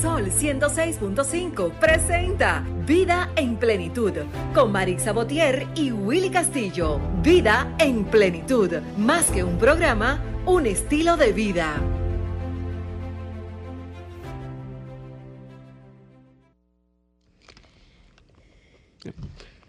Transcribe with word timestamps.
Sol 0.00 0.30
106.5 0.30 1.72
presenta 1.78 2.64
Vida 2.86 3.30
en 3.36 3.56
Plenitud 3.56 4.12
con 4.54 4.72
Marix 4.72 5.02
Sabotier 5.02 5.66
y 5.74 5.92
Willy 5.92 6.30
Castillo. 6.30 7.00
Vida 7.22 7.74
en 7.78 8.04
Plenitud, 8.04 8.70
más 8.96 9.30
que 9.30 9.44
un 9.44 9.58
programa, 9.58 10.22
un 10.46 10.66
estilo 10.66 11.16
de 11.16 11.32
vida. 11.32 11.80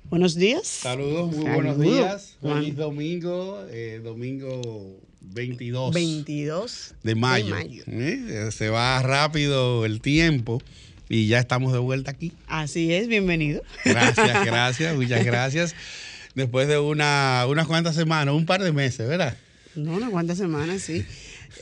Buenos 0.10 0.36
días. 0.36 0.66
Saludos, 0.66 1.36
muy 1.36 1.50
buenos 1.50 1.80
días. 1.80 2.38
Feliz 2.42 2.76
domingo, 2.78 3.66
eh, 3.70 4.00
domingo 4.02 5.02
22, 5.34 5.94
22 5.94 6.96
de 7.04 7.16
mayo. 7.16 7.56
¿Eh? 7.88 8.50
Se 8.52 8.70
va 8.70 9.02
rápido 9.02 9.86
el 9.86 10.02
tiempo 10.02 10.62
y 11.10 11.28
ya 11.28 11.40
estamos 11.40 11.74
de 11.74 11.80
vuelta 11.80 12.12
aquí. 12.12 12.32
Así 12.48 12.94
es, 12.94 13.08
bienvenido. 13.08 13.62
Gracias, 13.84 14.46
gracias, 14.46 14.96
muchas 14.96 15.26
gracias. 15.26 15.76
Después 16.36 16.68
de 16.68 16.80
una, 16.80 17.46
unas 17.48 17.68
cuantas 17.68 17.96
semanas, 17.96 18.34
un 18.34 18.46
par 18.46 18.62
de 18.62 18.72
meses, 18.72 19.08
¿verdad? 19.08 19.38
No, 19.76 19.94
unas 19.94 20.10
cuantas 20.10 20.38
semanas, 20.38 20.82
sí 20.82 21.06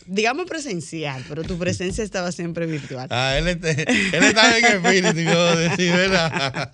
digamos 0.06 0.46
presencial, 0.46 1.24
pero 1.28 1.44
tu 1.44 1.58
presencia 1.58 2.04
estaba 2.04 2.32
siempre 2.32 2.66
virtual. 2.66 3.08
Ah, 3.12 3.38
él, 3.38 3.48
está, 3.48 3.72
él 3.72 4.24
estaba 4.24 4.58
en 4.58 4.66
espíritu, 4.66 5.14
decir, 5.58 5.92
¿verdad? 5.92 6.72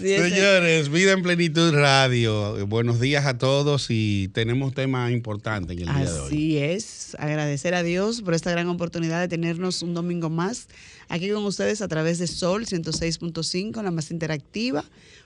Señores, 0.00 0.88
Vida 0.90 1.12
en 1.12 1.22
Plenitud 1.22 1.72
Radio. 1.72 2.66
Buenos 2.66 3.00
días 3.00 3.26
a 3.26 3.38
todos 3.38 3.86
y 3.88 4.28
tenemos 4.28 4.74
temas 4.74 5.10
importantes 5.12 5.76
en 5.76 5.88
el 5.88 5.94
día 5.94 6.04
de 6.04 6.20
hoy. 6.20 6.26
Así 6.26 6.58
es, 6.58 7.16
agradecer 7.18 7.74
a 7.74 7.82
Dios 7.82 8.22
por 8.22 8.34
esta 8.34 8.50
gran 8.50 8.68
oportunidad 8.68 9.20
de 9.20 9.28
tenernos 9.28 9.82
un 9.82 9.94
domingo 9.94 10.30
más 10.30 10.68
aquí 11.08 11.30
con 11.30 11.44
ustedes 11.44 11.82
a 11.82 11.88
través 11.88 12.18
de 12.18 12.26
Sol 12.26 12.66
106.5, 12.66 13.82
la 13.82 13.90
más 13.90 14.10
interactiva, 14.10 14.84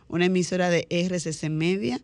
una 0.09 0.27
emisora 0.27 0.71
de 0.71 0.87
RCC 0.91 1.51
Media. 1.51 2.01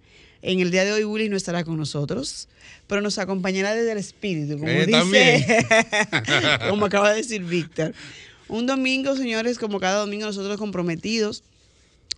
En 0.47 0.61
el 0.61 0.71
día 0.71 0.85
de 0.85 0.93
hoy 0.93 1.05
Willy 1.05 1.31
no 1.31 1.39
estará 1.39 1.65
con 1.65 1.79
nosotros, 1.79 2.49
pero 2.87 3.01
nos 3.01 3.17
acompañará 3.17 3.75
desde 3.75 3.93
el 3.93 3.99
espíritu, 3.99 4.59
como 4.59 4.69
eh, 4.69 4.85
dice, 4.85 5.67
como 6.69 6.85
acaba 6.85 7.11
de 7.11 7.17
decir 7.17 7.43
Víctor. 7.43 7.95
Un 8.49 8.67
domingo, 8.67 9.17
señores, 9.17 9.59
como 9.59 9.81
cada 9.81 10.01
domingo 10.01 10.27
nosotros 10.27 10.59
comprometidos 10.59 11.45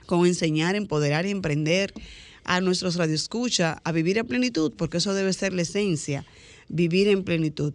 con 0.07 0.27
enseñar, 0.27 0.75
empoderar 0.75 1.25
y 1.25 1.31
emprender 1.31 1.95
a 2.43 2.61
nuestros 2.61 2.97
radioescucha 2.97 3.81
a 3.85 3.93
vivir 3.93 4.19
en 4.19 4.27
plenitud, 4.27 4.73
porque 4.77 4.97
eso 4.97 5.15
debe 5.15 5.33
ser 5.33 5.53
la 5.53 5.63
esencia, 5.63 6.25
vivir 6.69 7.07
en 7.07 7.23
plenitud 7.23 7.75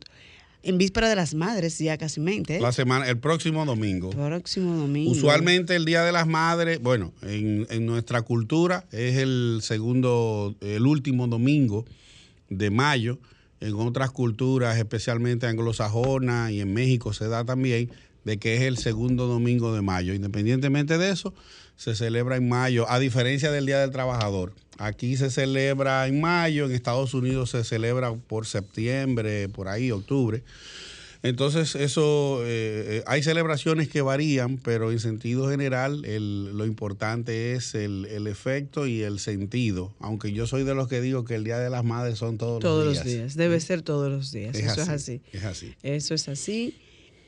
en 0.63 0.77
víspera 0.77 1.09
de 1.09 1.15
las 1.15 1.33
madres 1.33 1.77
ya 1.79 1.97
casi 1.97 2.19
mente. 2.19 2.59
La 2.59 2.71
semana, 2.71 3.07
el 3.09 3.17
próximo 3.17 3.65
domingo. 3.65 4.11
Próximo 4.11 4.75
domingo. 4.75 5.11
Usualmente 5.11 5.75
el 5.75 5.85
Día 5.85 6.03
de 6.03 6.11
las 6.11 6.27
Madres, 6.27 6.81
bueno, 6.81 7.13
en, 7.23 7.67
en, 7.69 7.85
nuestra 7.85 8.21
cultura 8.21 8.85
es 8.91 9.17
el 9.17 9.59
segundo, 9.61 10.55
el 10.61 10.85
último 10.85 11.27
domingo 11.27 11.85
de 12.49 12.69
mayo. 12.69 13.19
En 13.59 13.75
otras 13.75 14.11
culturas, 14.11 14.77
especialmente 14.77 15.45
anglosajonas 15.45 16.51
y 16.51 16.61
en 16.61 16.73
México 16.73 17.13
se 17.13 17.27
da 17.27 17.45
también, 17.45 17.91
de 18.23 18.37
que 18.37 18.55
es 18.55 18.61
el 18.63 18.77
segundo 18.77 19.27
domingo 19.27 19.73
de 19.73 19.81
mayo. 19.81 20.13
Independientemente 20.13 20.97
de 20.97 21.11
eso, 21.11 21.33
se 21.75 21.95
celebra 21.95 22.35
en 22.37 22.47
mayo, 22.47 22.89
a 22.89 22.99
diferencia 22.99 23.51
del 23.51 23.65
Día 23.65 23.79
del 23.79 23.91
Trabajador. 23.91 24.53
Aquí 24.77 25.15
se 25.17 25.29
celebra 25.29 26.07
en 26.07 26.21
mayo, 26.21 26.65
en 26.65 26.71
Estados 26.71 27.13
Unidos 27.13 27.51
se 27.51 27.63
celebra 27.63 28.13
por 28.13 28.47
septiembre, 28.47 29.47
por 29.49 29.67
ahí, 29.67 29.91
octubre. 29.91 30.43
Entonces, 31.23 31.75
eso, 31.75 32.41
eh, 32.43 32.97
eh, 32.97 33.03
hay 33.05 33.21
celebraciones 33.21 33.89
que 33.89 34.01
varían, 34.01 34.57
pero 34.57 34.91
en 34.91 34.99
sentido 34.99 35.49
general, 35.49 36.01
lo 36.01 36.65
importante 36.65 37.53
es 37.53 37.75
el, 37.75 38.25
efecto 38.25 38.87
y 38.87 39.03
el 39.03 39.19
sentido. 39.19 39.93
Aunque 39.99 40.33
yo 40.33 40.47
soy 40.47 40.63
de 40.63 40.73
los 40.73 40.87
que 40.87 40.99
digo 40.99 41.23
que 41.23 41.35
el 41.35 41.43
Día 41.43 41.59
de 41.59 41.69
las 41.69 41.83
Madres 41.83 42.17
son 42.17 42.39
todos, 42.39 42.63
los 42.63 42.63
días. 42.63 42.73
Todos 42.73 42.85
los 42.85 43.03
días, 43.03 43.35
debe 43.35 43.59
ser 43.59 43.83
todos 43.83 44.11
los 44.11 44.31
días. 44.31 44.55
eso 44.55 44.81
es 44.81 44.89
así. 44.89 45.21
Es 45.31 45.43
así. 45.43 45.75
Eso 45.83 46.15
es 46.15 46.27
así. 46.27 46.75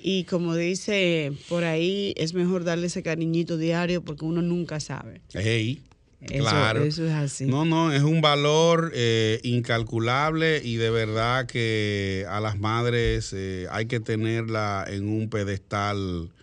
Y 0.05 0.25
como 0.25 0.53
dice 0.53 1.31
por 1.47 1.63
ahí, 1.63 2.13
es 2.17 2.33
mejor 2.33 2.65
darle 2.65 2.87
ese 2.87 3.01
cariñito 3.01 3.55
diario 3.55 4.03
porque 4.03 4.25
uno 4.25 4.41
nunca 4.41 4.81
sabe. 4.81 5.21
Hey, 5.33 5.81
claro. 6.27 6.83
Eso 6.83 7.05
es 7.05 7.13
así. 7.13 7.45
No, 7.45 7.63
no, 7.63 7.93
es 7.93 8.03
un 8.03 8.19
valor 8.19 8.91
eh, 8.93 9.39
incalculable 9.43 10.61
y 10.61 10.75
de 10.75 10.89
verdad 10.89 11.45
que 11.45 12.25
a 12.27 12.41
las 12.41 12.59
madres 12.59 13.31
eh, 13.31 13.67
hay 13.71 13.85
que 13.85 14.01
tenerla 14.01 14.85
en 14.89 15.07
un 15.07 15.29
pedestal 15.29 16.33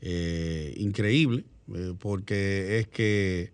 eh, 0.00 0.74
increíble 0.76 1.44
porque 2.00 2.80
es 2.80 2.88
que 2.88 3.52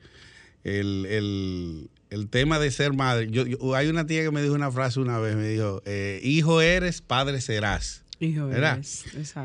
el, 0.65 1.91
tema 2.31 2.59
de 2.59 2.71
ser 2.71 2.95
madre, 2.95 3.29
yo, 3.31 3.75
hay 3.75 3.89
una 3.89 4.07
tía 4.07 4.23
que 4.23 4.31
me 4.31 4.41
dijo 4.41 4.55
una 4.55 4.73
frase 4.73 5.01
una 5.01 5.19
vez, 5.19 5.37
me 5.37 5.49
dijo, 5.49 5.83
hijo 6.23 6.63
eres, 6.63 7.03
padre 7.03 7.43
serás. 7.43 8.05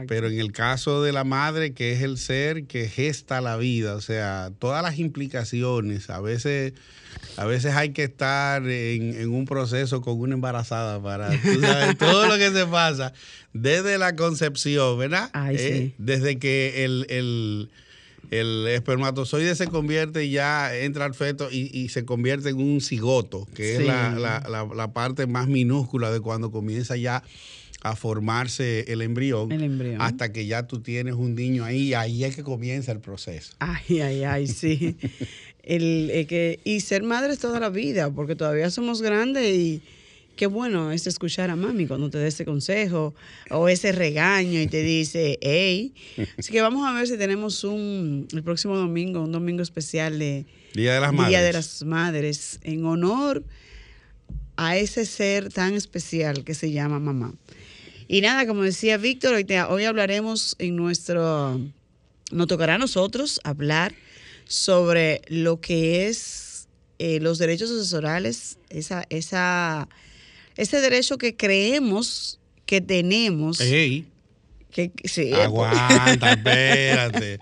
Pero 0.07 0.27
en 0.27 0.37
el 0.37 0.51
caso 0.51 1.01
de 1.01 1.13
la 1.13 1.23
madre, 1.23 1.73
que 1.73 1.93
es 1.93 2.01
el 2.01 2.17
ser 2.17 2.65
que 2.65 2.89
gesta 2.89 3.39
la 3.39 3.55
vida, 3.55 3.95
o 3.95 4.01
sea, 4.01 4.51
todas 4.59 4.83
las 4.83 4.99
implicaciones, 4.99 6.09
a 6.09 6.19
veces, 6.19 6.73
a 7.37 7.45
veces 7.45 7.73
hay 7.73 7.91
que 7.91 8.03
estar 8.03 8.67
en, 8.67 9.29
un 9.29 9.45
proceso 9.45 10.01
con 10.01 10.19
una 10.19 10.33
embarazada 10.33 11.01
para 11.01 11.29
tú 11.29 11.37
sabes, 11.61 11.97
todo 11.97 12.27
lo 12.27 12.35
que 12.35 12.51
se 12.51 12.65
pasa 12.65 13.13
desde 13.53 13.97
la 13.97 14.17
concepción, 14.17 14.99
¿verdad? 14.99 15.31
Eh, 15.51 15.93
desde 15.97 16.37
que 16.37 16.83
el, 16.83 17.69
espermatozoide 18.29 19.55
se 19.55 19.67
convierte 19.67 20.25
y 20.25 20.31
ya 20.31 20.75
entra 20.75 21.05
al 21.05 21.13
feto 21.13 21.47
y, 21.49 21.87
se 21.87 22.03
convierte 22.03 22.49
en 22.49 22.57
un 22.57 22.81
cigoto, 22.81 23.47
que 23.55 23.77
es 23.77 23.85
la, 23.85 24.09
la, 24.09 24.67
la 24.75 24.91
parte 24.91 25.27
más 25.27 25.47
minúscula 25.47 26.11
de 26.11 26.19
cuando 26.19 26.51
comienza 26.51 26.97
ya 26.97 27.23
a 27.81 27.95
formarse 27.95 28.91
el 28.91 29.01
embrión, 29.01 29.51
hasta 29.99 30.31
que 30.31 30.45
ya 30.45 30.67
tú 30.67 30.81
tienes 30.81 31.15
un 31.15 31.35
niño 31.35 31.63
ahí, 31.63 31.93
ahí 31.93 32.23
es 32.23 32.35
que 32.35 32.43
comienza 32.43 32.91
el 32.91 32.99
proceso. 32.99 33.53
Ay, 33.59 34.01
ay, 34.01 34.23
ay, 34.23 34.47
sí. 34.47 34.95
el, 35.63 36.25
que, 36.27 36.59
y 36.63 36.79
ser 36.79 37.03
madres 37.03 37.39
toda 37.39 37.59
la 37.59 37.69
vida, 37.69 38.11
porque 38.11 38.35
todavía 38.35 38.69
somos 38.69 39.01
grandes 39.01 39.55
y 39.55 39.81
qué 40.35 40.47
bueno 40.47 40.91
es 40.91 41.07
escuchar 41.07 41.49
a 41.49 41.55
mami 41.55 41.87
cuando 41.87 42.09
te 42.09 42.17
dé 42.17 42.27
ese 42.27 42.45
consejo 42.45 43.13
o 43.49 43.69
ese 43.69 43.91
regaño 43.91 44.61
y 44.61 44.67
te 44.67 44.81
dice, 44.81 45.37
hey. 45.41 45.93
Así 46.37 46.51
que 46.51 46.61
vamos 46.61 46.87
a 46.87 46.93
ver 46.93 47.07
si 47.07 47.17
tenemos 47.17 47.63
un, 47.63 48.27
el 48.31 48.43
próximo 48.43 48.77
domingo, 48.77 49.21
un 49.21 49.31
domingo 49.31 49.61
especial 49.61 50.19
de 50.19 50.45
Día 50.73 50.95
de 50.95 50.99
las 50.99 51.13
Madres. 51.13 51.29
Día 51.29 51.41
de 51.41 51.53
las 51.53 51.83
Madres, 51.83 52.59
en 52.63 52.85
honor 52.85 53.43
a 54.57 54.77
ese 54.77 55.05
ser 55.05 55.51
tan 55.51 55.73
especial 55.73 56.43
que 56.43 56.53
se 56.53 56.71
llama 56.71 56.99
mamá. 56.99 57.33
Y 58.07 58.21
nada, 58.21 58.45
como 58.45 58.63
decía 58.63 58.97
Víctor, 58.97 59.33
hoy, 59.33 59.45
hoy 59.69 59.83
hablaremos 59.85 60.55
en 60.59 60.75
nuestro, 60.75 61.59
nos 62.31 62.47
tocará 62.47 62.75
a 62.75 62.77
nosotros 62.77 63.39
hablar 63.43 63.95
sobre 64.45 65.21
lo 65.27 65.59
que 65.59 66.07
es 66.07 66.67
eh, 66.99 67.19
los 67.19 67.39
derechos 67.39 67.69
sucesorales, 67.69 68.57
esa, 68.69 69.05
esa, 69.09 69.89
ese 70.55 70.81
derecho 70.81 71.17
que 71.17 71.35
creemos 71.35 72.39
que 72.66 72.79
tenemos. 72.79 73.59
Aguanta, 75.33 76.31
espérate. 76.33 77.39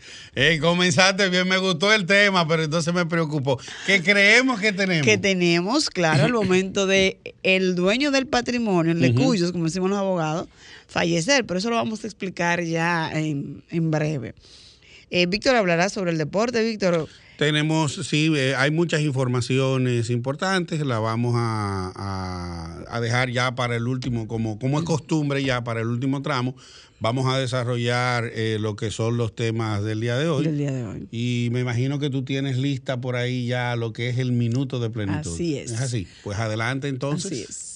comenzaste 0.60 1.30
bien, 1.30 1.48
me 1.48 1.58
gustó 1.58 1.92
el 1.92 2.06
tema, 2.06 2.48
pero 2.48 2.64
entonces 2.64 2.94
me 2.94 3.06
preocupó. 3.06 3.60
¿Qué 3.86 4.04
creemos 4.04 4.60
que 4.60 4.72
tenemos? 4.72 5.06
Que 5.06 5.18
tenemos, 5.18 5.90
claro, 5.90 6.26
al 6.26 6.34
momento 6.34 6.86
de 6.86 7.18
el 7.42 7.76
dueño 7.76 8.12
del 8.12 8.28
patrimonio, 8.28 8.92
el 8.92 9.02
de 9.02 9.14
cuyos, 9.16 9.52
como 9.52 9.66
decimos 9.66 9.90
los 9.90 10.00
abogados, 10.00 10.48
fallecer. 10.88 11.46
Pero 11.46 11.58
eso 11.58 11.70
lo 11.70 11.76
vamos 11.76 12.04
a 12.04 12.08
explicar 12.08 12.64
ya 12.64 13.12
en, 13.12 13.64
breve. 13.92 14.36
Eh, 15.10 15.26
Víctor 15.26 15.56
hablará 15.56 15.90
sobre 15.90 16.12
el 16.12 16.18
deporte, 16.18 16.64
Víctor. 16.64 17.08
Tenemos, 17.44 17.96
sí, 17.96 18.32
eh, 18.38 18.56
hay 18.56 18.72
muchas 18.72 19.02
informaciones 19.02 20.10
importantes, 20.10 20.80
la 20.86 21.00
vamos 21.00 21.34
a, 21.36 22.86
a, 22.88 23.02
dejar 23.02 23.32
ya 23.32 23.54
para 23.54 23.76
el 23.76 23.86
último, 23.86 24.30
como, 24.30 24.58
como 24.58 24.80
es 24.80 24.86
costumbre 24.86 25.44
ya 25.44 25.62
para 25.62 25.82
el 25.82 25.88
último 25.88 26.22
tramo, 26.22 26.56
vamos 27.02 27.26
a 27.26 27.38
desarrollar 27.38 28.32
eh, 28.34 28.60
lo 28.62 28.78
que 28.78 28.92
son 28.92 29.18
los 29.18 29.36
temas 29.36 29.84
del 29.84 30.00
día 30.00 30.18
de 30.18 30.30
hoy. 30.30 30.46
Del 30.46 30.58
día 30.58 30.72
de 30.72 30.86
hoy. 30.86 31.08
Y 31.12 31.50
me 31.52 31.60
imagino 31.60 32.00
que 32.00 32.10
tú 32.10 32.24
tienes 32.24 32.58
lista 32.58 33.02
por 33.02 33.18
ahí 33.18 33.46
ya 33.46 33.76
lo 33.76 33.92
que 33.92 34.08
es 34.08 34.20
el 34.20 34.32
minuto 34.32 34.80
de 34.80 34.90
plenitud. 34.90 35.34
Así 35.34 35.58
es. 35.58 35.72
Es 35.72 35.82
así. 35.82 36.08
Pues 36.24 36.40
adelante 36.40 36.88
entonces. 36.88 37.30
Así 37.34 37.42
es. 37.42 37.73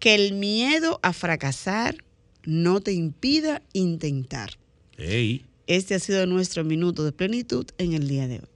que 0.00 0.14
el 0.14 0.32
miedo 0.32 0.98
a 1.02 1.12
fracasar 1.12 1.96
no 2.44 2.80
te 2.80 2.92
impida 2.92 3.62
intentar. 3.72 4.58
Ey. 4.96 5.44
Este 5.66 5.94
ha 5.94 5.98
sido 6.00 6.26
nuestro 6.26 6.64
minuto 6.64 7.04
de 7.04 7.12
plenitud 7.12 7.66
en 7.78 7.92
el 7.92 8.08
día 8.08 8.26
de 8.26 8.40
hoy. 8.40 8.48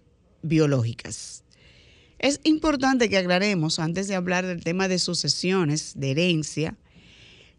biológicas. 0.42 1.44
Es 2.20 2.40
importante 2.44 3.10
que 3.10 3.18
aclaremos, 3.18 3.80
antes 3.80 4.08
de 4.08 4.16
hablar 4.16 4.46
del 4.46 4.64
tema 4.64 4.88
de 4.88 5.00
sucesiones, 5.00 5.94
de 5.96 6.12
herencia, 6.12 6.78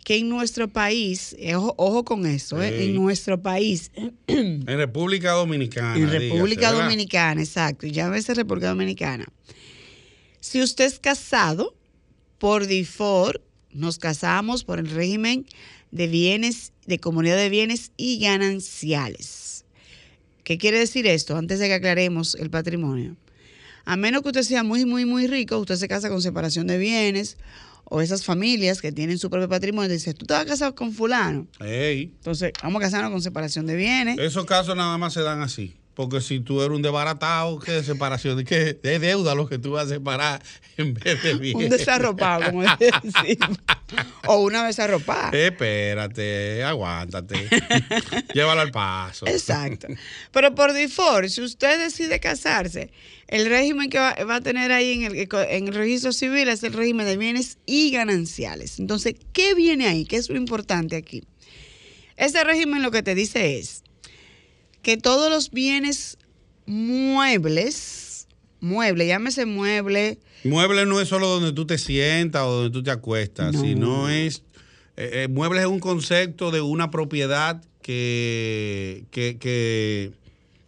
que 0.05 0.17
en 0.17 0.29
nuestro 0.29 0.69
país, 0.69 1.35
eh, 1.39 1.55
ojo, 1.55 1.75
ojo 1.77 2.05
con 2.05 2.27
eso, 2.27 2.63
eh, 2.63 2.85
en 2.85 2.95
nuestro 2.95 3.41
país, 3.41 3.91
En 4.27 4.67
República 4.67 5.33
Dominicana. 5.33 5.97
en 5.97 6.11
República. 6.11 6.73
Dominicana, 6.73 7.41
exacto, 7.41 7.87
y 7.87 7.93
ya 7.93 8.09
veces 8.09 8.37
República 8.37 8.69
Dominicana. 8.69 9.27
Si 10.41 10.61
usted 10.61 10.87
es 10.87 10.99
casado, 10.99 11.77
por 12.39 12.67
default, 12.67 13.41
nos 13.73 13.99
casamos 13.99 14.65
por 14.65 14.79
el 14.79 14.91
régimen 14.91 15.47
de 15.93 16.07
bienes, 16.09 16.73
de 16.87 16.99
comunidad 16.99 17.37
de 17.37 17.49
bienes 17.49 17.93
y 17.97 18.19
gananciales. 18.19 19.62
¿Qué 20.45 20.59
quiere 20.59 20.79
decir 20.79 21.07
esto? 21.07 21.37
Antes 21.37 21.59
de 21.59 21.69
que 21.69 21.75
aclaremos 21.75 22.35
el 22.35 22.51
patrimonio. 22.51 23.17
A 23.85 23.97
menos 23.97 24.23
que 24.23 24.29
usted 24.29 24.43
sea 24.43 24.63
muy, 24.63 24.85
muy, 24.85 25.05
muy 25.05 25.27
rico, 25.27 25.59
usted 25.59 25.77
se 25.77 25.89
casa 25.89 26.09
con 26.09 26.23
separación 26.23 26.67
de 26.67 26.79
bienes 26.79 27.37
o 27.85 28.01
esas 28.01 28.25
familias 28.25 28.81
que 28.81 28.93
tienen 28.93 29.19
su 29.19 29.29
propio 29.29 29.49
patrimonio, 29.49 29.91
dice, 29.91 30.15
tú 30.15 30.25
te 30.25 30.35
vas 30.35 30.45
a 30.45 30.47
casar 30.47 30.75
con 30.75 30.93
fulano. 30.93 31.47
Ey. 31.61 32.13
Entonces, 32.17 32.53
vamos 32.63 32.81
a 32.81 32.85
casarnos 32.87 33.11
con 33.11 33.23
separación 33.23 33.67
de 33.67 33.77
bienes. 33.77 34.19
Esos 34.19 34.47
casos 34.47 34.77
nada 34.77 34.97
más 34.99 35.13
se 35.13 35.23
dan 35.23 35.43
así. 35.43 35.75
Porque 35.95 36.21
si 36.23 36.41
tú 36.41 36.63
eres 36.63 36.75
un 36.75 36.83
desbaratado, 36.83 37.59
¿qué 37.59 37.73
de 37.73 37.85
separación? 37.85 38.43
¿Qué 38.45 38.75
de 38.75 38.99
deuda 38.99 39.35
lo 39.35 39.47
que 39.47 39.59
tú 39.59 39.73
vas 39.73 39.87
a 39.87 39.89
separar 39.91 40.43
en 40.79 40.95
vez 40.95 41.23
de 41.23 41.35
bien? 41.35 41.57
Un 41.57 41.69
desarropado, 41.69 42.51
como 42.51 42.63
decimos. 42.79 43.59
O 44.27 44.39
una 44.39 44.67
desarropada. 44.67 45.31
Espérate, 45.37 46.65
aguántate. 46.65 47.47
Llévalo 48.35 48.63
al 48.63 48.71
paso. 48.71 49.27
Exacto. 49.27 49.89
Pero 50.33 50.55
por 50.55 50.73
default, 50.73 51.29
si 51.29 51.43
usted 51.43 51.79
decide 51.79 52.21
casarse, 52.21 52.91
el 53.29 53.47
régimen 53.47 53.91
que 53.91 53.99
va, 53.99 54.15
va 54.25 54.37
a 54.37 54.41
tener 54.41 54.73
ahí 54.73 54.93
en 54.93 55.03
el, 55.03 55.29
en 55.51 55.69
el 55.69 55.75
registro 55.75 56.13
civil 56.13 56.49
es 56.49 56.63
el 56.63 56.73
régimen 56.73 57.05
de 57.05 57.19
bienes 57.19 57.59
y 57.67 57.91
gananciales. 57.91 58.79
Entonces, 58.79 59.15
¿qué 59.35 59.55
viene 59.55 59.87
ahí? 59.87 60.07
¿Qué 60.07 60.17
es 60.17 60.31
lo 60.31 60.37
importante 60.37 60.97
aquí? 60.97 61.25
Este 62.17 62.45
régimen 62.45 62.83
lo 62.83 62.91
que 62.91 63.03
te 63.03 63.15
dice 63.15 63.59
es 63.59 63.82
que 64.83 64.97
todos 64.97 65.31
los 65.31 65.51
bienes 65.51 66.19
muebles, 66.67 68.27
mueble, 68.61 69.07
llámese 69.07 69.47
mueble, 69.47 70.19
Mueble 70.45 70.87
no 70.87 71.01
es 71.01 71.09
solo 71.09 71.29
donde 71.29 71.53
tú 71.53 71.67
te 71.67 71.79
sientas 71.79 72.43
o 72.43 72.51
donde 72.51 72.71
tú 72.71 72.83
te 72.83 72.91
acuestas, 72.91 73.53
No. 73.55 73.61
sino 73.61 74.09
es. 74.09 74.43
eh, 74.97 75.23
eh, 75.25 75.29
mueble 75.29 75.61
es 75.61 75.67
un 75.67 75.79
concepto 75.79 76.51
de 76.51 76.61
una 76.61 76.91
propiedad 76.91 77.63
que, 77.81 79.05
que, 79.13 79.39
que- 79.39 80.11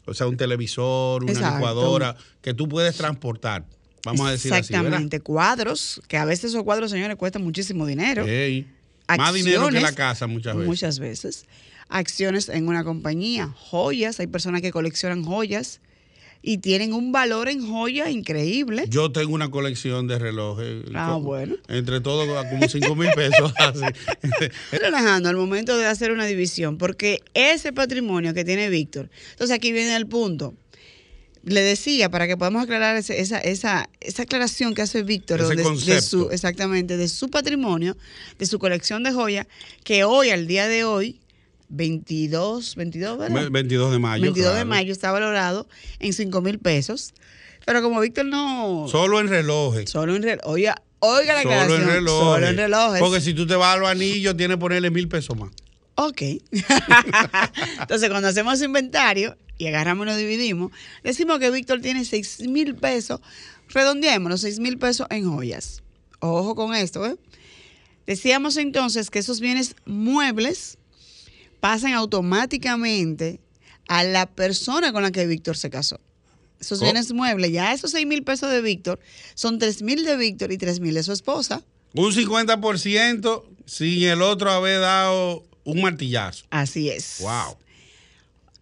O 0.07 0.15
sea, 0.15 0.27
un 0.29 0.37
televisor, 0.37 1.25
una 1.25 1.33
Exacto. 1.33 1.57
licuadora, 1.57 2.17
que 2.41 2.55
tú 2.55 2.69
puedes 2.69 2.97
transportar. 2.97 3.65
Vamos 4.05 4.29
a 4.29 4.31
decir. 4.33 4.53
Exactamente, 4.53 5.21
cuadros, 5.21 6.01
que 6.09 6.19
a 6.19 6.25
veces 6.27 6.51
esos 6.53 6.63
cuadros, 6.63 6.91
señores, 6.91 7.17
cuestan 7.17 7.43
muchísimo 7.43 7.85
dinero. 7.87 8.25
Más 9.19 9.35
dinero 9.35 9.69
que 9.71 9.81
la 9.81 9.93
casa 9.93 10.27
muchas 10.27 10.55
veces. 10.55 10.67
Muchas 10.69 10.99
veces. 10.99 11.47
Acciones 11.96 12.48
en 12.48 12.67
una 12.67 12.82
compañía, 12.82 13.55
joyas, 13.56 14.19
hay 14.19 14.27
personas 14.27 14.63
que 14.63 14.72
coleccionan 14.72 15.22
joyas 15.24 15.81
y 16.43 16.58
tienen 16.58 16.93
un 16.93 17.13
valor 17.13 17.48
en 17.48 17.67
joya 17.67 18.10
increíble. 18.10 18.84
Yo 18.89 19.13
tengo 19.13 19.32
una 19.32 19.48
colección 19.51 20.08
de 20.08 20.19
relojes. 20.19 20.84
Ah, 20.93 21.13
Co- 21.15 21.20
bueno. 21.20 21.55
Entre 21.69 22.01
todo, 22.01 22.27
como 22.51 22.69
5 22.69 22.96
mil 22.96 23.10
pesos. 23.15 23.53
relajando 24.72 25.29
al 25.29 25.36
momento 25.36 25.77
de 25.79 25.86
hacer 25.86 26.10
una 26.10 26.27
división, 26.27 26.79
porque 26.79 27.20
ese 27.32 27.72
patrimonio 27.72 28.34
que 28.34 28.44
tiene 28.44 28.69
Víctor, 28.70 29.08
entonces 29.31 29.55
aquí 29.56 29.70
viene 29.72 29.94
el 29.96 30.06
punto. 30.06 30.55
Le 31.44 31.60
decía, 31.60 32.08
para 32.10 32.27
que 32.27 32.36
podamos 32.39 32.63
aclarar 32.65 32.96
ese- 32.96 33.20
esa, 33.20 33.39
esa, 33.39 33.89
esa 34.01 34.22
aclaración 34.22 34.74
que 34.74 34.82
hace 34.82 35.03
Víctor 35.03 35.46
de 35.46 35.63
concepto. 35.63 36.03
su, 36.03 36.31
exactamente, 36.31 36.96
de 36.96 37.06
su 37.08 37.29
patrimonio, 37.29 37.96
de 38.39 38.46
su 38.46 38.58
colección 38.58 39.03
de 39.03 39.13
joyas, 39.13 39.46
que 39.84 40.05
hoy, 40.05 40.31
al 40.31 40.46
día 40.46 40.69
de 40.69 40.84
hoy, 40.84 41.20
22, 41.69 42.77
22, 42.77 43.19
¿verdad? 43.19 43.49
22 43.51 43.93
de 43.93 43.99
mayo. 43.99 44.23
22 44.23 44.56
de 44.56 44.65
mayo 44.65 44.93
está 44.93 45.13
valorado 45.13 45.69
en 45.99 46.13
5 46.13 46.41
mil 46.41 46.59
pesos. 46.59 47.15
Pero 47.67 47.83
como 47.83 48.01
Víctor 48.01 48.27
no... 48.27 48.87
Solo 48.89 49.21
en 49.21 49.29
relojes. 49.29 49.91
Solo 49.91 50.15
en 50.15 50.23
reloj. 50.23 50.43
Oiga, 50.44 50.83
oiga 51.01 51.35
la 51.35 51.43
Solo 51.43 51.77
en 51.77 51.87
relojes. 51.87 52.35
Solo 52.35 52.47
en 52.47 52.56
relojes. 52.56 53.01
Porque 53.01 53.21
si 53.21 53.35
tú 53.35 53.47
te 53.47 53.56
vas 53.56 53.77
a 53.77 53.79
los 53.79 53.89
anillos, 53.89 54.37
tienes 54.37 54.56
que 54.56 54.61
ponerle 54.61 54.91
mil 54.91 55.09
pesos 55.09 55.37
más. 55.37 55.51
Ok. 55.97 56.23
Entonces, 57.81 58.11
cuando 58.11 58.29
hacemos 58.29 58.61
inventario 58.61 59.37
y 59.56 59.67
agarramos 59.67 60.06
y 60.06 60.11
lo 60.11 60.17
dividimos, 60.17 60.73
decimos 61.03 61.39
que 61.39 61.51
Víctor 61.51 61.81
tiene 61.81 62.05
6 62.05 62.49
mil 62.49 62.75
pesos, 62.75 63.21
redondeemos 63.69 64.31
los 64.31 64.41
6 64.43 64.59
mil 64.59 64.79
pesos 64.79 65.06
en 65.11 65.31
joyas. 65.31 65.83
Ojo 66.21 66.55
con 66.55 66.75
esto, 66.75 67.06
¿eh? 67.06 67.17
Decíamos 68.06 68.56
entonces 68.56 69.11
que 69.11 69.19
esos 69.19 69.41
bienes 69.41 69.77
muebles 69.87 70.79
pasan 71.65 71.94
automáticamente 71.94 73.41
a 73.89 74.05
la 74.05 74.27
persona 74.27 74.93
con 74.93 75.03
la 75.03 75.11
que 75.11 75.27
Víctor 75.27 75.56
se 75.56 75.71
casó. 75.71 75.99
Esos 76.61 76.79
bienes 76.79 77.11
muebles, 77.15 77.53
ya 77.53 77.73
esos 77.73 77.93
6 77.93 78.06
mil 78.06 78.23
pesos 78.23 78.51
de 78.51 78.61
Víctor 78.61 79.01
son 79.35 79.59
3 79.59 79.81
mil 79.81 80.05
de 80.05 80.15
Víctor 80.19 80.53
y 80.53 80.59
3 80.59 80.81
mil 80.81 80.93
de 80.93 81.03
su 81.03 81.13
esposa. 81.13 81.63
Un 81.94 82.13
50% 82.13 83.44
sin 83.65 84.03
el 84.03 84.21
otro 84.21 84.51
haber 84.51 84.81
dado 84.81 85.43
un 85.65 85.81
martillazo. 85.81 86.44
Así 86.51 86.91
es. 86.91 87.21
Wow. 87.21 87.56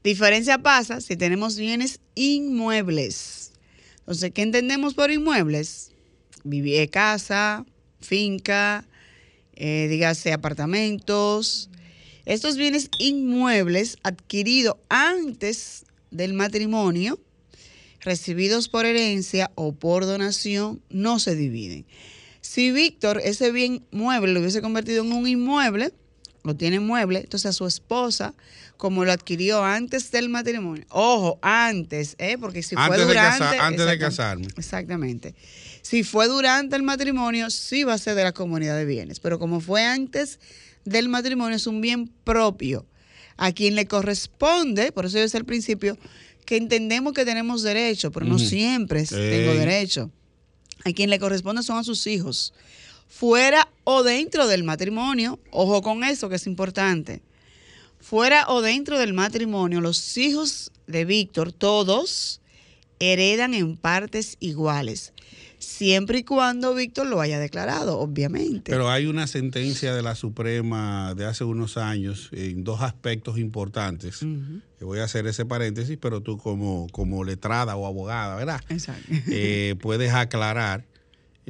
Diferencia 0.04 0.58
pasa 0.58 1.00
si 1.00 1.16
tenemos 1.16 1.56
bienes 1.56 1.98
inmuebles. 2.14 3.50
Entonces, 3.98 4.30
¿qué 4.32 4.42
entendemos 4.42 4.94
por 4.94 5.10
inmuebles? 5.10 5.90
Vivir 6.44 6.88
casa, 6.88 7.66
finca, 8.00 8.86
eh, 9.56 9.88
dígase 9.90 10.32
apartamentos. 10.32 11.68
Estos 12.24 12.56
bienes 12.56 12.88
inmuebles 12.98 13.98
adquiridos 14.02 14.76
antes 14.88 15.84
del 16.10 16.34
matrimonio, 16.34 17.18
recibidos 18.00 18.68
por 18.68 18.86
herencia 18.86 19.50
o 19.54 19.72
por 19.72 20.04
donación, 20.06 20.80
no 20.90 21.18
se 21.18 21.34
dividen. 21.34 21.86
Si 22.40 22.70
Víctor 22.72 23.20
ese 23.24 23.50
bien 23.52 23.84
mueble 23.92 24.32
lo 24.32 24.40
hubiese 24.40 24.62
convertido 24.62 25.04
en 25.04 25.12
un 25.12 25.26
inmueble, 25.28 25.92
lo 26.44 26.56
tiene 26.56 26.80
mueble, 26.80 27.20
entonces 27.20 27.50
a 27.50 27.52
su 27.52 27.66
esposa, 27.68 28.34
como 28.76 29.04
lo 29.04 29.12
adquirió 29.12 29.62
antes 29.64 30.10
del 30.10 30.28
matrimonio, 30.28 30.84
ojo, 30.88 31.38
antes, 31.40 32.16
¿eh? 32.18 32.36
porque 32.38 32.64
si 32.64 32.74
Antes 32.76 32.88
fue 32.88 32.98
de 32.98 33.04
durante... 33.06 33.38
casar- 33.44 33.60
antes 33.60 33.86
de 33.86 33.98
casarme. 33.98 34.46
Exactamente. 34.56 35.34
Si 35.82 36.02
fue 36.02 36.26
durante 36.26 36.74
el 36.74 36.82
matrimonio, 36.82 37.48
sí 37.50 37.84
va 37.84 37.94
a 37.94 37.98
ser 37.98 38.16
de 38.16 38.24
la 38.24 38.32
comunidad 38.32 38.76
de 38.76 38.84
bienes, 38.86 39.20
pero 39.20 39.38
como 39.38 39.60
fue 39.60 39.84
antes 39.84 40.40
del 40.84 41.08
matrimonio, 41.08 41.56
es 41.56 41.66
un 41.66 41.80
bien 41.80 42.08
propio. 42.24 42.86
A 43.36 43.52
quien 43.52 43.74
le 43.74 43.86
corresponde, 43.86 44.92
por 44.92 45.06
eso 45.06 45.16
yo 45.16 45.22
decía 45.22 45.40
al 45.40 45.46
principio, 45.46 45.98
que 46.44 46.56
entendemos 46.56 47.12
que 47.12 47.24
tenemos 47.24 47.62
derecho, 47.62 48.10
pero 48.10 48.26
no 48.26 48.38
siempre 48.38 49.04
tengo 49.04 49.54
derecho. 49.54 50.10
A 50.84 50.92
quien 50.92 51.10
le 51.10 51.18
corresponde 51.18 51.62
son 51.62 51.78
a 51.78 51.84
sus 51.84 52.06
hijos, 52.06 52.52
fuera 53.08 53.68
o 53.84 54.02
dentro 54.02 54.48
del 54.48 54.64
matrimonio. 54.64 55.38
Ojo 55.50 55.82
con 55.82 56.02
eso, 56.02 56.28
que 56.28 56.36
es 56.36 56.46
importante. 56.46 57.22
Fuera 58.00 58.46
o 58.48 58.62
dentro 58.62 58.98
del 58.98 59.12
matrimonio, 59.12 59.80
los 59.80 60.16
hijos 60.16 60.72
de 60.88 61.04
Víctor, 61.04 61.52
todos, 61.52 62.40
heredan 62.98 63.54
en 63.54 63.76
partes 63.76 64.36
iguales, 64.40 65.11
siempre 65.82 66.18
y 66.20 66.22
cuando 66.22 66.76
Víctor 66.76 67.08
lo 67.08 67.20
haya 67.20 67.40
declarado, 67.40 67.98
obviamente. 67.98 68.70
Pero 68.70 68.88
hay 68.88 69.06
una 69.06 69.26
sentencia 69.26 69.92
de 69.92 70.00
la 70.00 70.14
Suprema 70.14 71.12
de 71.16 71.26
hace 71.26 71.42
unos 71.42 71.76
años 71.76 72.28
en 72.30 72.62
dos 72.62 72.82
aspectos 72.82 73.36
importantes. 73.36 74.24
Voy 74.80 75.00
a 75.00 75.04
hacer 75.04 75.26
ese 75.26 75.44
paréntesis, 75.44 75.98
pero 76.00 76.20
tú 76.20 76.38
como, 76.38 76.86
como 76.92 77.24
letrada 77.24 77.74
o 77.74 77.86
abogada, 77.86 78.36
¿verdad? 78.36 78.60
Exacto. 78.68 79.12
Eh, 79.26 79.74
puedes 79.80 80.12
aclarar, 80.12 80.84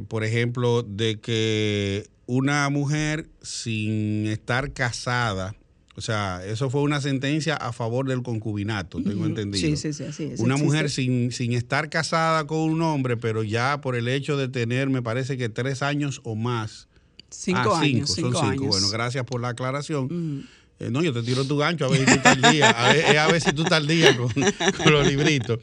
por 0.08 0.24
ejemplo, 0.24 0.82
de 0.82 1.20
que 1.20 2.06
una 2.24 2.70
mujer 2.70 3.28
sin 3.42 4.26
estar 4.28 4.72
casada, 4.72 5.54
o 5.94 6.00
sea, 6.00 6.42
eso 6.46 6.70
fue 6.70 6.80
una 6.82 7.00
sentencia 7.00 7.54
a 7.56 7.72
favor 7.72 8.06
del 8.08 8.22
concubinato, 8.22 9.02
tengo 9.02 9.26
entendido. 9.26 9.60
Sí, 9.68 9.76
sí, 9.76 9.92
sí, 9.92 10.04
así 10.04 10.24
es. 10.24 10.40
Una 10.40 10.54
existe. 10.54 10.64
mujer 10.64 10.90
sin, 10.90 11.32
sin 11.32 11.52
estar 11.52 11.90
casada 11.90 12.46
con 12.46 12.58
un 12.60 12.80
hombre, 12.82 13.16
pero 13.16 13.42
ya 13.42 13.80
por 13.80 13.94
el 13.96 14.08
hecho 14.08 14.36
de 14.36 14.48
tener, 14.48 14.88
me 14.90 15.02
parece 15.02 15.36
que 15.36 15.48
tres 15.48 15.82
años 15.82 16.20
o 16.24 16.34
más. 16.34 16.88
Cinco 17.30 17.74
Ah, 17.74 17.80
años. 17.80 18.08
son 18.08 18.16
cinco 18.16 18.28
cinco. 18.32 18.46
años. 18.46 18.66
Bueno, 18.68 18.88
gracias 18.90 19.24
por 19.24 19.40
la 19.40 19.48
aclaración. 19.48 20.46
Eh, 20.78 20.90
no, 20.90 21.02
yo 21.02 21.12
te 21.12 21.22
tiro 21.22 21.44
tu 21.46 21.56
gancho 21.58 21.84
a 21.84 21.88
ver 21.88 22.00
si 22.00 22.04
tú 22.06 22.12
estás 22.12 22.36
al 22.42 22.52
día. 22.52 22.70
A 22.70 22.92
ver, 22.92 23.18
a 23.18 23.26
ver 23.28 23.40
si 23.40 23.52
tú 23.52 23.62
estás 23.62 23.78
al 23.78 23.86
día 23.86 24.16
con, 24.16 24.28
con 24.32 24.92
los 24.92 25.06
libritos. 25.06 25.58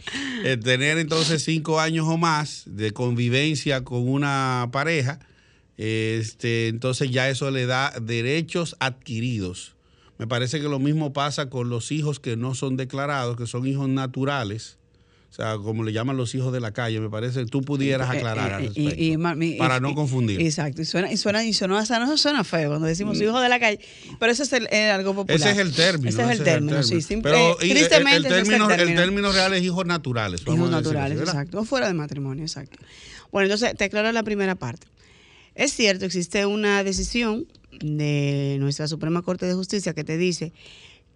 Eh, 0.46 0.58
tener 0.58 0.98
entonces 0.98 1.44
cinco 1.44 1.80
años 1.80 2.06
o 2.08 2.18
más 2.18 2.64
de 2.68 2.92
convivencia 2.92 3.84
con 3.84 4.08
una 4.08 4.70
pareja, 4.72 5.20
este, 5.78 6.68
entonces 6.68 7.10
ya 7.12 7.30
eso 7.30 7.52
le 7.52 7.66
da 7.66 7.94
derechos 8.02 8.76
adquiridos. 8.80 9.76
Me 10.20 10.28
parece 10.28 10.60
que 10.60 10.68
lo 10.68 10.80
mismo 10.80 11.14
pasa 11.14 11.50
con 11.50 11.70
los 11.70 11.92
hijos 11.94 12.20
que 12.20 12.36
no 12.36 12.54
son 12.54 12.76
declarados, 12.76 13.38
que 13.38 13.48
son 13.48 13.66
hijos 13.66 13.88
naturales. 13.88 14.78
O 15.32 15.34
sea, 15.34 15.56
como 15.58 15.84
le 15.84 15.94
llaman 15.94 16.18
los 16.18 16.36
hijos 16.36 16.52
de 16.52 16.60
la 16.60 16.72
calle, 16.74 17.00
me 17.00 17.10
parece 17.10 17.40
que 17.42 17.46
tú 17.46 17.62
pudieras 17.62 18.14
Eh, 18.14 18.18
aclarar 18.18 18.52
al 18.56 18.66
eh, 18.66 18.72
y- 18.76 19.58
para 19.58 19.80
no 19.80 19.94
confundir. 19.96 20.42
Exacto, 20.42 20.82
y 20.82 20.86
suena, 20.86 21.10
y 21.14 21.18
suena, 21.18 21.46
y 21.46 21.54
suena, 21.54 21.86
no 22.00 22.18
suena 22.18 22.44
feo 22.44 22.70
cuando 22.70 22.88
decimos 22.88 23.22
hijo 23.22 23.40
de 23.40 23.48
la 23.48 23.60
calle, 23.60 23.80
pero 24.20 24.32
eso 24.32 24.44
es 24.44 24.52
el, 24.52 24.68
eh, 24.72 24.90
algo 24.90 25.14
popular. 25.14 25.40
Ese 25.40 25.52
es 25.52 25.58
el 25.60 25.72
término. 25.72 26.10
Ese 26.10 26.24
es 26.24 26.30
el 26.32 26.44
término, 26.44 26.84
sí. 26.84 27.02
simple- 27.02 27.32
eh, 27.32 27.56
Pero 27.58 27.58
y- 27.66 27.70
tristemente 27.70 28.18
el, 28.18 28.26
es 28.26 28.32
término, 28.96 29.30
el 29.30 29.34
real 29.34 29.54
es 29.54 29.64
hijos 29.64 29.86
naturales. 29.86 30.42
Hijos 30.42 30.70
naturales, 30.70 31.20
exacto. 31.20 31.60
O 31.60 31.64
fuera 31.64 31.88
de 31.88 31.94
matrimonio, 31.94 32.44
exacto. 32.44 32.78
Bueno, 33.32 33.46
entonces 33.46 33.78
te 33.78 33.86
aclaro 33.86 34.12
la 34.12 34.24
primera 34.24 34.56
parte. 34.56 34.88
Es 35.56 35.72
cierto, 35.74 36.06
existe 36.06 36.46
una 36.48 36.84
decisión 36.84 37.46
de 37.82 38.58
nuestra 38.60 38.88
Suprema 38.88 39.22
Corte 39.22 39.46
de 39.46 39.54
Justicia 39.54 39.94
que 39.94 40.04
te 40.04 40.18
dice 40.18 40.54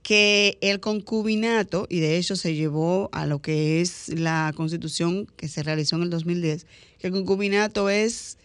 que 0.03 0.58
el 0.62 0.82
concubinato, 0.82 1.88
y 1.89 2.00
de 2.00 2.17
hecho 2.17 2.36
se 2.36 2.55
llevó 2.55 3.10
a 3.13 3.25
lo 3.25 3.41
que 3.41 3.79
es 3.79 4.10
la 4.10 4.51
constitución 4.55 5.27
que 5.38 5.48
se 5.48 5.63
realizó 5.63 5.96
en 5.96 6.03
el 6.03 6.10
2010, 6.10 6.65
que 7.00 7.08
el 7.08 7.13
concubinato 7.13 7.89
es, 7.89 8.38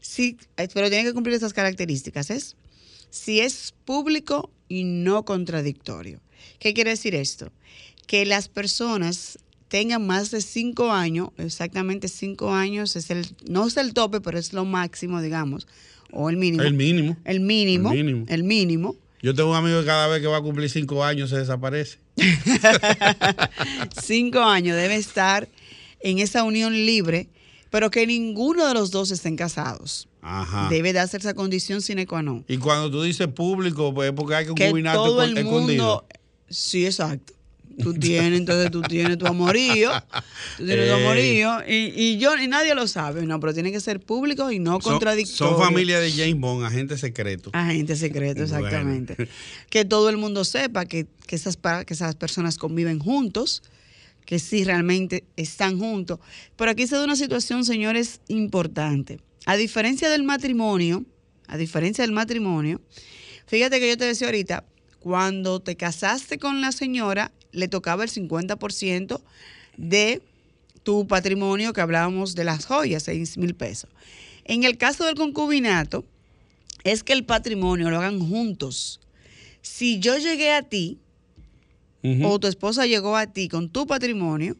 sí, 0.00 0.36
pero 0.56 0.90
tiene 0.90 1.04
que 1.04 1.14
cumplir 1.14 1.36
esas 1.36 1.54
características, 1.54 2.30
es 2.30 2.56
si 3.10 3.40
es 3.40 3.74
público 3.84 4.50
y 4.68 4.84
no 4.84 5.24
contradictorio. 5.24 6.20
¿Qué 6.58 6.72
quiere 6.74 6.90
decir 6.90 7.14
esto? 7.14 7.50
Que 8.06 8.24
las 8.24 8.48
personas 8.48 9.38
tengan 9.68 10.06
más 10.06 10.30
de 10.30 10.40
cinco 10.40 10.92
años, 10.92 11.30
exactamente 11.36 12.08
cinco 12.08 12.52
años, 12.52 12.96
es 12.96 13.10
el, 13.10 13.26
no 13.48 13.66
es 13.66 13.76
el 13.76 13.94
tope, 13.94 14.20
pero 14.20 14.38
es 14.38 14.52
lo 14.52 14.64
máximo, 14.64 15.20
digamos, 15.20 15.66
o 16.12 16.30
el 16.30 16.36
mínimo. 16.36 16.62
El 16.62 16.74
mínimo. 16.74 17.16
El 17.24 17.40
mínimo. 17.40 17.90
El 17.92 18.04
mínimo. 18.04 18.26
El 18.28 18.44
mínimo. 18.44 18.96
Yo 19.22 19.34
tengo 19.34 19.50
un 19.50 19.56
amigo 19.56 19.80
que 19.80 19.86
cada 19.86 20.08
vez 20.08 20.20
que 20.20 20.26
va 20.28 20.38
a 20.38 20.42
cumplir 20.42 20.70
cinco 20.70 21.04
años 21.04 21.30
se 21.30 21.36
desaparece. 21.38 21.98
cinco 24.02 24.40
años 24.40 24.76
debe 24.76 24.96
estar 24.96 25.48
en 26.00 26.18
esa 26.18 26.44
unión 26.44 26.72
libre, 26.72 27.28
pero 27.70 27.90
que 27.90 28.06
ninguno 28.06 28.66
de 28.66 28.74
los 28.74 28.90
dos 28.90 29.10
estén 29.10 29.36
casados. 29.36 30.08
Ajá. 30.22 30.68
Debe 30.70 30.92
darse 30.92 31.16
esa 31.16 31.34
condición 31.34 31.80
sine 31.80 32.06
qua 32.06 32.22
non. 32.22 32.44
Y 32.48 32.58
cuando 32.58 32.90
tú 32.90 33.02
dices 33.02 33.28
público, 33.28 33.92
pues 33.94 34.10
es 34.10 34.14
porque 34.14 34.34
hay 34.34 34.46
que 34.46 34.54
Que 34.54 34.64
concubinato 34.64 35.04
todo 35.04 35.22
el 35.22 35.36
escondido. 35.36 35.60
mundo. 35.84 36.06
Sí, 36.48 36.84
exacto. 36.84 37.32
Tú 37.82 37.94
tienes, 37.94 38.38
entonces 38.38 38.70
tú 38.70 38.82
tienes 38.82 39.18
tu 39.18 39.26
amorío, 39.26 39.90
tú 40.56 40.64
tienes 40.66 40.88
tu 40.88 40.94
amorío, 40.94 41.58
y, 41.68 41.92
y 41.96 42.18
yo, 42.18 42.36
y 42.36 42.46
nadie 42.48 42.74
lo 42.74 42.86
sabe, 42.86 43.24
no, 43.26 43.38
pero 43.40 43.54
tiene 43.54 43.72
que 43.72 43.80
ser 43.80 44.00
público 44.00 44.50
y 44.50 44.58
no 44.58 44.72
Son- 44.80 44.92
contradictorio. 44.92 45.56
Son, 45.56 45.58
familia 45.62 46.00
de 46.00 46.10
James 46.12 46.38
Bond, 46.38 46.64
agente 46.64 46.96
secreto. 46.98 47.50
Agente 47.52 47.96
secreto, 47.96 48.42
Bueno. 48.42 48.56
exactamente. 48.56 49.28
Que 49.68 49.84
todo 49.84 50.08
el 50.10 50.16
mundo 50.16 50.44
sepa 50.44 50.84
que, 50.86 51.06
que, 51.26 51.36
esas, 51.36 51.56
que 51.86 51.94
esas 51.94 52.14
personas 52.16 52.58
conviven 52.58 52.98
juntos, 52.98 53.62
que 54.26 54.38
sí 54.38 54.62
realmente 54.64 55.24
están 55.36 55.78
juntos. 55.78 56.18
Pero 56.56 56.70
aquí 56.70 56.86
se 56.86 56.94
da 56.96 57.04
una 57.04 57.16
situación, 57.16 57.64
señores, 57.64 58.20
importante. 58.28 59.18
A 59.46 59.56
diferencia 59.56 60.08
del 60.10 60.22
matrimonio, 60.22 61.04
a 61.48 61.56
diferencia 61.56 62.02
del 62.04 62.12
matrimonio, 62.12 62.80
fíjate 63.46 63.80
que 63.80 63.88
yo 63.88 63.96
te 63.96 64.04
decía 64.04 64.28
ahorita, 64.28 64.64
cuando 65.00 65.60
te 65.60 65.76
casaste 65.76 66.38
con 66.38 66.60
la 66.60 66.70
señora, 66.72 67.32
le 67.52 67.68
tocaba 67.68 68.04
el 68.04 68.10
50% 68.10 69.20
de 69.76 70.22
tu 70.82 71.06
patrimonio 71.06 71.72
que 71.72 71.80
hablábamos 71.80 72.34
de 72.34 72.44
las 72.44 72.66
joyas, 72.66 73.04
6 73.04 73.38
mil 73.38 73.54
pesos. 73.54 73.90
En 74.44 74.64
el 74.64 74.78
caso 74.78 75.04
del 75.04 75.14
concubinato, 75.14 76.04
es 76.84 77.02
que 77.02 77.12
el 77.12 77.24
patrimonio 77.24 77.90
lo 77.90 77.98
hagan 77.98 78.20
juntos. 78.20 79.00
Si 79.62 80.00
yo 80.00 80.16
llegué 80.16 80.52
a 80.52 80.62
ti 80.62 80.98
o 82.22 82.38
tu 82.40 82.46
esposa 82.46 82.86
llegó 82.86 83.16
a 83.16 83.26
ti 83.26 83.48
con 83.48 83.68
tu 83.68 83.86
patrimonio, 83.86 84.56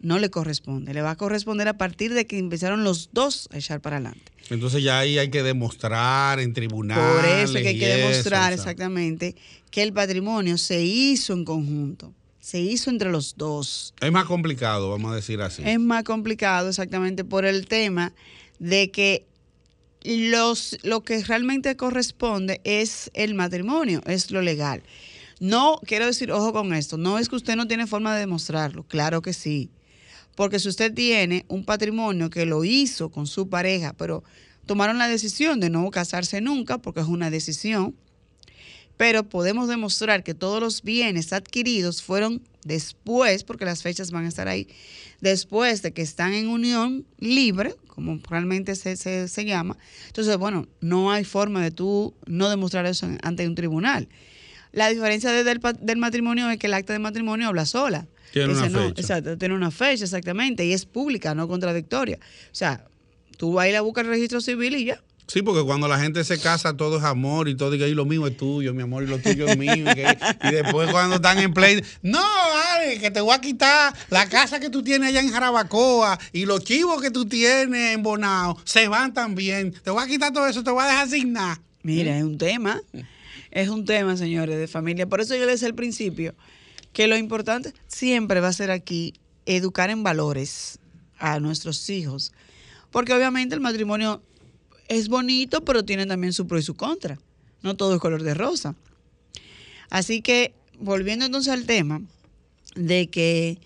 no 0.00 0.18
le 0.18 0.30
corresponde. 0.30 0.94
Le 0.94 1.02
va 1.02 1.10
a 1.10 1.16
corresponder 1.16 1.68
a 1.68 1.76
partir 1.76 2.14
de 2.14 2.26
que 2.26 2.38
empezaron 2.38 2.84
los 2.84 3.10
dos 3.12 3.48
a 3.52 3.58
echar 3.58 3.80
para 3.80 3.96
adelante. 3.96 4.32
Entonces 4.48 4.82
ya 4.82 4.98
ahí 4.98 5.18
hay 5.18 5.30
que 5.30 5.42
demostrar 5.42 6.40
en 6.40 6.54
tribunales. 6.54 7.04
Por 7.04 7.24
eso 7.26 7.58
es 7.58 7.62
que 7.62 7.68
hay 7.68 7.78
que 7.78 7.86
demostrar 7.86 8.52
exactamente 8.52 9.36
que 9.70 9.82
el 9.82 9.92
patrimonio 9.92 10.58
se 10.58 10.82
hizo 10.82 11.34
en 11.34 11.44
conjunto, 11.44 12.14
se 12.40 12.58
hizo 12.58 12.90
entre 12.90 13.10
los 13.10 13.36
dos. 13.36 13.94
Es 14.00 14.10
más 14.10 14.24
complicado, 14.24 14.90
vamos 14.90 15.12
a 15.12 15.16
decir 15.16 15.40
así. 15.42 15.62
Es 15.64 15.78
más 15.78 16.04
complicado 16.04 16.70
exactamente 16.70 17.24
por 17.24 17.44
el 17.44 17.66
tema 17.66 18.12
de 18.58 18.90
que 18.90 19.26
los, 20.02 20.78
lo 20.82 21.02
que 21.02 21.22
realmente 21.22 21.76
corresponde 21.76 22.60
es 22.64 23.10
el 23.14 23.34
matrimonio, 23.34 24.02
es 24.06 24.30
lo 24.30 24.40
legal. 24.40 24.82
No, 25.40 25.80
quiero 25.86 26.06
decir, 26.06 26.32
ojo 26.32 26.52
con 26.52 26.74
esto, 26.74 26.96
no 26.96 27.18
es 27.18 27.28
que 27.28 27.36
usted 27.36 27.56
no 27.56 27.66
tiene 27.66 27.86
forma 27.86 28.14
de 28.14 28.20
demostrarlo, 28.20 28.84
claro 28.84 29.22
que 29.22 29.32
sí. 29.32 29.70
Porque 30.34 30.58
si 30.58 30.68
usted 30.68 30.92
tiene 30.94 31.44
un 31.48 31.64
patrimonio 31.64 32.30
que 32.30 32.46
lo 32.46 32.64
hizo 32.64 33.10
con 33.10 33.26
su 33.26 33.48
pareja, 33.48 33.94
pero 33.94 34.22
tomaron 34.66 34.98
la 34.98 35.08
decisión 35.08 35.60
de 35.60 35.70
no 35.70 35.90
casarse 35.90 36.40
nunca, 36.40 36.78
porque 36.78 37.00
es 37.00 37.06
una 37.06 37.30
decisión, 37.30 37.94
pero 39.00 39.22
podemos 39.22 39.66
demostrar 39.66 40.22
que 40.22 40.34
todos 40.34 40.60
los 40.60 40.82
bienes 40.82 41.32
adquiridos 41.32 42.02
fueron 42.02 42.42
después, 42.64 43.44
porque 43.44 43.64
las 43.64 43.82
fechas 43.82 44.10
van 44.10 44.26
a 44.26 44.28
estar 44.28 44.46
ahí, 44.46 44.68
después 45.22 45.80
de 45.80 45.92
que 45.92 46.02
están 46.02 46.34
en 46.34 46.48
unión 46.48 47.06
libre, 47.18 47.74
como 47.86 48.20
realmente 48.28 48.74
se, 48.74 48.98
se, 48.98 49.26
se 49.28 49.46
llama, 49.46 49.78
entonces, 50.08 50.36
bueno, 50.36 50.68
no 50.82 51.10
hay 51.10 51.24
forma 51.24 51.62
de 51.62 51.70
tú 51.70 52.12
no 52.26 52.50
demostrar 52.50 52.84
eso 52.84 53.08
ante 53.22 53.48
un 53.48 53.54
tribunal. 53.54 54.06
La 54.70 54.90
diferencia 54.90 55.32
de- 55.32 55.44
del, 55.44 55.96
matrimonio 55.96 56.50
es 56.50 56.58
que 56.58 56.66
el 56.66 56.74
acta 56.74 56.92
de 56.92 56.98
matrimonio 56.98 57.48
habla 57.48 57.64
sola. 57.64 58.06
Tiene 58.34 58.52
una 58.52 58.68
no, 58.68 58.88
fecha. 58.88 59.00
exacto, 59.00 59.38
tiene 59.38 59.54
una 59.54 59.70
fecha 59.70 60.04
exactamente 60.04 60.66
y 60.66 60.74
es 60.74 60.84
pública, 60.84 61.34
no 61.34 61.48
contradictoria. 61.48 62.18
O 62.20 62.54
sea, 62.54 62.84
tú 63.38 63.54
vas 63.54 63.64
a 63.64 63.68
ir 63.70 63.76
a 63.76 63.80
buscar 63.80 64.04
el 64.04 64.10
registro 64.10 64.42
civil 64.42 64.74
y 64.74 64.84
ya. 64.84 65.02
Sí, 65.30 65.42
porque 65.42 65.62
cuando 65.62 65.86
la 65.86 65.96
gente 66.00 66.24
se 66.24 66.40
casa 66.40 66.76
todo 66.76 66.98
es 66.98 67.04
amor 67.04 67.48
y 67.48 67.54
todo, 67.54 67.72
y 67.76 67.78
que 67.78 67.84
"Ay, 67.84 67.94
lo 67.94 68.04
mío 68.04 68.26
es 68.26 68.36
tuyo, 68.36 68.74
mi 68.74 68.82
amor, 68.82 69.04
y 69.04 69.06
lo 69.06 69.18
tuyo 69.20 69.46
es 69.46 69.56
mío. 69.56 69.72
Y, 69.76 70.48
y 70.48 70.50
después 70.50 70.90
cuando 70.90 71.16
están 71.16 71.38
en 71.38 71.54
play, 71.54 71.80
no, 72.02 72.18
vale, 72.20 72.98
que 72.98 73.12
te 73.12 73.20
voy 73.20 73.32
a 73.32 73.40
quitar 73.40 73.94
la 74.08 74.28
casa 74.28 74.58
que 74.58 74.70
tú 74.70 74.82
tienes 74.82 75.10
allá 75.10 75.20
en 75.20 75.30
Jarabacoa 75.30 76.18
y 76.32 76.46
los 76.46 76.64
chivos 76.64 77.00
que 77.00 77.12
tú 77.12 77.26
tienes 77.26 77.94
en 77.94 78.02
Bonao 78.02 78.58
se 78.64 78.88
van 78.88 79.14
también. 79.14 79.72
Te 79.84 79.90
voy 79.90 80.02
a 80.02 80.08
quitar 80.08 80.32
todo 80.32 80.48
eso, 80.48 80.64
te 80.64 80.70
voy 80.72 80.82
a 80.82 80.88
dejar 80.88 81.08
sin 81.08 81.32
nada. 81.32 81.60
Mira, 81.84 82.18
es 82.18 82.24
un 82.24 82.36
tema, 82.36 82.82
es 83.52 83.68
un 83.68 83.84
tema, 83.84 84.16
señores, 84.16 84.58
de 84.58 84.66
familia. 84.66 85.06
Por 85.06 85.20
eso 85.20 85.36
yo 85.36 85.42
les 85.42 85.60
decía 85.60 85.68
al 85.68 85.76
principio 85.76 86.34
que 86.92 87.06
lo 87.06 87.16
importante 87.16 87.72
siempre 87.86 88.40
va 88.40 88.48
a 88.48 88.52
ser 88.52 88.72
aquí 88.72 89.14
educar 89.46 89.90
en 89.90 90.02
valores 90.02 90.80
a 91.20 91.38
nuestros 91.38 91.88
hijos. 91.88 92.32
Porque 92.90 93.12
obviamente 93.14 93.54
el 93.54 93.60
matrimonio 93.60 94.24
es 94.90 95.08
bonito, 95.08 95.64
pero 95.64 95.84
tiene 95.84 96.04
también 96.04 96.32
su 96.34 96.46
pro 96.46 96.58
y 96.58 96.62
su 96.62 96.74
contra. 96.74 97.18
No 97.62 97.76
todo 97.76 97.94
es 97.94 98.00
color 98.00 98.22
de 98.22 98.34
rosa. 98.34 98.74
Así 99.88 100.20
que, 100.20 100.52
volviendo 100.78 101.24
entonces 101.24 101.52
al 101.52 101.64
tema 101.64 102.02
de 102.74 103.06
que 103.08 103.58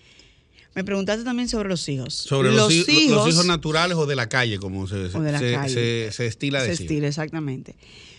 me 0.75 0.83
preguntaste 0.83 1.23
también 1.23 1.47
sobre 1.49 1.69
los 1.69 1.87
hijos. 1.89 2.13
Sobre 2.13 2.51
los, 2.51 2.71
hi- 2.71 3.07
los 3.09 3.27
hijos 3.29 3.45
naturales 3.45 3.97
o 3.97 4.05
de 4.05 4.15
la 4.15 4.27
calle, 4.29 4.59
como 4.59 4.87
se, 4.87 4.95
O 4.95 5.21
de 5.21 5.31
la 5.31 5.39
se- 5.39 5.53
calle. 5.53 5.73
se- 5.73 6.11
se 6.11 6.25
estila 6.27 6.61
Se 6.61 6.67
decir. 6.69 6.85
estila, 6.85 7.07
exactamente. 7.07 7.75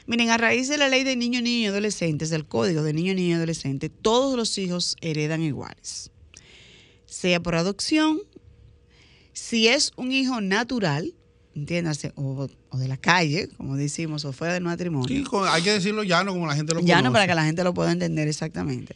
Miren, 0.06 0.30
a 0.30 0.36
raíz 0.36 0.68
de 0.68 0.78
la 0.78 0.88
ley 0.88 1.04
de 1.04 1.16
niño, 1.16 1.42
niño 1.42 1.58
y 1.64 1.66
adolescentes, 1.66 2.30
del 2.30 2.46
código 2.46 2.82
de 2.82 2.92
niño, 2.92 3.12
niño 3.14 3.30
y 3.30 3.32
adolescente, 3.34 3.88
todos 3.88 4.36
los 4.36 4.56
hijos 4.58 4.96
heredan 5.00 5.42
iguales. 5.42 6.10
Sea 7.06 7.40
por 7.40 7.54
adopción, 7.56 8.20
si 9.32 9.68
es 9.68 9.92
un 9.96 10.12
hijo 10.12 10.40
natural, 10.40 11.12
entiéndase, 11.56 12.12
o, 12.14 12.46
o 12.70 12.78
de 12.78 12.86
la 12.86 12.96
calle, 12.98 13.48
como 13.56 13.76
decimos, 13.76 14.24
o 14.24 14.32
fuera 14.32 14.54
del 14.54 14.62
matrimonio. 14.62 15.08
Sí, 15.08 15.24
hay 15.48 15.62
que 15.62 15.72
decirlo 15.72 16.02
llano 16.04 16.32
como 16.32 16.46
la 16.46 16.54
gente 16.54 16.74
lo 16.74 16.80
Ya 16.80 16.96
no 16.96 17.04
conoce. 17.04 17.12
para 17.14 17.26
que 17.26 17.34
la 17.34 17.44
gente 17.46 17.64
lo 17.64 17.72
pueda 17.74 17.90
entender 17.90 18.28
exactamente. 18.28 18.94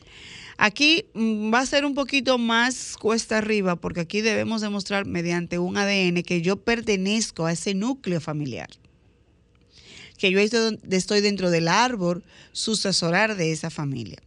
Aquí 0.59 1.07
mm, 1.15 1.53
va 1.53 1.61
a 1.61 1.67
ser 1.67 1.87
un 1.87 1.95
poquito 1.95 2.37
más 2.37 2.97
cuesta 3.01 3.39
arriba 3.39 3.77
porque 3.77 4.01
aquí 4.01 4.21
debemos 4.21 4.61
demostrar 4.61 5.07
mediante 5.07 5.59
un 5.59 5.79
ADN 5.79 6.23
que 6.23 6.43
yo 6.43 6.57
pertenezco 6.57 7.47
a 7.47 7.53
ese 7.53 7.73
núcleo 7.75 8.21
familiar. 8.21 8.69
Que 10.19 10.31
yo 10.31 10.39
estoy 10.39 11.21
dentro 11.23 11.51
del 11.51 11.67
árbol 11.67 12.23
sucesoral 12.53 13.39
de 13.39 13.53
esa 13.53 13.71
familia. 13.71 14.19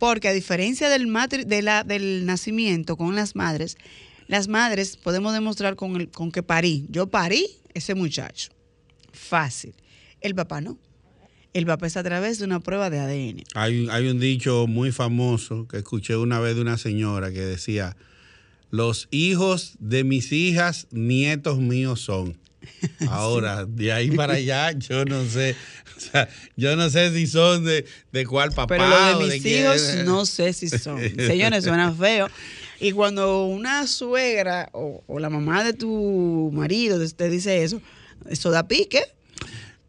Porque 0.00 0.26
a 0.28 0.32
diferencia 0.32 0.88
del, 0.88 1.06
matri- 1.06 1.44
de 1.44 1.62
la- 1.62 1.84
del 1.84 2.26
nacimiento 2.26 2.96
con 2.96 3.14
las 3.14 3.36
madres, 3.36 3.76
las 4.28 4.46
madres 4.46 4.96
podemos 4.96 5.32
demostrar 5.32 5.74
con, 5.74 5.96
el, 5.96 6.10
con 6.10 6.30
que 6.30 6.42
parí. 6.42 6.86
Yo 6.90 7.08
parí 7.08 7.46
ese 7.74 7.94
muchacho. 7.94 8.50
Fácil. 9.12 9.74
El 10.20 10.34
papá 10.34 10.60
no. 10.60 10.78
El 11.54 11.66
papá 11.66 11.86
es 11.86 11.96
a 11.96 12.04
través 12.04 12.38
de 12.38 12.44
una 12.44 12.60
prueba 12.60 12.90
de 12.90 13.00
ADN. 13.00 13.44
Hay, 13.54 13.88
hay 13.90 14.06
un 14.06 14.20
dicho 14.20 14.66
muy 14.66 14.92
famoso 14.92 15.66
que 15.66 15.78
escuché 15.78 16.14
una 16.16 16.38
vez 16.40 16.54
de 16.54 16.60
una 16.60 16.76
señora 16.76 17.32
que 17.32 17.40
decía, 17.40 17.96
los 18.70 19.08
hijos 19.10 19.74
de 19.80 20.04
mis 20.04 20.30
hijas, 20.30 20.86
nietos 20.90 21.58
míos 21.58 22.02
son. 22.02 22.38
Ahora, 23.08 23.64
de 23.64 23.92
ahí 23.92 24.10
para 24.10 24.34
allá, 24.34 24.72
yo 24.72 25.06
no 25.06 25.24
sé, 25.24 25.56
o 25.96 26.00
sea, 26.00 26.28
yo 26.56 26.76
no 26.76 26.90
sé 26.90 27.14
si 27.14 27.26
son 27.26 27.64
de, 27.64 27.86
de 28.12 28.26
cuál 28.26 28.50
papá. 28.50 28.66
Pero 28.66 28.88
lo 28.88 29.18
o 29.18 29.26
de 29.26 29.34
mis 29.34 29.46
hijos 29.46 30.04
no 30.04 30.26
sé 30.26 30.52
si 30.52 30.68
son. 30.68 31.00
Señores, 31.00 31.64
suena 31.64 31.92
feo. 31.92 32.28
Y 32.80 32.92
cuando 32.92 33.46
una 33.46 33.86
suegra 33.86 34.68
o, 34.72 35.02
o 35.06 35.18
la 35.18 35.30
mamá 35.30 35.64
de 35.64 35.72
tu 35.72 36.50
marido 36.52 36.98
te 37.10 37.28
dice 37.28 37.64
eso, 37.64 37.80
eso 38.28 38.50
da 38.50 38.68
pique. 38.68 39.02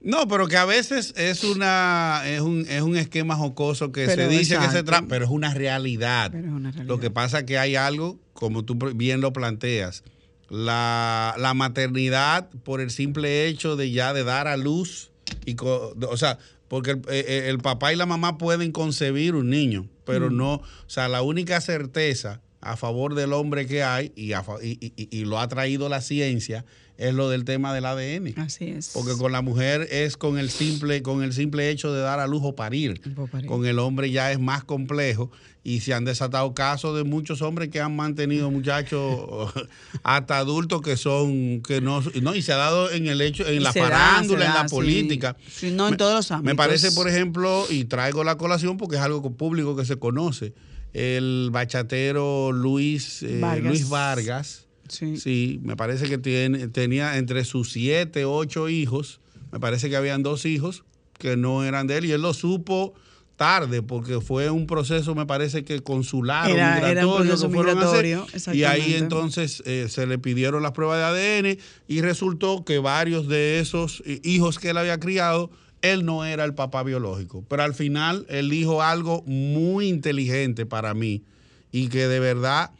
No, 0.02 0.28
pero 0.28 0.48
que 0.48 0.56
a 0.56 0.66
veces 0.66 1.14
es 1.18 1.44
una 1.44 2.24
es 2.26 2.42
un, 2.42 2.66
es 2.70 2.82
un 2.82 2.96
esquema 2.96 3.36
jocoso 3.36 3.92
que 3.92 4.06
Pero 4.06 4.24
se 4.24 4.28
dice 4.30 4.58
que 4.58 4.70
se 4.70 4.84
trata, 4.84 5.06
pero 5.08 5.26
es 5.26 5.32
una 5.32 5.54
realidad. 5.54 6.32
Pero 6.32 6.48
es 6.48 6.54
una 6.54 6.72
realidad. 6.72 6.88
Lo 6.88 7.00
que 7.00 7.12
pasa 7.12 7.40
es 7.40 7.44
que 7.46 7.58
hay 7.58 7.76
algo, 7.76 8.18
como 8.34 8.64
tú 8.64 8.76
bien 8.96 9.20
lo 9.20 9.34
planteas, 9.34 10.04
la, 10.50 11.36
la 11.38 11.54
maternidad 11.54 12.50
por 12.64 12.80
el 12.82 12.92
simple 12.92 13.48
hecho 13.48 13.76
de 13.76 13.92
ya 13.92 14.14
de 14.14 14.24
dar 14.24 14.48
a 14.48 14.56
luz, 14.56 15.12
y 15.46 15.56
o 15.60 16.18
sea, 16.18 16.40
porque 16.70 16.92
el, 16.92 17.02
eh, 17.10 17.50
el 17.50 17.60
papá 17.60 17.92
y 17.92 17.98
la 17.98 18.06
mamá 18.06 18.38
pueden 18.38 18.72
concebir 18.72 19.36
un 19.36 19.50
niño, 19.50 19.88
pero 20.06 20.30
no, 20.30 20.54
o 20.54 20.64
sea, 20.88 21.10
la 21.10 21.22
única 21.22 21.60
certeza 21.60 22.42
a 22.62 22.76
favor 22.76 23.16
del 23.16 23.34
hombre 23.34 23.66
que 23.68 23.84
hay, 23.84 24.12
y, 24.16 24.34
a 24.34 24.44
y- 24.62 24.94
y- 25.12 25.26
lo 25.26 25.40
ha 25.40 25.48
traído 25.48 25.88
la 25.90 26.02
ciencia, 26.02 26.66
es 26.98 27.14
lo 27.14 27.30
del 27.30 27.46
tema 27.46 27.74
del 27.74 27.86
ADN. 27.86 28.34
Así 28.38 28.66
es. 28.66 28.92
Porque 28.94 29.14
con 29.18 29.32
la 29.32 29.42
mujer 29.42 29.88
es 29.90 30.18
con 30.18 30.38
el 30.38 30.50
simple, 30.50 31.02
con 31.02 31.24
el 31.24 31.32
simple 31.32 31.70
hecho 31.70 31.94
de 31.94 32.02
dar 32.02 32.20
a 32.20 32.28
luz 32.28 32.42
o 32.44 32.56
parir. 32.56 33.00
O 33.16 33.28
parir. 33.28 33.48
Con 33.48 33.66
el 33.66 33.80
hombre 33.80 34.12
ya 34.12 34.34
es 34.34 34.40
más 34.40 34.66
complejo 34.66 35.32
y 35.64 35.80
se 35.80 35.94
han 35.94 36.04
desatado 36.04 36.54
casos 36.54 36.98
de 36.98 37.06
muchos 37.06 37.42
hombres 37.42 37.70
que 37.70 37.80
han 37.80 37.96
mantenido 37.96 38.52
muchachos 38.52 39.54
hasta 40.04 40.38
adultos 40.40 40.82
que 40.82 40.98
son 40.98 41.62
que 41.62 41.80
no, 41.80 42.02
no 42.22 42.36
y 42.36 42.42
se 42.42 42.52
ha 42.52 42.58
dado 42.58 42.92
en 42.92 43.08
el 43.08 43.22
hecho 43.22 43.48
en 43.48 43.64
la 43.64 43.72
da, 43.72 43.82
farándula, 43.82 44.46
en 44.46 44.52
da, 44.54 44.64
la 44.64 44.68
sí. 44.70 44.76
política. 44.76 45.38
Sí, 45.50 45.72
no 45.72 45.88
en 45.88 45.96
todos 45.96 46.14
los 46.14 46.32
ámbitos. 46.32 46.52
Me 46.52 46.56
parece, 46.56 46.92
por 46.92 47.08
ejemplo, 47.08 47.66
y 47.70 47.86
traigo 47.86 48.26
la 48.26 48.38
colación 48.38 48.76
porque 48.78 48.98
es 48.98 49.02
algo 49.02 49.22
público 49.38 49.78
que 49.78 49.86
se 49.86 49.98
conoce, 49.98 50.54
el 50.94 51.50
bachatero 51.52 52.52
Luis 52.52 53.24
eh, 53.24 53.40
Vargas. 53.40 53.68
Luis 53.68 53.90
Vargas. 53.90 54.68
Sí. 54.88 55.18
Sí, 55.18 55.60
me 55.64 55.76
parece 55.76 56.10
que 56.10 56.18
tiene, 56.18 56.68
tenía 56.68 57.18
entre 57.18 57.46
sus 57.46 57.72
siete, 57.72 58.26
ocho 58.26 58.70
hijos, 58.70 59.22
me 59.52 59.60
parece 59.60 59.90
que 59.90 59.96
habían 59.96 60.24
dos 60.24 60.46
hijos 60.46 60.84
que 61.20 61.38
no 61.38 61.64
eran 61.64 61.86
de 61.86 61.98
él 61.98 62.06
y 62.06 62.12
él 62.12 62.22
lo 62.22 62.34
supo 62.34 62.96
tarde 63.40 63.82
porque 63.82 64.20
fue 64.20 64.50
un 64.50 64.68
proceso, 64.68 65.16
me 65.16 65.26
parece 65.26 65.64
que 65.64 65.82
consular 65.82 66.50
era 66.50 67.08
un 67.08 67.26
migratorio 67.52 68.26
que 68.26 68.36
a 68.36 68.38
hacer. 68.38 68.56
y 68.56 68.66
ahí 68.66 68.96
entonces 68.96 69.64
eh, 69.66 69.88
se 69.90 70.06
le 70.08 70.20
pidieron 70.20 70.62
las 70.62 70.74
pruebas 70.74 70.98
de 70.98 71.06
ADN 71.06 71.58
y 71.88 72.02
resultó 72.02 72.66
que 72.66 72.80
varios 72.80 73.30
de 73.30 73.60
esos 73.60 74.04
eh, 74.06 74.20
hijos 74.24 74.60
que 74.60 74.72
él 74.72 74.78
había 74.78 75.00
criado, 75.00 75.52
él 75.82 76.06
no 76.06 76.26
era 76.26 76.46
el 76.46 76.54
papá 76.54 76.84
biológico. 76.84 77.44
Pero 77.48 77.64
al 77.64 77.74
final 77.74 78.26
él 78.30 78.50
dijo 78.50 78.82
algo 78.82 79.24
muy 79.26 79.88
inteligente 79.88 80.66
para 80.66 80.94
mí 80.94 81.24
y 81.72 81.88
que 81.88 82.08
de 82.08 82.20
verdad 82.20 82.72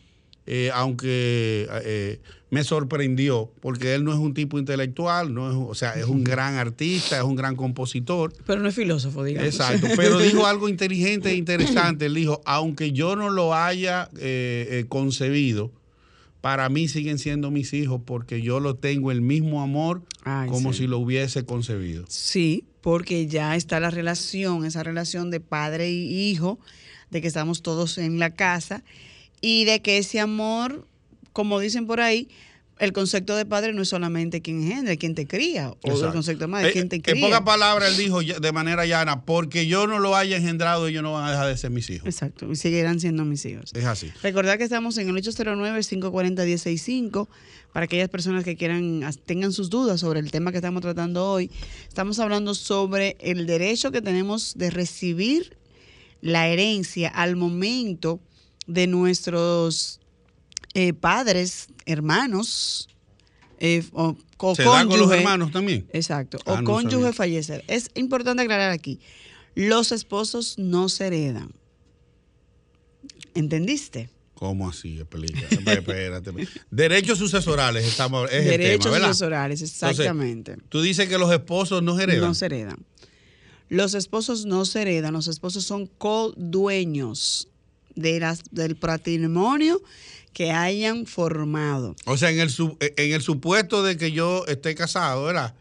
eh, 0.52 0.72
aunque 0.74 1.68
eh, 1.86 2.20
me 2.50 2.64
sorprendió, 2.64 3.52
porque 3.60 3.94
él 3.94 4.04
no 4.04 4.12
es 4.12 4.18
un 4.18 4.34
tipo 4.34 4.58
intelectual, 4.58 5.32
no 5.32 5.48
es, 5.52 5.56
o 5.56 5.76
sea, 5.76 5.94
es 5.94 6.06
un 6.06 6.24
gran 6.24 6.56
artista, 6.56 7.18
es 7.18 7.24
un 7.24 7.36
gran 7.36 7.56
compositor. 7.56 8.34
Pero 8.48 8.60
no 8.60 8.68
es 8.68 8.74
filósofo, 8.74 9.24
digamos. 9.24 9.48
Exacto, 9.48 9.86
pero 9.96 10.18
dijo 10.20 10.48
algo 10.48 10.68
inteligente 10.68 11.30
e 11.30 11.36
interesante. 11.36 12.08
Él 12.08 12.16
dijo, 12.16 12.42
aunque 12.46 12.94
yo 12.94 13.16
no 13.16 13.30
lo 13.30 13.54
haya 13.54 14.10
eh, 14.18 14.86
concebido, 14.90 15.72
para 16.42 16.68
mí 16.70 16.88
siguen 16.88 17.20
siendo 17.20 17.52
mis 17.52 17.72
hijos 17.74 18.02
porque 18.04 18.42
yo 18.42 18.60
lo 18.60 18.74
tengo 18.74 19.12
el 19.12 19.22
mismo 19.22 19.62
amor 19.62 20.02
Ay, 20.24 20.50
como 20.50 20.74
sí. 20.74 20.80
si 20.80 20.88
lo 20.88 20.98
hubiese 20.98 21.46
concebido. 21.46 22.06
Sí, 22.08 22.66
porque 22.82 23.28
ya 23.28 23.56
está 23.56 23.80
la 23.80 23.90
relación, 23.90 24.66
esa 24.66 24.84
relación 24.84 25.32
de 25.32 25.40
padre 25.40 25.92
y 25.92 26.30
hijo, 26.30 26.60
de 27.10 27.22
que 27.22 27.28
estamos 27.28 27.62
todos 27.62 27.98
en 27.98 28.20
la 28.20 28.32
casa 28.32 28.84
y 29.42 29.66
de 29.66 29.82
que 29.82 29.98
ese 29.98 30.20
amor, 30.20 30.88
como 31.34 31.60
dicen 31.60 31.88
por 31.88 32.02
ahí, 32.02 32.30
el 32.80 32.94
concepto 32.94 33.36
de 33.36 33.46
padre 33.46 33.74
no 33.74 33.82
es 33.82 33.90
solamente 33.90 34.42
quien 34.42 34.62
engendra, 34.64 34.96
quien 34.96 35.14
te 35.14 35.28
cría, 35.28 35.74
o 35.82 36.06
el 36.06 36.12
concepto 36.12 36.46
de 36.46 36.48
madre, 36.48 36.70
Eh, 36.70 36.72
quien 36.72 36.90
te 36.90 36.96
en 36.96 37.02
cría. 37.02 37.22
pocas 37.26 37.42
palabras, 37.42 37.92
él 37.92 37.98
dijo 37.98 38.22
de 38.22 38.52
manera 38.52 38.86
llana, 38.86 39.26
porque 39.26 39.68
yo 39.68 39.86
no 39.86 40.00
lo 40.00 40.16
haya 40.16 40.38
engendrado, 40.38 40.88
ellos 40.88 41.04
no 41.04 41.14
van 41.14 41.26
a 41.26 41.32
dejar 41.32 41.48
de 41.48 41.58
ser 41.58 41.70
mis 41.72 41.90
hijos. 41.90 42.08
Exacto, 42.08 42.50
y 42.52 42.56
seguirán 42.56 43.00
siendo 43.00 43.26
mis 43.26 43.46
hijos. 43.46 43.72
Es 43.74 43.86
así. 43.86 44.12
Recordad 44.24 44.58
que 44.58 44.64
estamos 44.64 44.98
en 44.98 45.10
el 45.10 45.16
809-540-165 45.16 47.28
para 47.74 47.86
aquellas 47.86 48.10
personas 48.10 48.44
que 48.44 48.56
quieran, 48.56 49.02
tengan 49.26 49.52
sus 49.54 49.70
dudas 49.70 50.00
sobre 50.00 50.20
el 50.20 50.32
tema 50.32 50.52
que 50.52 50.58
estamos 50.58 50.82
tratando 50.82 51.30
hoy. 51.30 51.52
Estamos 51.88 52.20
hablando 52.20 52.56
sobre 52.56 53.18
el 53.20 53.46
derecho 53.46 53.92
que 53.92 54.02
tenemos 54.02 54.54
de 54.58 54.70
recibir 54.72 55.56
la 56.22 56.48
herencia 56.48 57.10
al 57.10 57.36
momento 57.36 58.20
de 58.68 58.88
nuestros 58.88 59.99
eh, 60.74 60.94
padres, 60.94 61.68
hermanos, 61.86 62.90
eh, 63.60 63.84
o, 63.92 64.16
o 64.38 64.56
¿Se 64.56 64.64
da 64.64 64.86
con 64.86 64.90
los 64.90 64.98
cónyuge. 64.98 65.18
hermanos 65.18 65.52
también? 65.52 65.88
Exacto. 65.92 66.38
Ah, 66.46 66.54
o 66.54 66.62
no 66.62 66.64
cónyuge 66.64 67.14
fallecer. 67.14 67.64
Es 67.68 67.92
importante 67.96 68.44
aclarar 68.44 68.72
aquí. 68.72 69.00
Los 69.56 69.92
esposos 69.92 70.58
no 70.58 70.90
se 70.90 71.08
heredan. 71.08 71.52
¿Entendiste? 73.36 74.10
¿Cómo 74.34 74.70
así? 74.70 75.00
Explica. 75.00 75.40
Espérate. 75.72 76.32
Derechos 76.72 77.18
sucesorales 77.18 77.86
estamos, 77.86 78.32
es 78.32 78.46
Derechos 78.46 78.86
el 78.86 78.94
tema, 78.94 79.08
sucesorales, 79.08 79.62
exactamente. 79.62 80.56
Tú 80.70 80.82
dices 80.82 81.10
que 81.10 81.18
los 81.18 81.32
esposos 81.32 81.84
no 81.84 82.00
heredan. 82.00 82.30
No 82.30 82.34
se 82.34 82.46
heredan. 82.46 82.86
Los 83.68 83.94
esposos 83.94 84.46
no 84.46 84.66
se 84.66 84.82
heredan, 84.82 85.14
los 85.14 85.28
esposos 85.28 85.66
son 85.66 85.88
codueños 85.88 87.50
de 87.96 88.20
las, 88.20 88.44
del 88.52 88.78
patrimonio 88.78 89.82
que 90.34 90.52
hayan 90.52 91.06
formado. 91.06 91.96
O 92.06 92.18
sea, 92.18 92.30
en 92.30 92.40
el, 92.40 92.50
en 92.80 93.14
el 93.14 93.22
supuesto 93.22 93.84
de 93.84 93.98
que 93.98 94.12
yo 94.12 94.46
esté 94.48 94.76
casado, 94.76 95.26
¿verdad? 95.26 95.56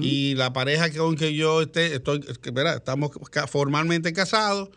Y 0.00 0.34
la 0.34 0.54
pareja 0.54 0.90
con 0.92 1.14
que 1.14 1.34
yo 1.34 1.60
esté, 1.60 1.94
estoy, 1.94 2.24
¿verdad? 2.54 2.76
Estamos 2.76 3.10
formalmente 3.48 4.14
casados 4.14 4.70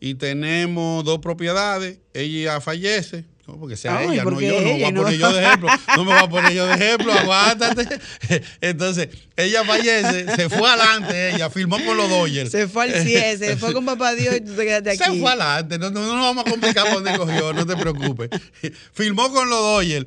y 0.00 0.14
tenemos 0.14 1.04
dos 1.04 1.18
propiedades, 1.18 1.98
ella 2.14 2.58
fallece. 2.62 3.26
No, 3.48 3.58
porque 3.58 3.78
sea 3.78 3.96
Ay, 3.96 4.08
ella, 4.12 4.24
no 4.24 4.38
yo, 4.38 4.52
no 4.52 4.60
me 4.60 4.72
voy 4.74 4.84
a 4.84 4.90
no. 4.92 5.02
poner 5.02 5.18
yo 5.18 5.32
de 5.32 5.42
ejemplo. 5.44 5.68
No 5.96 6.04
me 6.04 6.12
voy 6.12 6.22
a 6.22 6.28
poner 6.28 6.52
yo 6.52 6.66
de 6.66 6.74
ejemplo, 6.74 7.12
aguántate. 7.14 7.98
Entonces, 8.60 9.08
ella 9.36 9.64
fallece, 9.64 10.36
se 10.36 10.50
fue 10.50 10.68
adelante, 10.68 11.34
ella 11.34 11.48
firmó 11.48 11.82
con 11.82 11.96
los 11.96 12.10
Dodgers. 12.10 12.50
Se 12.50 12.68
fue 12.68 12.84
al 12.84 13.02
CIE, 13.02 13.38
se 13.38 13.56
fue 13.56 13.72
con 13.72 13.86
papá 13.86 14.12
Dios 14.14 14.36
y 14.36 14.42
tú 14.42 14.52
te 14.52 14.64
quedaste 14.66 14.90
aquí. 15.02 15.14
Se 15.14 15.18
fue 15.18 15.30
adelante, 15.30 15.78
no, 15.78 15.90
no, 15.90 16.00
no 16.00 16.16
nos 16.16 16.24
vamos 16.26 16.46
a 16.46 16.50
complicar 16.50 16.92
por 16.92 17.02
dónde 17.02 17.16
cogió, 17.18 17.54
no 17.54 17.64
te 17.66 17.74
preocupes. 17.74 18.28
Firmó 18.92 19.32
con 19.32 19.48
los 19.48 19.58
Dodgers 19.58 20.06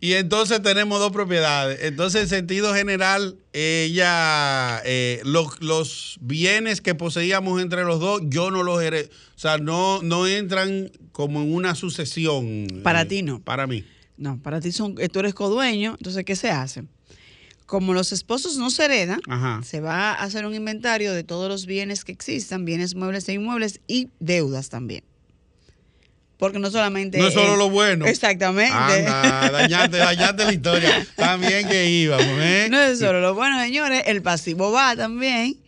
y 0.00 0.12
entonces 0.12 0.60
tenemos 0.62 1.00
dos 1.00 1.10
propiedades. 1.10 1.78
Entonces, 1.82 2.22
en 2.22 2.28
sentido 2.28 2.74
general, 2.74 3.38
ella, 3.52 4.82
eh, 4.84 5.20
los, 5.24 5.60
los 5.62 6.18
bienes 6.20 6.80
que 6.80 6.94
poseíamos 6.94 7.62
entre 7.62 7.84
los 7.84 7.98
dos, 7.98 8.20
yo 8.24 8.50
no 8.50 8.62
los 8.62 8.82
heredé. 8.82 9.10
O 9.34 9.38
sea, 9.38 9.58
no, 9.58 10.02
no 10.02 10.26
entran 10.26 10.90
como 11.12 11.40
en 11.40 11.54
una 11.54 11.74
sucesión. 11.74 12.66
Para 12.82 13.02
eh, 13.02 13.06
ti 13.06 13.22
no. 13.22 13.40
Para 13.40 13.66
mí. 13.66 13.84
No, 14.18 14.40
para 14.42 14.60
ti 14.60 14.72
son, 14.72 14.96
eh, 14.98 15.08
tú 15.08 15.20
eres 15.20 15.34
codueño, 15.34 15.94
entonces 15.98 16.24
¿qué 16.24 16.36
se 16.36 16.50
hace? 16.50 16.84
Como 17.66 17.94
los 17.94 18.12
esposos 18.12 18.56
no 18.56 18.70
se 18.70 18.84
heredan, 18.84 19.20
Ajá. 19.28 19.60
se 19.62 19.80
va 19.80 20.12
a 20.12 20.22
hacer 20.22 20.46
un 20.46 20.54
inventario 20.54 21.12
de 21.12 21.24
todos 21.24 21.48
los 21.48 21.66
bienes 21.66 22.04
que 22.04 22.12
existan, 22.12 22.64
bienes 22.64 22.94
muebles 22.94 23.28
e 23.28 23.34
inmuebles 23.34 23.80
y 23.86 24.08
deudas 24.20 24.68
también. 24.68 25.04
Porque 26.38 26.58
no 26.58 26.70
solamente... 26.70 27.18
No 27.18 27.28
es 27.28 27.34
solo 27.34 27.54
eh, 27.54 27.58
lo 27.58 27.70
bueno. 27.70 28.06
Exactamente. 28.06 28.72
Anda, 28.72 29.50
dañaste, 29.50 29.96
dañaste 29.96 30.44
la 30.44 30.52
historia. 30.52 31.06
También 31.16 31.68
que 31.68 31.88
íbamos, 31.88 32.26
¿eh? 32.26 32.68
No 32.70 32.78
es 32.80 32.98
solo 32.98 33.20
lo 33.20 33.34
bueno, 33.34 33.58
señores, 33.60 34.02
el 34.06 34.22
pasivo 34.22 34.70
va 34.70 34.94
también. 34.96 35.58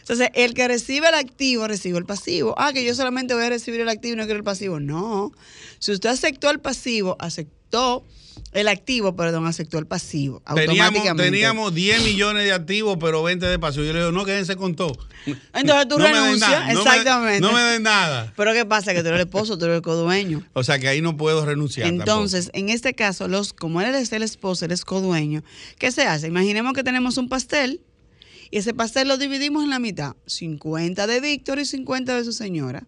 Entonces, 0.00 0.30
el 0.34 0.54
que 0.54 0.68
recibe 0.68 1.08
el 1.08 1.14
activo, 1.14 1.68
recibe 1.68 1.98
el 1.98 2.06
pasivo. 2.06 2.54
Ah, 2.56 2.72
que 2.72 2.84
yo 2.84 2.94
solamente 2.94 3.34
voy 3.34 3.44
a 3.44 3.50
recibir 3.50 3.80
el 3.80 3.88
activo 3.88 4.14
y 4.14 4.16
no 4.16 4.24
quiero 4.24 4.38
el 4.38 4.44
pasivo. 4.44 4.80
No. 4.80 5.32
Si 5.78 5.92
usted 5.92 6.08
aceptó 6.08 6.50
el 6.50 6.60
pasivo, 6.60 7.16
aceptó 7.20 8.04
el 8.52 8.68
activo, 8.68 9.14
perdón, 9.14 9.46
aceptó 9.46 9.78
el 9.78 9.86
pasivo. 9.86 10.40
Teníamos, 10.54 10.68
Automáticamente. 10.80 11.30
teníamos 11.30 11.74
10 11.74 12.04
millones 12.04 12.44
de 12.44 12.52
activos, 12.52 12.96
pero 12.98 13.22
20 13.22 13.44
de 13.46 13.58
pasivo. 13.58 13.84
Yo 13.84 13.92
le 13.92 13.98
digo, 13.98 14.12
no, 14.12 14.24
quédense 14.24 14.56
con 14.56 14.74
todo. 14.74 14.96
Entonces 15.52 15.88
tú 15.88 15.98
No 15.98 16.04
renuncias, 16.06 16.50
nada, 16.50 16.72
no 16.72 16.84
me- 16.84 16.90
exactamente. 16.90 17.40
No 17.40 17.52
me, 17.52 17.60
den 17.60 17.82
nada. 17.82 18.32
Pero 18.36 18.52
¿qué 18.54 18.64
pasa? 18.64 18.94
Que 18.94 19.02
tú 19.02 19.08
eres 19.08 19.20
el 19.20 19.26
esposo, 19.26 19.58
tú 19.58 19.66
eres 19.66 19.76
el 19.76 19.82
codueño. 19.82 20.42
O 20.54 20.64
sea 20.64 20.78
que 20.78 20.88
ahí 20.88 21.02
no 21.02 21.16
puedo 21.16 21.44
renunciar. 21.44 21.88
Entonces, 21.88 22.50
en 22.54 22.68
este 22.70 22.94
caso, 22.94 23.28
los, 23.28 23.52
como 23.52 23.80
él 23.80 23.94
es 23.94 24.12
el 24.12 24.22
esposo, 24.22 24.64
él 24.64 24.72
es 24.72 24.84
codueño, 24.84 25.42
¿qué 25.78 25.92
se 25.92 26.02
hace? 26.02 26.26
Imaginemos 26.28 26.72
que 26.72 26.82
tenemos 26.82 27.16
un 27.18 27.28
pastel 27.28 27.82
y 28.50 28.58
ese 28.58 28.72
pastel 28.72 29.08
lo 29.08 29.18
dividimos 29.18 29.62
en 29.62 29.70
la 29.70 29.78
mitad. 29.78 30.16
50 30.26 31.06
de 31.06 31.20
Víctor 31.20 31.58
y 31.58 31.66
50 31.66 32.16
de 32.16 32.24
su 32.24 32.32
señora. 32.32 32.86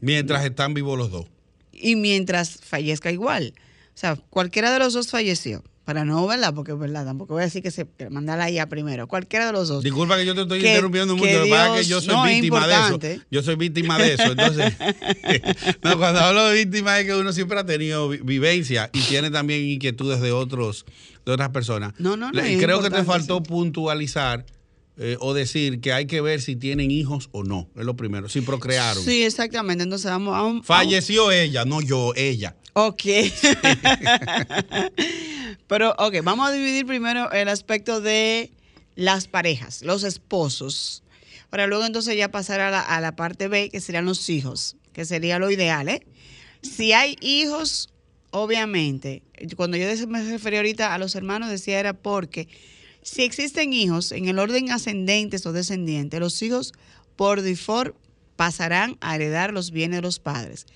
Mientras 0.00 0.42
están 0.44 0.72
vivos 0.72 0.96
los 0.98 1.10
dos. 1.10 1.26
Y 1.72 1.96
mientras 1.96 2.58
fallezca 2.62 3.12
igual. 3.12 3.54
O 4.00 4.04
sea, 4.08 4.16
cualquiera 4.30 4.72
de 4.72 4.78
los 4.78 4.94
dos 4.94 5.08
falleció. 5.08 5.62
Para 5.84 6.06
no, 6.06 6.26
¿verdad? 6.26 6.54
Porque, 6.54 6.72
¿verdad? 6.72 7.04
Tampoco 7.04 7.34
voy 7.34 7.42
a 7.42 7.44
decir 7.46 7.62
que 7.62 7.70
se 7.70 7.86
que 7.86 8.08
mandala 8.08 8.44
allá 8.44 8.66
primero. 8.66 9.06
Cualquiera 9.08 9.44
de 9.46 9.52
los 9.52 9.68
dos. 9.68 9.82
Disculpa 9.84 10.16
que 10.16 10.24
yo 10.24 10.34
te 10.34 10.40
estoy 10.42 10.60
Que- 10.62 10.68
interrumpiendo 10.68 11.16
mucho. 11.16 11.30
Lo 11.38 11.44
que 11.44 11.50
pasa 11.50 11.74
es 11.78 11.82
que 11.82 11.90
yo 11.90 12.00
soy 12.00 12.14
no, 12.14 12.24
es 12.26 12.34
víctima 12.36 12.66
de 12.66 12.74
eso. 12.74 13.24
Yo 13.30 13.42
soy 13.42 13.56
víctima 13.56 13.98
de 13.98 14.14
eso. 14.14 14.22
Entonces, 14.22 14.72
no, 15.82 15.98
cuando 15.98 16.20
hablo 16.20 16.46
de 16.48 16.64
víctima 16.64 16.98
es 16.98 17.06
que 17.06 17.14
uno 17.14 17.32
siempre 17.34 17.58
ha 17.58 17.66
tenido 17.66 18.08
vi- 18.08 18.20
vivencia 18.22 18.88
y 18.94 19.00
tiene 19.02 19.30
también 19.30 19.62
inquietudes 19.68 20.20
de 20.22 20.32
otros 20.32 20.86
de 21.26 21.32
otras 21.32 21.50
personas. 21.50 21.92
No, 21.98 22.16
no, 22.16 22.30
no, 22.32 22.40
es 22.40 22.62
Creo 22.62 22.80
que 22.80 22.88
te 22.90 23.04
faltó 23.04 23.38
sí. 23.38 23.42
puntualizar 23.48 24.46
eh, 24.96 25.16
o 25.20 25.34
decir 25.34 25.80
que 25.80 25.92
hay 25.92 26.06
que 26.06 26.20
ver 26.20 26.40
si 26.40 26.56
tienen 26.56 26.90
hijos 26.90 27.28
o 27.32 27.42
no. 27.42 27.68
Es 27.76 27.84
lo 27.84 27.96
primero. 27.96 28.28
Si 28.28 28.40
procrearon. 28.42 29.02
Sí, 29.02 29.22
exactamente. 29.24 29.82
Entonces 29.84 30.10
vamos 30.10 30.34
a 30.36 30.42
un... 30.42 30.62
Falleció 30.62 31.30
ella, 31.32 31.64
no 31.64 31.80
yo, 31.80 32.12
ella. 32.16 32.56
Ok. 32.72 33.02
Pero, 35.66 35.94
ok, 35.98 36.16
vamos 36.22 36.48
a 36.48 36.52
dividir 36.52 36.86
primero 36.86 37.30
el 37.32 37.48
aspecto 37.48 38.00
de 38.00 38.50
las 38.94 39.28
parejas, 39.28 39.82
los 39.82 40.04
esposos. 40.04 41.02
Para 41.48 41.66
luego 41.66 41.84
entonces 41.84 42.16
ya 42.16 42.30
pasar 42.30 42.60
a 42.60 42.70
la, 42.70 42.80
a 42.80 43.00
la 43.00 43.16
parte 43.16 43.48
B, 43.48 43.70
que 43.70 43.80
serían 43.80 44.04
los 44.04 44.28
hijos, 44.30 44.76
que 44.92 45.04
sería 45.04 45.38
lo 45.38 45.50
ideal, 45.50 45.88
¿eh? 45.88 46.06
Si 46.62 46.92
hay 46.92 47.16
hijos, 47.20 47.90
obviamente, 48.30 49.22
cuando 49.56 49.76
yo 49.76 49.86
me 50.06 50.22
refería 50.22 50.60
ahorita 50.60 50.94
a 50.94 50.98
los 50.98 51.14
hermanos, 51.14 51.50
decía 51.50 51.80
era 51.80 51.94
porque 51.94 52.48
si 53.02 53.22
existen 53.22 53.72
hijos 53.72 54.12
en 54.12 54.28
el 54.28 54.38
orden 54.38 54.70
ascendentes 54.70 55.46
o 55.46 55.52
descendientes, 55.52 56.20
los 56.20 56.40
hijos 56.42 56.72
por 57.16 57.40
default 57.40 57.96
pasarán 58.36 58.98
a 59.00 59.16
heredar 59.16 59.52
los 59.52 59.70
bienes 59.70 59.98
de 59.98 60.02
los 60.02 60.18
padres. 60.18 60.66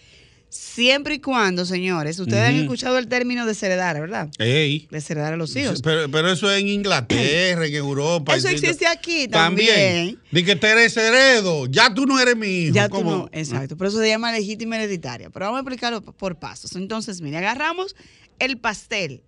Siempre 0.54 1.14
y 1.14 1.18
cuando, 1.18 1.66
señores, 1.66 2.16
ustedes 2.20 2.42
han 2.48 2.54
escuchado 2.54 2.96
el 2.98 3.08
término 3.08 3.44
desheredar, 3.44 4.00
¿verdad? 4.00 4.28
Ey. 4.38 4.86
Desheredar 4.88 5.32
a 5.32 5.36
los 5.36 5.56
hijos. 5.56 5.82
Pero, 5.82 6.08
pero 6.08 6.30
eso 6.30 6.48
es 6.48 6.60
en 6.60 6.68
Inglaterra, 6.68 7.66
en 7.66 7.74
Europa. 7.74 8.36
Eso 8.36 8.46
existe 8.46 8.86
aquí 8.86 9.26
también. 9.26 10.16
Di 10.30 10.44
que 10.44 10.54
te 10.54 10.68
eres 10.68 10.96
heredo, 10.96 11.66
ya 11.66 11.92
tú 11.92 12.06
no 12.06 12.20
eres 12.20 12.36
mi 12.36 12.46
hijo. 12.46 12.74
Ya 12.74 12.88
tú 12.88 12.94
¿Cómo? 12.94 13.10
no, 13.10 13.28
exacto. 13.32 13.76
Por 13.76 13.88
eso 13.88 13.98
se 13.98 14.06
llama 14.06 14.30
legítima 14.30 14.76
hereditaria. 14.76 15.28
Pero 15.28 15.46
vamos 15.46 15.58
a 15.58 15.60
explicarlo 15.62 16.02
por 16.02 16.38
pasos. 16.38 16.76
Entonces, 16.76 17.20
mire, 17.20 17.38
agarramos 17.38 17.96
el 18.38 18.56
pastel. 18.56 19.24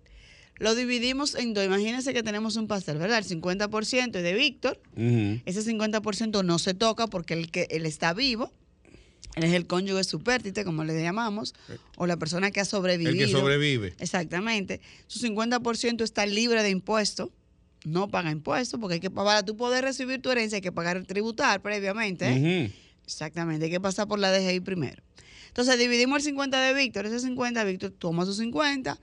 Lo 0.59 0.75
dividimos 0.75 1.35
en 1.35 1.53
dos. 1.53 1.65
Imagínense 1.65 2.13
que 2.13 2.23
tenemos 2.23 2.55
un 2.55 2.67
pastel, 2.67 2.99
¿verdad? 2.99 3.17
El 3.17 3.25
50% 3.25 4.15
es 4.15 4.23
de 4.23 4.33
Víctor. 4.33 4.81
Ese 4.95 5.61
50% 5.61 6.45
no 6.45 6.57
se 6.57 6.73
toca 6.73 7.07
porque 7.07 7.33
él, 7.33 7.51
que, 7.51 7.67
él 7.69 7.85
está 7.85 8.13
vivo. 8.13 8.53
Él 9.37 9.43
es 9.43 9.53
el 9.53 9.67
cónyuge 9.67 10.03
supértite, 10.03 10.65
como 10.65 10.83
le 10.83 11.01
llamamos, 11.01 11.53
o 11.95 12.07
la 12.07 12.17
persona 12.17 12.51
que 12.51 12.59
ha 12.59 12.65
sobrevivido. 12.65 13.11
El 13.11 13.17
que 13.17 13.27
sobrevive. 13.27 13.93
Exactamente. 13.99 14.81
Su 15.07 15.19
50% 15.19 16.01
está 16.01 16.25
libre 16.25 16.63
de 16.63 16.69
impuestos. 16.71 17.29
No 17.85 18.09
paga 18.09 18.31
impuestos 18.31 18.79
porque 18.79 18.95
hay 18.95 18.99
que 18.99 19.11
para 19.11 19.43
tú 19.43 19.55
poder 19.55 19.83
recibir 19.83 20.21
tu 20.21 20.31
herencia 20.31 20.57
hay 20.57 20.61
que 20.61 20.71
pagar 20.71 20.97
el 20.97 21.05
tributar 21.05 21.61
previamente. 21.61 22.27
¿eh? 22.27 22.73
Exactamente, 23.05 23.65
hay 23.65 23.71
que 23.71 23.79
pasar 23.79 24.07
por 24.07 24.19
la 24.19 24.31
DGI 24.31 24.59
primero. 24.61 25.01
Entonces 25.47 25.77
dividimos 25.77 26.17
el 26.17 26.23
50 26.23 26.59
de 26.59 26.73
Víctor, 26.73 27.05
ese 27.05 27.19
50, 27.19 27.63
Víctor 27.63 27.91
toma 27.91 28.25
sus 28.25 28.37
50, 28.37 28.99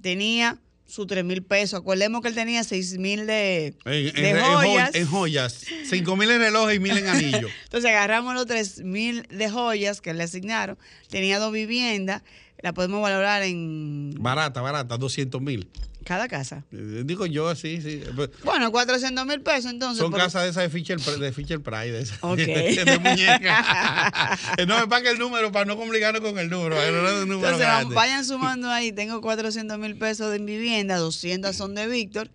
tenía 0.00 0.58
sus 0.92 1.06
3 1.06 1.24
mil 1.24 1.42
pesos. 1.42 1.80
Acordemos 1.80 2.20
que 2.20 2.28
él 2.28 2.34
tenía 2.34 2.62
6 2.64 2.98
mil 2.98 3.26
de, 3.26 3.74
En, 3.86 4.14
de 4.14 4.30
en 4.30 4.40
jo- 4.40 4.52
joyas. 4.56 4.94
en 4.94 5.06
joyas. 5.06 5.64
Cinco 5.88 6.16
mil 6.16 6.30
en 6.30 6.38
relojes 6.40 6.76
y 6.76 6.80
mil 6.80 6.98
en 6.98 7.08
anillos. 7.08 7.50
Entonces 7.64 7.88
agarramos 7.90 8.34
los 8.34 8.46
3 8.46 8.80
mil 8.84 9.22
de 9.30 9.48
joyas 9.48 10.02
que 10.02 10.12
le 10.12 10.22
asignaron. 10.24 10.76
Tenía 11.08 11.38
dos 11.38 11.50
viviendas, 11.52 12.22
la 12.62 12.72
podemos 12.72 13.02
valorar 13.02 13.42
en 13.42 14.14
barata, 14.18 14.60
barata, 14.60 14.96
200 14.96 15.40
mil. 15.40 15.68
cada 16.04 16.26
casa. 16.28 16.64
Eh, 16.72 17.02
Digo 17.04 17.26
yo, 17.26 17.54
sí, 17.54 17.80
sí. 17.80 18.02
Pues, 18.16 18.30
Bueno, 18.44 18.72
400 18.72 19.24
mil 19.26 19.40
pesos 19.40 19.70
entonces. 19.72 19.98
Son 20.00 20.10
por- 20.10 20.20
casas 20.20 20.44
de 20.44 20.48
esas 20.50 20.62
de 20.64 20.70
Fisher, 20.70 20.98
de 21.00 21.32
Fisher 21.32 21.60
Price, 21.60 21.92
de, 21.92 22.00
esas, 22.02 22.18
Ok. 22.22 22.36
de 22.38 22.98
muñeca. 23.00 24.38
no 24.66 24.80
me 24.80 24.86
pague 24.88 25.10
el 25.10 25.18
número 25.18 25.52
para 25.52 25.64
no 25.64 25.76
complicarnos 25.76 26.20
con 26.22 26.38
el 26.38 26.48
número. 26.50 26.74
para 26.76 26.86
que 26.88 26.92
no 26.92 27.06
sea 27.08 27.22
un 27.22 27.28
número 27.28 27.48
Entonces, 27.48 27.66
vamos- 27.66 27.78
grande. 27.80 27.94
vayan 27.94 28.24
sumando 28.24 28.70
ahí. 28.70 28.92
Tengo 28.92 29.20
400 29.20 29.78
mil 29.78 29.96
pesos 29.96 30.30
de 30.32 30.38
vivienda, 30.38 30.96
200 30.96 31.54
son 31.54 31.74
de 31.74 31.86
Víctor. 31.86 32.30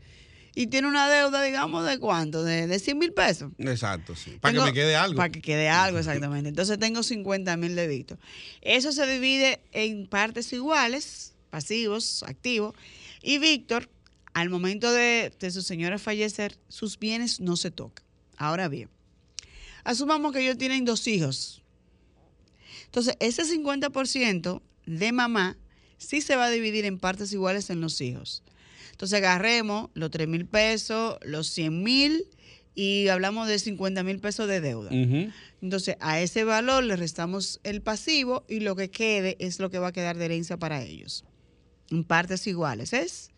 Y 0.60 0.65
tiene 0.65 0.88
una 0.88 1.08
deuda, 1.08 1.43
digamos, 1.43 1.86
¿de 1.86 2.00
cuánto? 2.00 2.43
De, 2.43 2.65
de 2.65 2.80
100 2.80 2.98
mil 2.98 3.13
pesos. 3.13 3.52
Exacto, 3.60 4.15
sí. 4.15 4.39
Para 4.41 4.58
que 4.58 4.65
me 4.65 4.74
quede 4.74 4.96
algo. 4.96 5.15
Para 5.15 5.30
que 5.30 5.39
quede 5.39 5.70
algo, 5.70 6.00
exactamente. 6.00 6.50
Entonces 6.50 6.80
tengo 6.80 7.04
50 7.04 7.56
mil 7.58 7.76
de 7.76 7.86
Víctor. 7.86 8.17
Eso 8.62 8.91
se 8.91 9.06
divide 9.06 9.62
en 9.72 10.08
partes 10.08 10.52
iguales, 10.54 11.36
pasivos, 11.52 12.24
activos. 12.24 12.74
Y 13.22 13.38
Víctor, 13.38 13.88
al 14.34 14.50
momento 14.50 14.91
de, 14.91 15.32
de 15.39 15.52
su 15.52 15.62
señora 15.62 16.00
fallecer, 16.00 16.58
sus 16.70 16.98
bienes 16.98 17.39
no 17.39 17.56
se 17.56 17.70
tocan. 17.70 18.04
Ahora 18.36 18.67
bien, 18.67 18.89
asumamos 19.84 20.34
que 20.34 20.41
ellos 20.41 20.58
tienen 20.58 20.86
dos 20.86 21.08
hijos. 21.08 21.62
Entonces, 22.86 23.15
ese 23.20 23.43
50% 23.43 24.63
de 24.88 25.12
mamá 25.12 25.56
sí 26.00 26.22
se 26.22 26.36
va 26.36 26.46
a 26.46 26.50
dividir 26.50 26.86
en 26.86 26.98
partes 26.98 27.32
iguales 27.32 27.70
en 27.70 27.80
los 27.80 28.02
hijos. 28.02 28.41
Entonces, 28.98 29.20
agarremos 29.20 29.92
los 29.94 30.10
3 30.10 30.28
mil 30.28 30.48
pesos, 30.48 31.20
los 31.22 31.50
100 31.50 31.84
mil 31.84 32.26
y 32.74 33.10
hablamos 33.10 33.48
de 33.48 33.60
50 33.60 34.02
mil 34.02 34.18
pesos 34.18 34.48
de 34.48 34.60
deuda. 34.60 34.90
Entonces, 35.62 35.98
a 36.00 36.20
ese 36.20 36.44
valor 36.44 36.84
le 36.84 36.96
restamos 36.96 37.60
el 37.64 37.84
pasivo 37.84 38.44
y 38.50 38.62
lo 38.62 38.76
que 38.76 38.90
quede 38.90 39.38
es 39.40 39.60
lo 39.60 39.70
que 39.70 39.78
va 39.78 39.90
a 39.90 39.92
quedar 39.92 40.18
de 40.18 40.26
herencia 40.26 40.58
para 40.58 40.82
ellos. 40.82 41.26
En 41.92 42.04
partes 42.04 42.48
iguales. 42.48 42.92
¿Es? 42.92 43.30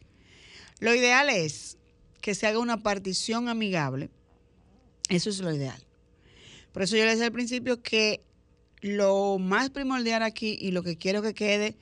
Lo 0.80 0.96
ideal 0.96 1.30
es 1.30 1.78
que 2.22 2.36
se 2.36 2.48
haga 2.48 2.60
una 2.60 2.82
partición 2.82 3.50
amigable. 3.50 4.10
Eso 5.10 5.30
es 5.30 5.40
lo 5.40 5.54
ideal. 5.54 5.84
Por 6.72 6.84
eso 6.84 6.96
yo 6.96 7.04
les 7.04 7.16
decía 7.16 7.26
al 7.26 7.34
principio 7.34 7.82
que 7.82 8.22
lo 8.80 9.40
más 9.40 9.72
primordial 9.72 10.24
aquí 10.24 10.58
y 10.62 10.72
lo 10.72 10.84
que 10.84 10.98
quiero 10.98 11.22
que 11.22 11.34
quede 11.34 11.76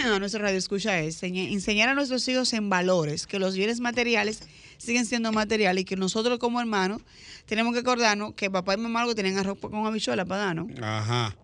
a 0.14 0.18
nuestra 0.18 0.40
radio 0.42 0.58
escucha 0.58 0.98
es 1.00 1.22
enseña- 1.22 1.50
enseñar 1.52 1.88
a 1.88 1.94
nuestros 1.94 2.26
hijos 2.28 2.52
en 2.52 2.68
valores, 2.70 3.26
que 3.26 3.38
los 3.38 3.54
bienes 3.54 3.80
materiales 3.80 4.40
siguen 4.78 5.06
siendo 5.06 5.32
materiales 5.32 5.82
y 5.82 5.84
que 5.84 5.96
nosotros 5.96 6.38
como 6.38 6.60
hermanos 6.60 7.02
tenemos 7.46 7.72
que 7.74 7.80
acordarnos 7.80 8.34
que 8.34 8.50
papá 8.50 8.74
y 8.74 8.76
mamá 8.78 9.06
que 9.06 9.14
tenían 9.14 9.38
arroz 9.38 9.58
con 9.58 9.86
habichuela 9.86 10.24
para 10.24 10.44
darnos. 10.46 10.68
Ajá. 10.82 11.36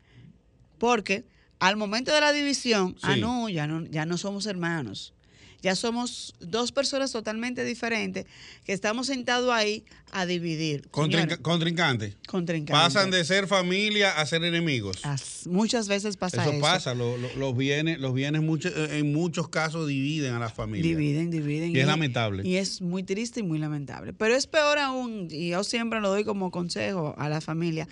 Porque 0.79 1.25
al 1.59 1.77
momento 1.77 2.12
de 2.12 2.21
la 2.21 2.33
división, 2.33 2.97
ah, 3.03 3.17
no, 3.17 3.49
ya 3.49 3.67
no, 3.67 3.85
ya 3.87 4.05
no 4.05 4.19
somos 4.19 4.47
hermanos. 4.47 5.15
Ya 5.62 5.77
somos 5.77 6.35
dos 6.40 6.72
personas 6.72 7.12
totalmente 7.12 7.64
diferentes 7.64 8.27
que 8.64 8.72
estamos 8.72 9.07
sentados 9.07 9.51
ahí 9.53 9.85
a 10.11 10.27
dividir. 10.27 10.88
Contrinca- 10.90 11.20
Señores, 11.22 11.38
contrincante. 11.38 12.16
contrincantes. 12.27 12.83
Pasan 12.85 13.11
de 13.12 13.25
ser 13.25 13.46
familia 13.46 14.11
a 14.20 14.27
ser 14.27 14.42
enemigos. 14.44 14.98
As- 15.05 15.46
Muchas 15.46 15.87
veces 15.87 16.16
pasa 16.16 16.42
eso, 16.42 16.51
eso. 16.53 16.61
pasa, 16.61 16.94
lo- 16.94 17.16
lo- 17.16 17.33
los 17.37 17.57
bienes, 17.57 18.01
los 18.01 18.12
bienes 18.12 18.42
mucho- 18.42 18.70
en 18.75 19.12
muchos 19.12 19.48
casos 19.48 19.87
dividen 19.87 20.35
a 20.35 20.40
la 20.40 20.51
familia. 20.51 20.83
Dividen, 20.83 21.31
dividen. 21.31 21.75
Y 21.75 21.79
es 21.79 21.87
lamentable. 21.87 22.46
Y 22.46 22.57
es 22.57 22.83
muy 22.83 23.05
triste 23.05 23.40
y 23.40 23.42
muy 23.44 23.59
lamentable. 23.61 24.12
Pero 24.12 24.35
es 24.35 24.48
peor 24.48 24.79
aún, 24.79 25.29
y 25.31 25.51
yo 25.51 25.62
siempre 25.62 26.01
lo 26.01 26.11
doy 26.11 26.25
como 26.25 26.51
consejo 26.51 27.14
a 27.18 27.29
la 27.29 27.40
familia, 27.40 27.87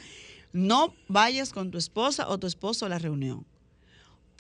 no 0.53 0.93
vayas 1.07 1.53
con 1.53 1.71
tu 1.71 1.79
esposa 1.79 2.29
o 2.29 2.39
tu 2.39 2.49
esposo 2.49 2.87
a 2.87 2.89
la 2.89 2.99
reunión. 2.99 3.47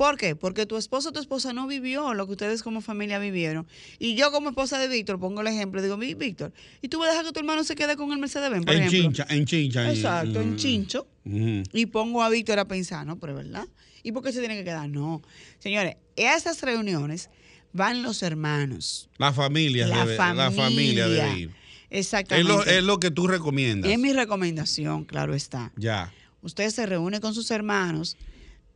¿Por 0.00 0.16
qué? 0.16 0.34
Porque 0.34 0.64
tu 0.64 0.78
esposo 0.78 1.10
o 1.10 1.12
tu 1.12 1.20
esposa 1.20 1.52
no 1.52 1.66
vivió 1.66 2.14
lo 2.14 2.24
que 2.24 2.32
ustedes 2.32 2.62
como 2.62 2.80
familia 2.80 3.18
vivieron. 3.18 3.66
Y 3.98 4.14
yo 4.14 4.32
como 4.32 4.48
esposa 4.48 4.78
de 4.78 4.88
Víctor, 4.88 5.20
pongo 5.20 5.42
el 5.42 5.46
ejemplo, 5.48 5.82
digo, 5.82 5.98
"Vi, 5.98 6.14
Víctor, 6.14 6.54
¿y 6.80 6.88
tú 6.88 6.98
vas 7.00 7.08
a 7.08 7.10
dejar 7.10 7.26
que 7.26 7.32
tu 7.32 7.40
hermano 7.40 7.64
se 7.64 7.74
quede 7.74 7.96
con 7.96 8.10
el 8.10 8.16
Mercedes-Benz, 8.16 8.64
por 8.64 8.74
En 8.74 8.84
ejemplo? 8.84 8.98
chincha, 8.98 9.26
en 9.28 9.44
chincha. 9.44 9.92
Exacto, 9.92 10.40
en 10.40 10.54
mm. 10.54 10.56
chincho. 10.56 11.06
Y 11.26 11.84
pongo 11.84 12.22
a 12.22 12.30
Víctor 12.30 12.58
a 12.60 12.64
pensar, 12.66 13.06
¿no? 13.06 13.18
Pero 13.20 13.38
es 13.38 13.44
verdad. 13.44 13.66
¿Y 14.02 14.12
por 14.12 14.22
qué 14.22 14.32
se 14.32 14.38
tiene 14.38 14.56
que 14.56 14.64
quedar? 14.64 14.88
No. 14.88 15.20
Señores, 15.58 15.96
a 16.16 16.34
esas 16.34 16.62
reuniones 16.62 17.28
van 17.74 18.02
los 18.02 18.22
hermanos. 18.22 19.10
La 19.18 19.34
familia, 19.34 19.86
La 19.86 20.06
debe, 20.06 20.16
familia. 20.16 20.44
la 20.44 20.50
familia 20.50 21.08
debe 21.08 21.38
ir. 21.40 21.50
Es 21.90 22.06
Exactamente. 22.06 22.50
lo, 22.50 22.64
es 22.64 22.82
lo 22.82 22.98
que 23.00 23.10
tú 23.10 23.26
recomiendas. 23.26 23.90
Es 23.90 23.98
mi 23.98 24.14
recomendación, 24.14 25.04
claro 25.04 25.34
está. 25.34 25.72
Ya. 25.76 26.10
Usted 26.40 26.70
se 26.70 26.86
reúne 26.86 27.20
con 27.20 27.34
sus 27.34 27.50
hermanos. 27.50 28.16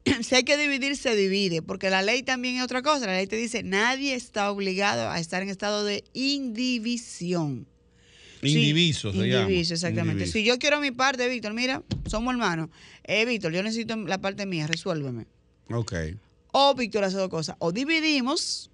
si 0.22 0.34
hay 0.34 0.44
que 0.44 0.56
dividir, 0.56 0.96
se 0.96 1.16
divide, 1.16 1.62
porque 1.62 1.90
la 1.90 2.02
ley 2.02 2.22
también 2.22 2.56
es 2.56 2.62
otra 2.62 2.82
cosa. 2.82 3.06
La 3.06 3.16
ley 3.16 3.26
te 3.26 3.36
dice, 3.36 3.62
nadie 3.62 4.14
está 4.14 4.50
obligado 4.50 5.08
a 5.10 5.18
estar 5.18 5.42
en 5.42 5.48
estado 5.48 5.84
de 5.84 6.04
indivisión. 6.12 7.66
Sí, 8.42 8.50
Indiviso 8.58 9.10
se 9.10 9.26
llama. 9.26 9.42
indiviso, 9.44 9.72
exactamente. 9.72 10.24
Indiviso. 10.24 10.32
Si 10.32 10.44
yo 10.44 10.58
quiero 10.58 10.78
mi 10.78 10.90
parte, 10.90 11.26
Víctor, 11.28 11.54
mira, 11.54 11.82
somos 12.06 12.32
hermanos. 12.34 12.68
Eh, 13.04 13.24
Víctor, 13.24 13.52
yo 13.52 13.62
necesito 13.62 13.96
la 13.96 14.18
parte 14.18 14.44
mía, 14.44 14.66
resuélveme. 14.66 15.26
Ok. 15.70 15.94
O 16.52 16.74
Víctor 16.74 17.04
hace 17.04 17.16
dos 17.16 17.30
cosas. 17.30 17.56
O 17.58 17.72
dividimos 17.72 18.70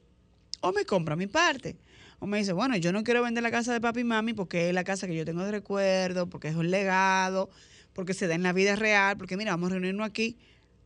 o 0.60 0.72
me 0.72 0.84
compra 0.84 1.14
mi 1.14 1.28
parte. 1.28 1.76
O 2.18 2.26
me 2.26 2.38
dice, 2.38 2.52
bueno, 2.52 2.76
yo 2.76 2.92
no 2.92 3.04
quiero 3.04 3.22
vender 3.22 3.42
la 3.44 3.50
casa 3.52 3.72
de 3.72 3.80
papi 3.80 4.00
y 4.00 4.04
mami 4.04 4.34
porque 4.34 4.68
es 4.68 4.74
la 4.74 4.82
casa 4.84 5.06
que 5.06 5.14
yo 5.14 5.24
tengo 5.24 5.44
de 5.44 5.52
recuerdo, 5.52 6.28
porque 6.28 6.48
es 6.48 6.56
un 6.56 6.70
legado, 6.70 7.48
porque 7.92 8.12
se 8.12 8.26
da 8.26 8.34
en 8.34 8.42
la 8.42 8.52
vida 8.52 8.74
real, 8.76 9.16
porque 9.16 9.36
mira, 9.36 9.52
vamos 9.52 9.70
a 9.70 9.74
reunirnos 9.74 10.04
aquí. 10.06 10.36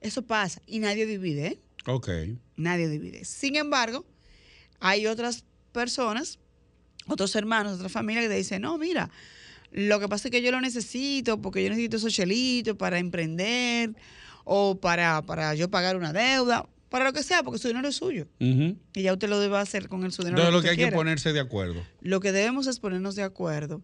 Eso 0.04 0.20
pasa 0.20 0.60
y 0.66 0.80
nadie 0.80 1.06
divide, 1.06 1.46
¿eh? 1.46 1.58
Ok. 1.86 2.10
Nadie 2.56 2.90
divide. 2.90 3.24
Sin 3.24 3.56
embargo, 3.56 4.04
hay 4.78 5.06
otras 5.06 5.46
personas, 5.72 6.38
otros 7.06 7.34
hermanos, 7.34 7.76
otras 7.76 7.90
familias 7.90 8.26
que 8.26 8.28
te 8.28 8.36
dicen, 8.36 8.60
no, 8.60 8.76
mira, 8.76 9.10
lo 9.72 9.98
que 10.00 10.06
pasa 10.06 10.28
es 10.28 10.32
que 10.32 10.42
yo 10.42 10.50
lo 10.50 10.60
necesito 10.60 11.40
porque 11.40 11.64
yo 11.64 11.70
necesito 11.70 11.96
esos 11.96 12.12
chelitos 12.12 12.76
para 12.76 12.98
emprender 12.98 13.94
o 14.44 14.78
para, 14.78 15.22
para 15.22 15.54
yo 15.54 15.70
pagar 15.70 15.96
una 15.96 16.12
deuda, 16.12 16.68
para 16.90 17.06
lo 17.06 17.14
que 17.14 17.22
sea, 17.22 17.42
porque 17.42 17.58
su 17.58 17.68
dinero 17.68 17.88
es 17.88 17.96
suyo. 17.96 18.28
Y 18.38 18.76
ya 18.94 19.14
usted 19.14 19.30
lo 19.30 19.40
debe 19.40 19.56
hacer 19.56 19.88
con 19.88 20.04
el 20.04 20.12
su 20.12 20.22
dinero. 20.22 20.42
Entonces 20.42 20.54
lo 20.54 20.62
que 20.62 20.68
hay 20.68 20.90
que 20.90 20.94
ponerse 20.94 21.32
de 21.32 21.40
acuerdo. 21.40 21.82
Lo 22.02 22.20
que 22.20 22.30
debemos 22.30 22.66
es 22.66 22.78
ponernos 22.78 23.16
de 23.16 23.22
acuerdo, 23.22 23.80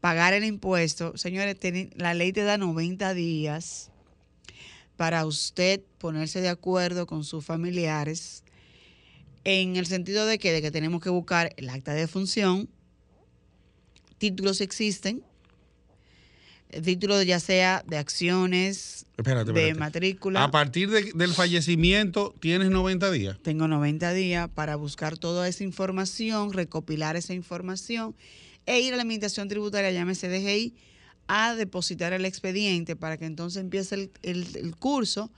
pagar 0.00 0.34
el 0.34 0.44
impuesto. 0.44 1.16
Señores, 1.16 1.56
la 1.96 2.14
ley 2.14 2.32
te 2.32 2.44
da 2.44 2.58
90 2.58 3.12
días 3.14 3.90
para 4.98 5.24
usted 5.26 5.80
ponerse 5.98 6.40
de 6.40 6.48
acuerdo 6.48 7.06
con 7.06 7.22
sus 7.22 7.44
familiares 7.44 8.42
en 9.44 9.76
el 9.76 9.86
sentido 9.86 10.26
de 10.26 10.38
que, 10.40 10.52
de 10.52 10.60
que 10.60 10.72
tenemos 10.72 11.00
que 11.00 11.08
buscar 11.08 11.54
el 11.56 11.70
acta 11.70 11.94
de 11.94 12.08
función, 12.08 12.68
títulos 14.18 14.60
existen, 14.60 15.22
el 16.70 16.82
título 16.82 17.22
ya 17.22 17.38
sea 17.38 17.84
de 17.86 17.96
acciones, 17.96 19.06
Espérate, 19.16 19.52
de 19.52 19.74
matrícula. 19.74 20.42
A 20.42 20.50
partir 20.50 20.90
de- 20.90 21.12
del 21.14 21.32
fallecimiento 21.32 22.34
tienes 22.40 22.68
90 22.70 23.10
días. 23.12 23.38
Tengo 23.40 23.68
90 23.68 24.12
días 24.12 24.50
para 24.52 24.74
buscar 24.74 25.16
toda 25.16 25.46
esa 25.48 25.62
información, 25.62 26.52
recopilar 26.52 27.14
esa 27.14 27.34
información 27.34 28.16
e 28.66 28.80
ir 28.80 28.92
a 28.92 28.96
la 28.96 29.02
administración 29.02 29.46
tributaria, 29.48 29.92
llámese 29.92 30.28
DGI, 30.28 30.74
a 31.28 31.54
depositar 31.54 32.12
el 32.12 32.24
expediente 32.24 32.96
para 32.96 33.16
que 33.16 33.26
entonces 33.26 33.60
empiece 33.62 33.94
el, 33.94 34.10
el- 34.22 34.56
el 34.56 34.76
curso 34.76 35.30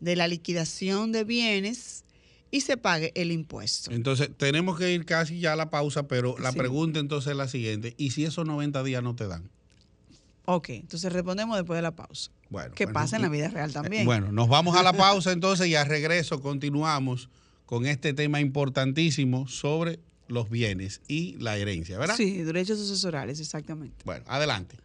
de 0.00 0.16
la 0.16 0.28
liquidación 0.28 1.12
de 1.12 1.24
bienes 1.24 2.04
y 2.50 2.60
se 2.60 2.76
pague 2.76 3.10
el 3.16 3.32
impuesto. 3.32 3.90
Entonces 3.90 4.30
tenemos 4.36 4.78
que 4.78 4.92
ir 4.92 5.04
casi 5.04 5.40
ya 5.40 5.54
a 5.54 5.56
la 5.56 5.70
pausa, 5.70 6.06
pero 6.06 6.36
la 6.38 6.52
Sí. 6.52 6.58
pregunta 6.58 7.00
entonces 7.00 7.32
es 7.32 7.36
la 7.36 7.48
siguiente. 7.48 7.94
¿Y 7.96 8.10
si 8.12 8.24
esos 8.24 8.46
90 8.46 8.82
días 8.84 9.02
no 9.02 9.16
te 9.16 9.26
dan? 9.26 9.50
Ok, 10.46 10.68
entonces 10.70 11.12
respondemos 11.12 11.56
después 11.56 11.78
de 11.78 11.82
la 11.82 11.96
pausa. 11.96 12.30
Bueno. 12.50 12.74
Que 12.74 12.84
bueno, 12.84 12.94
pasa 13.00 13.16
en 13.16 13.22
la 13.22 13.28
vida 13.28 13.48
real 13.48 13.72
también. 13.72 14.02
Eh, 14.02 14.06
Bueno, 14.06 14.30
nos 14.30 14.48
vamos 14.48 14.76
a 14.76 14.82
la 14.82 14.92
pausa 14.92 15.32
entonces 15.32 15.66
y 15.68 15.74
al 15.74 15.86
regreso 15.86 16.40
continuamos 16.40 17.28
con 17.66 17.86
este 17.86 18.12
tema 18.12 18.40
importantísimo 18.40 19.48
sobre 19.48 19.98
los 20.28 20.50
bienes 20.50 21.00
y 21.08 21.36
la 21.38 21.56
herencia, 21.56 21.98
¿verdad? 21.98 22.14
Sí, 22.16 22.42
derechos 22.42 22.78
sucesorales, 22.78 23.40
exactamente. 23.40 23.96
Bueno, 24.04 24.24
adelante. 24.28 24.76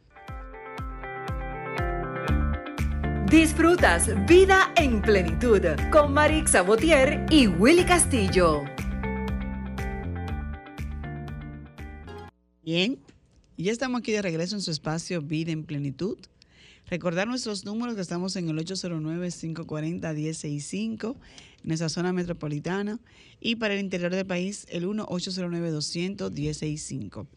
Disfrutas 3.30 4.10
Vida 4.26 4.74
en 4.76 5.04
Plenitud 5.04 5.62
con 5.92 6.13
Marix 6.13 6.50
Sabotier 6.52 7.28
y 7.30 7.46
Willy 7.46 7.84
Castillo. 7.84 8.63
Bien, 12.63 12.98
ya 13.56 13.72
estamos 13.72 14.00
aquí 14.00 14.13
de 14.13 14.24
regreso 14.24 14.56
en 14.56 14.63
su 14.63 14.72
espacio 14.72 15.22
Vida 15.22 15.52
en 15.52 15.63
Plenitud. 15.63 16.18
Recordar 16.88 17.28
nuestros 17.28 17.65
números 17.65 17.94
que 17.94 18.02
estamos 18.02 18.36
en 18.36 18.50
el 18.50 18.58
809-540-1065 18.65 21.13
en 21.13 21.20
nuestra 21.65 21.89
zona 21.89 22.12
metropolitana 22.12 23.00
y 23.39 23.58
para 23.58 23.76
el 23.76 23.82
interior 23.82 24.12
del 24.12 24.26
país 24.26 24.65
el 24.72 24.88
1-809-200-1065. 24.88 27.28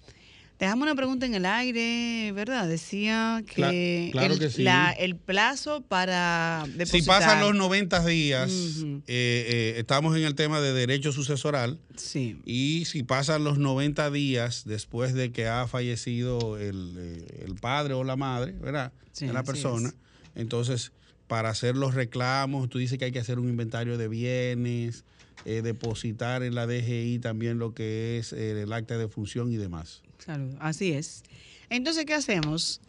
Dejamos 0.63 0.85
una 0.85 0.95
pregunta 0.95 1.27
en 1.27 1.35
el 1.35 1.45
aire, 1.45 2.31
¿verdad? 2.31 2.69
Decía 2.69 3.43
que, 3.53 3.57
Cla- 3.57 4.13
claro 4.13 4.35
el, 4.35 4.39
que 4.39 4.49
sí. 4.49 4.63
la- 4.63 4.93
el 4.93 5.17
plazo 5.17 5.81
para 5.81 6.63
depositar... 6.77 7.01
Si 7.01 7.05
pasan 7.05 7.41
los 7.41 7.57
90 7.57 8.07
días, 8.07 8.49
eh, 8.53 9.03
eh, 9.09 9.75
estamos 9.79 10.17
en 10.17 10.23
el 10.23 10.37
tema 10.37 10.61
de 10.61 10.73
derecho 10.73 11.11
sucesoral. 11.11 11.81
Sí, 11.97 12.39
Y 12.45 12.85
si 12.85 13.03
pasan 13.03 13.43
los 13.43 13.59
90 13.59 14.09
días 14.13 14.63
después 14.65 15.15
de 15.15 15.33
que 15.33 15.49
ha 15.49 15.67
fallecido 15.67 16.57
el, 16.57 16.95
eh, 16.97 17.43
el 17.45 17.57
padre 17.57 17.95
o 17.95 18.05
la 18.05 18.15
madre, 18.15 18.53
¿verdad? 18.53 18.93
Sí, 19.11 19.27
de 19.27 19.33
la 19.33 19.43
persona, 19.43 19.89
es. 19.89 19.95
entonces 20.37 20.93
para 21.27 21.49
hacer 21.49 21.75
los 21.77 21.95
reclamos, 21.95 22.69
tú 22.69 22.79
dices 22.79 22.99
que 23.01 23.07
hay 23.07 23.13
que 23.13 23.19
hacer 23.19 23.41
un 23.41 23.49
inventario 23.49 23.99
de 23.99 24.07
bienes, 24.07 25.03
eh, 25.45 25.61
depositar 25.63 26.45
en 26.45 26.55
la 26.55 26.69
DGI 26.69 27.19
también 27.19 27.59
lo 27.59 27.75
que 27.75 28.19
es 28.19 28.33
eh, 28.33 28.63
el 28.63 28.73
acta 28.73 28.97
de 28.97 29.09
función 29.09 29.51
y 29.53 29.57
demás. 29.57 30.03
Salud, 30.25 30.55
así 30.61 30.93
es. 30.93 31.23
Entonces, 31.71 32.05
¿qué 32.05 32.15
hacemos? 32.15 32.81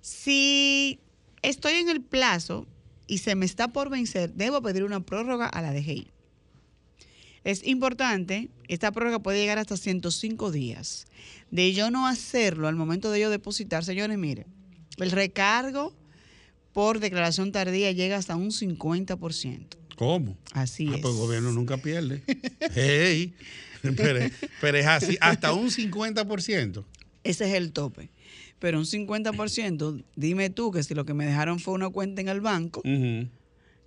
Si 0.00 0.98
estoy 1.42 1.74
en 1.74 1.88
el 1.88 2.00
plazo 2.00 2.66
y 3.06 3.18
se 3.18 3.34
me 3.34 3.46
está 3.46 3.68
por 3.68 3.88
vencer, 3.90 4.32
debo 4.34 4.60
pedir 4.62 4.84
una 4.84 5.00
prórroga 5.00 5.46
a 5.46 5.62
la 5.62 5.72
DGI. 5.72 6.08
Es 7.44 7.66
importante, 7.66 8.50
esta 8.68 8.92
prórroga 8.92 9.18
puede 9.20 9.40
llegar 9.40 9.58
hasta 9.58 9.76
105 9.76 10.52
días. 10.52 11.06
De 11.50 11.72
yo 11.72 11.90
no 11.90 12.06
hacerlo 12.06 12.68
al 12.68 12.76
momento 12.76 13.10
de 13.10 13.20
yo 13.20 13.30
depositar, 13.30 13.84
señores, 13.84 14.16
miren, 14.18 14.46
el 14.98 15.10
recargo 15.10 15.92
por 16.72 17.00
declaración 17.00 17.52
tardía 17.52 17.90
llega 17.92 18.16
hasta 18.16 18.36
un 18.36 18.50
50%. 18.50 19.66
¿Cómo? 19.96 20.36
Así 20.52 20.88
Ah, 20.90 20.94
es. 20.96 21.00
pues 21.02 21.14
el 21.14 21.20
gobierno 21.20 21.52
nunca 21.52 21.76
pierde. 21.78 22.22
hey, 22.74 23.34
pero, 23.96 24.20
pero 24.60 24.78
es 24.78 24.86
así, 24.86 25.18
hasta 25.20 25.52
un 25.52 25.68
50%. 25.70 26.84
Ese 27.24 27.48
es 27.48 27.54
el 27.54 27.72
tope. 27.72 28.10
pero 28.58 28.78
un 28.78 28.84
50%, 28.84 30.04
dime 30.16 30.50
tú 30.50 30.70
que 30.72 30.82
si 30.82 30.94
lo 30.94 31.04
que 31.04 31.14
me 31.14 31.26
dejaron 31.26 31.58
fue 31.60 31.74
una 31.74 31.88
cuenta 31.90 32.20
en 32.20 32.28
el 32.28 32.40
banco, 32.40 32.82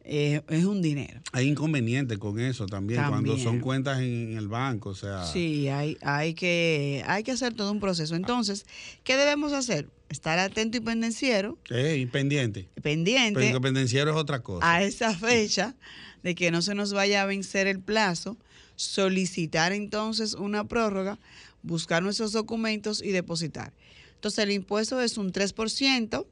eh, 0.07 0.41
es 0.49 0.65
un 0.65 0.81
dinero. 0.81 1.19
Hay 1.31 1.47
inconveniente 1.47 2.17
con 2.19 2.39
eso 2.39 2.67
también, 2.67 3.01
cuando 3.09 3.37
son 3.37 3.59
cuentas 3.59 3.99
en 4.01 4.37
el 4.37 4.47
banco, 4.47 4.89
o 4.89 4.95
sea. 4.95 5.25
Sí, 5.25 5.67
hay, 5.67 5.97
hay, 6.01 6.33
que, 6.35 7.03
hay 7.07 7.23
que 7.23 7.31
hacer 7.31 7.53
todo 7.55 7.71
un 7.71 7.79
proceso. 7.79 8.15
Entonces, 8.15 8.65
¿qué 9.03 9.15
debemos 9.17 9.51
hacer? 9.53 9.87
Estar 10.09 10.37
atento 10.37 10.77
y 10.77 10.81
pendenciero, 10.81 11.57
Ey, 11.71 12.05
pendiente. 12.05 12.67
pendiente 12.83 13.39
Pero 13.39 13.59
pendenciero 13.59 14.11
es 14.11 14.17
otra 14.17 14.43
cosa. 14.43 14.71
a 14.71 14.83
esa 14.83 15.15
fecha 15.17 15.73
de 16.21 16.35
que 16.35 16.51
no 16.51 16.61
se 16.61 16.75
nos 16.75 16.93
vaya 16.93 17.23
a 17.23 17.25
vencer 17.25 17.65
el 17.65 17.79
plazo, 17.79 18.37
solicitar 18.75 19.71
entonces 19.73 20.33
una 20.33 20.67
prórroga, 20.67 21.19
buscar 21.63 22.03
nuestros 22.03 22.31
documentos 22.31 23.01
y 23.01 23.11
depositar. 23.11 23.73
Entonces 24.15 24.39
el 24.39 24.51
impuesto 24.51 25.01
es 25.01 25.17
un 25.17 25.31
3% 25.31 26.25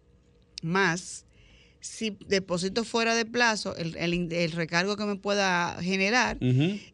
más 0.62 1.26
si 1.80 2.18
deposito 2.28 2.86
fuera 2.86 3.14
de 3.14 3.26
plazo 3.26 3.76
el, 3.76 3.98
el 3.98 4.52
recargo 4.54 4.96
que 4.96 5.04
me 5.04 5.18
pueda 5.18 5.78
generar 5.82 6.38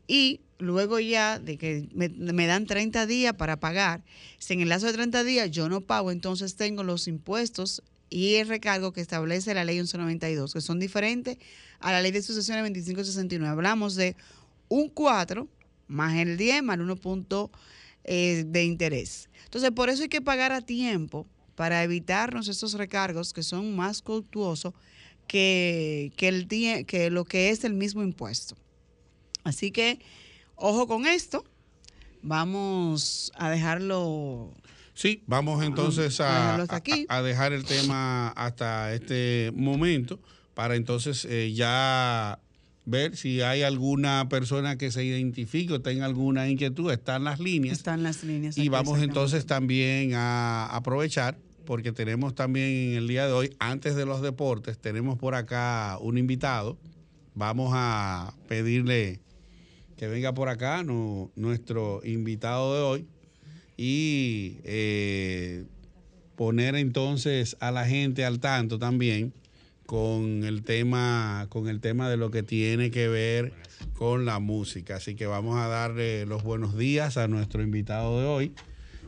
y 0.08 0.42
luego 0.58 1.00
ya 1.00 1.38
de 1.38 1.58
que 1.58 1.88
me, 1.94 2.10
me 2.10 2.48
dan 2.48 2.66
30 2.66 3.06
días 3.06 3.34
para 3.34 3.60
pagar, 3.60 4.04
si 4.40 4.54
en 4.54 4.62
el 4.62 4.70
lazo 4.70 4.88
de 4.88 4.94
30 4.94 5.24
días 5.24 5.52
yo 5.52 5.70
no 5.70 5.82
pago, 5.82 6.12
entonces 6.12 6.56
tengo 6.56 6.84
los 6.84 7.08
impuestos 7.08 7.84
y 8.10 8.36
el 8.36 8.48
recargo 8.48 8.92
que 8.92 9.02
establece 9.02 9.54
la 9.54 9.64
ley 9.64 9.76
1192, 9.76 10.54
que 10.54 10.62
son 10.62 10.80
diferentes 10.80 11.38
a 11.80 11.92
la 11.92 12.02
ley 12.02 12.12
de 12.12 12.22
sucesiones 12.22 12.64
2569. 12.64 13.48
Hablamos 13.48 13.96
de 13.96 14.16
un 14.70 14.88
4 14.90 15.48
más 15.88 16.16
el 16.16 16.38
10 16.38 16.64
más 16.64 16.76
el 16.76 16.82
1 16.84 16.96
punto 16.96 17.52
eh, 18.06 18.44
de 18.48 18.64
interés. 18.64 19.30
Entonces, 19.44 19.72
por 19.72 19.90
eso 19.90 20.04
hay 20.04 20.10
que 20.10 20.22
pagar 20.22 20.52
a 20.52 20.62
tiempo 20.62 21.28
para 21.56 21.84
evitarnos 21.84 22.48
estos 22.48 22.74
recargos 22.74 23.34
que 23.34 23.44
son 23.44 23.76
más 23.76 24.02
costosos 24.02 24.74
que, 25.28 26.12
que, 26.16 26.28
el, 26.30 26.48
que 26.86 27.10
lo 27.12 27.26
que 27.26 27.50
es 27.50 27.64
el 27.64 27.74
mismo 27.74 28.02
impuesto. 28.04 28.56
Así 29.44 29.72
que, 29.72 30.00
ojo 30.56 30.88
con 30.88 31.06
esto. 31.06 31.44
Vamos 32.22 33.32
a 33.36 33.50
dejarlo. 33.50 34.54
Sí, 34.94 35.24
vamos 35.28 35.64
entonces 35.64 36.20
a 36.20 36.30
a, 36.30 36.42
dejarlo 36.42 36.64
hasta 36.64 36.76
aquí. 36.76 37.06
a- 37.10 37.18
a 37.18 37.22
dejar 37.22 37.54
el 37.54 37.64
tema 37.66 38.30
hasta 38.30 38.94
este 38.94 39.52
momento 39.56 40.20
para 40.54 40.76
entonces 40.76 41.26
eh, 41.26 41.54
ya 41.54 42.40
ver 42.86 43.16
si 43.16 43.42
hay 43.42 43.62
alguna 43.62 44.28
persona 44.30 44.78
que 44.78 44.92
se 44.92 45.04
identifique 45.04 45.74
o 45.74 45.82
tenga 45.82 46.06
alguna 46.06 46.50
inquietud, 46.50 46.92
están 46.92 47.24
las 47.24 47.40
líneas. 47.40 47.78
Están 47.78 48.04
las 48.04 48.24
líneas. 48.24 48.58
Y 48.58 48.70
vamos 48.70 49.02
entonces 49.02 49.46
también 49.46 50.14
a 50.16 50.66
aprovechar, 50.76 51.38
porque 51.66 51.92
tenemos 51.92 52.34
también 52.34 52.66
en 52.68 52.98
el 52.98 53.08
día 53.08 53.28
de 53.28 53.34
hoy, 53.34 53.56
antes 53.60 53.96
de 53.96 54.06
los 54.06 54.22
deportes, 54.22 54.80
tenemos 54.80 55.18
por 55.18 55.36
acá 55.36 55.98
un 56.02 56.18
invitado. 56.18 56.78
Vamos 57.36 57.72
a 57.74 58.34
pedirle 58.48 59.20
que 59.96 60.08
venga 60.08 60.34
por 60.34 60.50
acá 60.50 60.82
no- 60.84 61.30
nuestro 61.36 62.02
invitado 62.04 62.74
de 62.76 62.82
hoy 62.82 63.06
y 63.78 64.58
eh, 64.64 65.66
poner 66.36 66.76
entonces 66.76 67.56
a 67.60 67.70
la 67.72 67.86
gente 67.86 68.26
al 68.26 68.40
tanto 68.40 68.80
también 68.80 69.34
con 69.90 70.44
el 70.44 70.62
tema 70.62 71.48
con 71.50 71.68
el 71.68 71.80
tema 71.80 72.12
de 72.12 72.16
lo 72.16 72.30
que 72.30 72.44
tiene 72.44 72.92
que 72.92 73.08
ver 73.08 73.54
con 73.98 74.24
la 74.24 74.38
música 74.38 74.98
así 74.98 75.16
que 75.16 75.26
vamos 75.26 75.58
a 75.58 75.68
darle 75.68 76.28
los 76.28 76.44
buenos 76.44 76.78
días 76.78 77.18
a 77.18 77.28
nuestro 77.28 77.64
invitado 77.64 78.20
de 78.20 78.28
hoy 78.28 78.52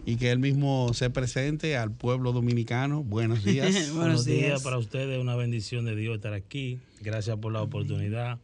y 0.08 0.16
que 0.16 0.32
él 0.32 0.40
mismo 0.40 0.92
se 0.96 1.12
presente 1.12 1.78
al 1.78 1.92
pueblo 1.92 2.32
dominicano 2.32 3.04
buenos 3.04 3.44
días 3.44 3.72
Buenos 3.74 3.96
Buenos 3.96 4.26
días. 4.26 4.40
días. 4.48 4.64
para 4.64 4.80
ustedes, 4.80 5.22
una 5.22 5.36
bendición 5.36 5.86
de 5.86 5.96
Dios 5.96 6.16
estar 6.16 6.34
aquí. 6.34 6.80
Gracias 7.02 7.38
por 7.38 7.54
la 7.54 7.62
oportunidad. 7.62 8.40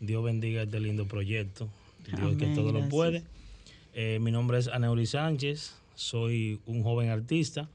Dios 0.00 0.22
bendiga 0.22 0.64
este 0.64 0.80
lindo 0.80 1.06
proyecto. 1.06 1.70
Dios 2.14 2.36
que 2.36 2.48
todo 2.48 2.72
lo 2.72 2.90
puede. 2.90 3.22
Eh, 3.94 4.18
mi 4.20 4.30
nombre 4.32 4.58
es 4.58 4.68
Aneuri 4.68 5.06
Sánchez. 5.06 5.72
Soy 5.94 6.60
un 6.66 6.82
joven 6.82 7.08
artista 7.08 7.70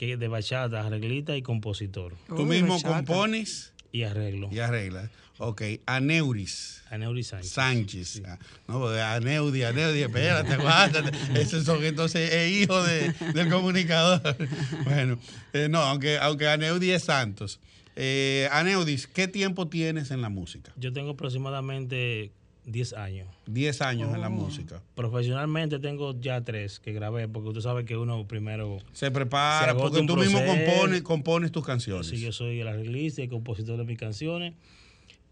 que 0.00 0.16
de 0.16 0.28
bachata, 0.28 0.86
arreglista 0.86 1.36
y 1.36 1.42
compositor. 1.42 2.14
tú 2.26 2.46
mismo 2.46 2.74
bachata. 2.76 2.94
compones 2.96 3.74
Y 3.92 4.04
arreglo. 4.04 4.48
y 4.50 4.58
arreglas 4.60 5.10
ok 5.36 5.62
Aneuris 5.86 6.82
Aneuri 6.90 7.22
Sánchez. 7.22 7.50
Sánchez. 7.52 8.22
Ah, 8.26 8.38
No, 8.66 8.88
Aneudi, 8.88 9.62
Aneudi, 9.62 10.00
espérate, 10.02 10.54
aguántate. 10.54 11.10
Esos 11.40 11.64
son 11.64 11.84
entonces 11.84 12.32
es 12.32 12.62
hijo 12.62 12.82
de- 12.82 13.12
del 13.34 13.48
comunicador. 13.50 14.22
Bueno, 14.84 15.18
eh, 15.52 15.68
no, 15.70 15.78
aunque, 15.80 16.16
aunque 16.18 16.48
Aneudi 16.48 16.90
es 16.92 17.04
Santos. 17.04 17.60
Eh, 17.94 18.48
Aneudis, 18.52 19.06
¿qué 19.06 19.28
tiempo 19.28 19.68
tienes 19.68 20.10
en 20.10 20.22
la 20.22 20.30
música? 20.30 20.72
Yo 20.76 20.92
tengo 20.94 21.10
aproximadamente 21.10 22.32
10 22.70 22.92
años. 22.94 23.28
10 23.46 23.80
años 23.82 24.08
Oh. 24.10 24.14
en 24.14 24.20
la 24.20 24.28
música. 24.28 24.82
Profesionalmente 24.94 25.78
tengo 25.78 26.18
ya 26.20 26.40
tres 26.42 26.80
que 26.80 26.92
grabé, 26.92 27.28
porque 27.28 27.52
tú 27.52 27.60
sabes 27.60 27.84
que 27.84 27.96
uno 27.96 28.26
primero 28.26 28.78
Se 28.92 29.10
prepara, 29.10 29.74
porque 29.76 30.02
tú 30.04 30.16
mismo 30.16 30.38
compones, 30.44 31.02
compones 31.02 31.52
tus 31.52 31.64
canciones. 31.64 32.06
Sí, 32.08 32.18
yo 32.20 32.32
soy 32.32 32.60
el 32.60 32.68
arreglista 32.68 33.22
y 33.22 33.28
compositor 33.28 33.76
de 33.78 33.84
mis 33.84 33.98
canciones. 33.98 34.54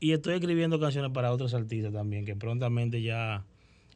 Y 0.01 0.13
estoy 0.13 0.35
escribiendo 0.35 0.79
canciones 0.79 1.11
para 1.13 1.33
otros 1.33 1.55
artistas 1.55 1.93
también, 1.93 2.25
que 2.25 2.37
prontamente 2.37 3.03
ya 3.03 3.45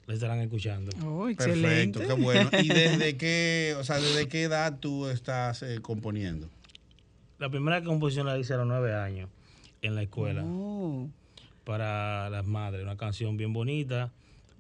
le 0.07 0.15
estarán 0.15 0.41
escuchando. 0.41 0.91
Oh, 1.07 1.27
Perfecto, 1.27 1.45
excelente. 1.53 2.01
qué 2.07 2.13
bueno. 2.15 2.51
¿Y 2.63 2.69
desde 2.69 3.17
qué, 3.17 3.77
o 3.79 3.85
sea, 3.85 4.01
desde 4.01 4.27
qué 4.29 4.43
edad 4.43 4.79
tú 4.81 5.07
estás 5.07 5.63
eh, 5.63 5.79
componiendo? 5.81 6.49
La 7.39 7.49
primera 7.51 7.83
composición 7.85 8.27
la 8.27 8.37
hice 8.39 8.55
a 8.55 8.57
los 8.59 8.67
nueve 8.67 8.95
años 8.95 9.29
en 9.81 9.95
la 9.97 10.03
escuela 10.03 10.43
Oh, 10.45 11.09
para 11.65 12.29
las 12.31 12.45
madres, 12.47 12.83
una 12.83 12.97
canción 12.97 13.37
bien 13.37 13.53
bonita. 13.53 14.11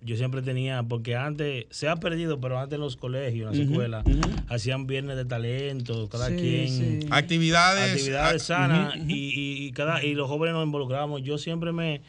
Yo 0.04 0.16
siempre 0.16 0.42
tenía, 0.42 0.82
porque 0.82 1.14
antes, 1.14 1.66
se 1.70 1.88
ha 1.88 1.94
perdido, 1.96 2.40
pero 2.40 2.58
antes 2.58 2.74
en 2.74 2.80
los 2.80 2.96
colegios, 2.96 3.52
en 3.52 3.58
las 3.60 3.68
escuelas, 3.68 4.04
hacían 4.48 4.88
viernes 4.88 5.16
de 5.16 5.24
talento, 5.24 6.08
cada 6.08 6.28
Sí, 6.28 6.36
quien 6.36 6.68
sí. 6.68 7.06
Actividades. 7.10 7.92
actividades 7.92 8.42
sanas 8.42 8.96
y, 8.96 9.12
y- 9.14 9.66
y 9.66 9.72
cada 9.72 10.02
y 10.02 10.14
los 10.14 10.28
jóvenes 10.28 10.54
nos 10.54 10.64
involucramos. 10.64 11.22
Yo 11.22 11.38
siempre 11.38 11.70
me 11.72 12.00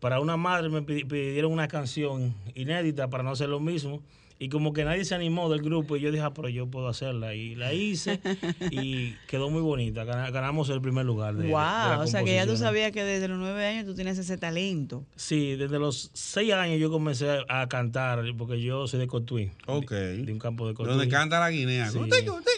para 0.00 0.18
una 0.20 0.36
madre 0.36 0.68
me 0.68 0.82
pidi- 0.82 1.06
pidieron 1.06 1.52
una 1.52 1.66
canción 1.68 2.34
inédita 2.56 3.08
para 3.08 3.22
no 3.24 3.30
hacer 3.30 3.48
lo 3.48 3.60
mismo 3.60 4.00
y 4.40 4.48
como 4.50 4.72
que 4.72 4.84
nadie 4.84 5.04
se 5.04 5.14
animó 5.14 5.48
del 5.50 5.62
grupo 5.62 5.96
y 5.96 6.00
yo 6.00 6.10
dije, 6.12 6.22
ah, 6.22 6.32
pero 6.32 6.48
yo 6.48 6.66
puedo 6.68 6.86
hacerla 6.88 7.34
y 7.34 7.54
la 7.56 7.72
hice 7.72 8.20
y 8.70 9.12
quedó 9.26 9.50
muy 9.50 9.60
bonita. 9.62 10.04
Gana- 10.04 10.30
Ganamos 10.30 10.68
el 10.70 10.80
primer 10.80 11.04
lugar 11.04 11.34
de, 11.34 11.48
wow. 11.48 11.54
la 11.56 12.00
o 12.02 12.06
sea 12.06 12.22
que 12.22 12.34
ya 12.34 12.46
tú 12.46 12.56
sabías 12.56 12.92
que 12.92 13.02
desde 13.02 13.26
los 13.28 13.38
nueve 13.38 13.66
años 13.66 13.84
tú 13.86 13.94
tienes 13.94 14.16
ese 14.18 14.38
talento. 14.38 15.04
Sí, 15.16 15.56
desde 15.56 15.78
los 15.78 16.10
seis 16.14 16.52
años 16.52 16.78
yo 16.80 16.90
comencé 16.90 17.38
a 17.48 17.68
cantar 17.68 18.22
porque 18.36 18.60
yo 18.62 18.86
soy 18.86 19.00
de 19.00 19.06
Cotuí. 19.08 19.50
Ok. 19.66 19.90
De, 19.90 20.16
de 20.24 20.32
un 20.32 20.38
campo 20.38 20.68
de 20.68 20.74
Cotuí. 20.74 20.92
Donde 20.92 21.08
canta 21.08 21.40
la 21.40 21.50
guinea. 21.50 21.90
Sí. 21.90 21.98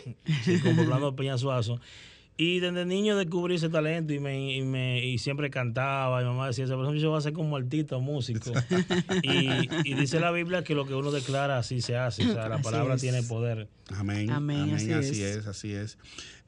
Sí. 0.05 0.17
Sí, 0.45 0.61
con 0.61 0.77
Poblando 0.77 1.15
Peña 1.17 1.39
Suazo. 1.39 1.81
Y 2.43 2.59
desde 2.59 2.87
niño 2.87 3.19
descubrí 3.19 3.57
ese 3.57 3.69
talento 3.69 4.15
y, 4.15 4.19
me, 4.19 4.57
y, 4.57 4.63
me, 4.63 5.05
y 5.05 5.19
siempre 5.19 5.51
cantaba. 5.51 6.23
Y 6.23 6.25
mamá 6.25 6.47
decía, 6.47 6.65
esa 6.65 6.75
persona 6.75 7.09
va 7.11 7.19
a 7.19 7.21
ser 7.21 7.35
como 7.35 7.55
artista 7.55 7.97
o 7.97 8.01
músico. 8.01 8.51
y, 9.23 9.69
y 9.85 9.93
dice 9.93 10.21
la 10.21 10.31
Biblia 10.31 10.65
que 10.65 10.75
lo 10.75 10.87
que 10.87 10.95
uno 10.95 11.11
declara 11.11 11.59
así 11.59 11.83
se 11.83 11.99
hace. 11.99 12.27
O 12.27 12.33
sea, 12.33 12.49
la 12.49 12.55
Así 12.55 12.65
palabra 12.65 12.95
es. 12.95 13.03
tiene 13.03 13.23
poder. 13.25 13.69
Amén. 13.91 14.31
Amén, 14.31 14.61
Amén, 14.61 14.75
así 14.75 14.91
así, 14.91 15.23
es. 15.23 15.37
es. 15.37 15.47
así 15.49 15.73
es. 15.75 15.99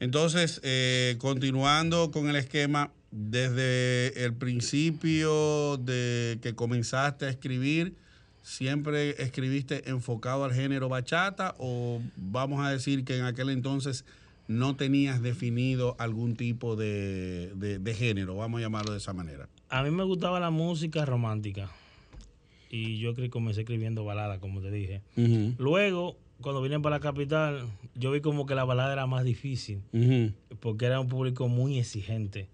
Entonces, 0.01 0.63
eh, 0.65 1.17
continuando 1.19 2.11
con 2.11 2.31
el 2.31 2.37
esquema, 2.37 2.91
desde 3.11 4.25
el 4.25 4.33
principio 4.33 5.77
de 5.77 6.39
que 6.41 6.55
comenzaste 6.55 7.27
a 7.27 7.29
escribir, 7.29 7.97
¿siempre 8.43 9.23
escribiste 9.23 9.91
enfocado 9.91 10.45
al 10.45 10.55
género 10.55 10.89
bachata 10.89 11.55
o 11.59 12.01
vamos 12.17 12.65
a 12.65 12.71
decir 12.71 13.05
que 13.05 13.19
en 13.19 13.27
aquel 13.27 13.51
entonces 13.51 14.07
no 14.49 14.77
tenías 14.77 15.23
definido 15.23 15.97
algún 15.99 16.37
tipo 16.37 16.77
de, 16.77 17.53
de- 17.55 17.79
de 17.79 17.95
género, 17.95 18.37
vamos 18.37 18.59
a 18.59 18.63
llamarlo 18.63 18.93
de 18.93 18.99
esa 18.99 19.13
manera? 19.13 19.49
A 19.69 19.83
mí 19.83 19.91
me 19.91 20.05
gustaba 20.05 20.39
la 20.41 20.51
música 20.51 21.05
romántica. 21.05 21.71
Y 22.71 22.99
yo 22.99 23.13
comencé 23.31 23.61
escribiendo 23.63 24.05
baladas, 24.05 24.39
como 24.39 24.61
te 24.61 24.71
dije. 24.71 25.03
Luego, 25.59 26.17
cuando 26.41 26.63
vine 26.63 26.81
para 26.81 26.97
la 26.97 27.01
capital, 27.01 27.67
yo 27.95 28.11
vi 28.13 28.21
como 28.21 28.47
que 28.47 28.55
la 28.55 28.65
balada 28.65 28.93
era 28.93 29.07
más 29.07 29.25
difícil. 29.25 29.81
porque 30.61 30.87
era 30.87 30.99
un 31.01 31.09
público 31.09 31.49
muy 31.49 31.79
exigente. 31.79 32.49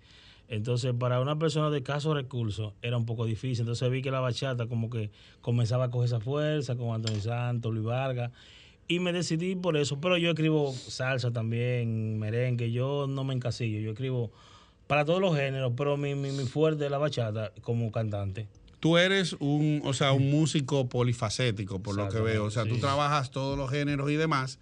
Entonces, 0.49 0.95
para 0.99 1.20
una 1.20 1.39
persona 1.39 1.68
de 1.70 1.78
escasos 1.78 2.14
recursos 2.14 2.72
era 2.82 2.97
un 2.97 3.05
poco 3.07 3.26
difícil. 3.26 3.61
Entonces 3.61 3.91
vi 3.91 4.01
que 4.03 4.11
la 4.11 4.20
bachata 4.20 4.66
como 4.66 4.89
que 4.91 5.11
comenzaba 5.41 5.84
a 5.84 5.91
coger 5.91 6.07
esa 6.07 6.20
fuerza 6.20 6.74
con 6.76 6.95
Antonio 6.95 7.20
Santos, 7.20 7.72
Luis 7.72 7.84
Vargas. 7.84 8.32
Y 8.89 9.01
me 9.01 9.12
decidí 9.12 9.55
por 9.55 9.76
eso. 9.76 10.01
Pero 10.01 10.16
yo 10.16 10.30
escribo 10.30 10.72
salsa 10.72 11.30
también, 11.30 12.18
merengue. 12.18 12.72
Yo 12.72 13.07
no 13.07 13.22
me 13.22 13.34
encasillo. 13.34 13.78
Yo 13.80 13.91
escribo 13.91 14.32
para 14.86 15.05
todos 15.05 15.20
los 15.20 15.36
géneros, 15.36 15.74
pero 15.76 15.97
mi, 15.97 16.14
mi, 16.14 16.32
mi 16.32 16.45
fuerte 16.45 16.86
es 16.86 16.91
la 16.91 16.99
bachata 16.99 17.53
como 17.61 17.93
cantante. 17.93 18.49
Tú 18.80 18.97
eres 18.97 19.34
un, 19.41 19.82
o 19.84 19.93
sea, 19.93 20.12
un 20.12 20.30
músico 20.30 20.89
polifacético, 20.89 21.82
por 21.82 21.97
lo 21.97 22.09
que 22.09 22.20
veo. 22.20 22.45
O 22.45 22.51
sea, 22.51 22.64
tú 22.64 22.78
trabajas 22.78 23.30
todos 23.30 23.59
los 23.59 23.70
géneros 23.70 24.11
y 24.11 24.14
demás. 24.14 24.59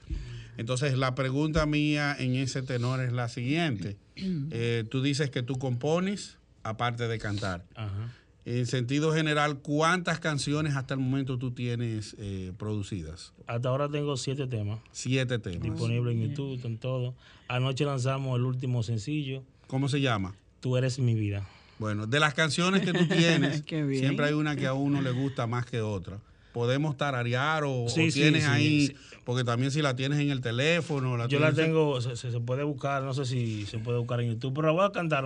Entonces, 0.57 0.97
la 0.97 1.15
pregunta 1.15 1.67
mía 1.67 2.17
en 2.19 2.35
ese 2.35 2.63
tenor 2.63 3.01
es 3.01 3.13
la 3.13 3.29
siguiente. 3.29 3.97
Eh, 4.51 4.85
tú 4.91 5.03
dices 5.03 5.29
que 5.29 5.43
tú 5.43 5.59
compones 5.59 6.39
aparte 6.63 7.07
de 7.07 7.19
cantar. 7.19 7.67
Ajá. 7.75 8.15
En 8.47 8.65
sentido 8.67 9.13
general, 9.13 9.59
¿cuántas 9.59 10.21
canciones 10.21 10.77
hasta 10.77 10.95
el 10.95 11.01
momento 11.01 11.37
tú 11.37 11.51
tienes 11.51 12.15
eh, 12.19 12.53
producidas? 12.57 13.33
Hasta 13.49 13.69
ahora 13.69 13.89
tengo 13.89 14.17
siete 14.17 14.47
temas 14.47 14.79
Siete 14.93 15.41
temas. 15.41 15.63
disponibles 15.63 16.15
en 16.15 16.29
YouTube, 16.29 16.65
en 16.65 16.79
todo. 16.79 17.15
Anoche 17.49 17.85
lanzamos 17.85 18.39
el 18.39 18.45
último 18.45 18.83
sencillo, 18.85 19.43
¿Cómo 19.67 19.89
se 19.89 20.01
llama? 20.01 20.37
Tú 20.61 20.77
eres 20.77 21.01
mi 21.01 21.15
vida. 21.15 21.45
Bueno, 21.81 22.07
de 22.07 22.21
las 22.21 22.35
canciones 22.35 22.83
que 22.83 22.93
tú 22.93 23.05
tienes, 23.17 23.65
siempre 23.67 24.27
hay 24.27 24.33
una 24.33 24.55
que 24.55 24.67
a 24.69 24.75
uno 24.75 25.03
le 25.03 25.11
gusta 25.11 25.49
más 25.49 25.67
que 25.67 25.81
otra. 25.81 26.21
Podemos 26.53 26.97
tararear 26.97 27.65
o, 27.67 27.87
Sí, 27.89 28.11
tienes 28.13 28.45
sí, 28.45 28.49
ahí, 28.51 28.87
sí. 28.87 28.95
porque 29.25 29.43
también 29.43 29.73
si 29.73 29.83
la 29.83 29.97
tienes 29.97 30.21
en 30.21 30.31
el 30.31 30.41
teléfono. 30.41 31.17
La 31.17 31.27
Yo 31.27 31.41
la 31.41 31.53
tengo, 31.53 32.01
se, 32.01 32.15
se- 32.17 32.31
se 32.31 32.39
puede 32.41 32.63
buscar, 32.63 33.03
no 33.03 33.13
sé 33.13 33.27
si 33.27 33.67
se 33.67 33.79
puede 33.79 33.99
buscar 33.99 34.21
en 34.21 34.31
YouTube, 34.35 34.55
pero 34.55 34.69
la 34.69 34.73
voy 34.73 34.85
a 34.87 34.93
cantar. 34.93 35.25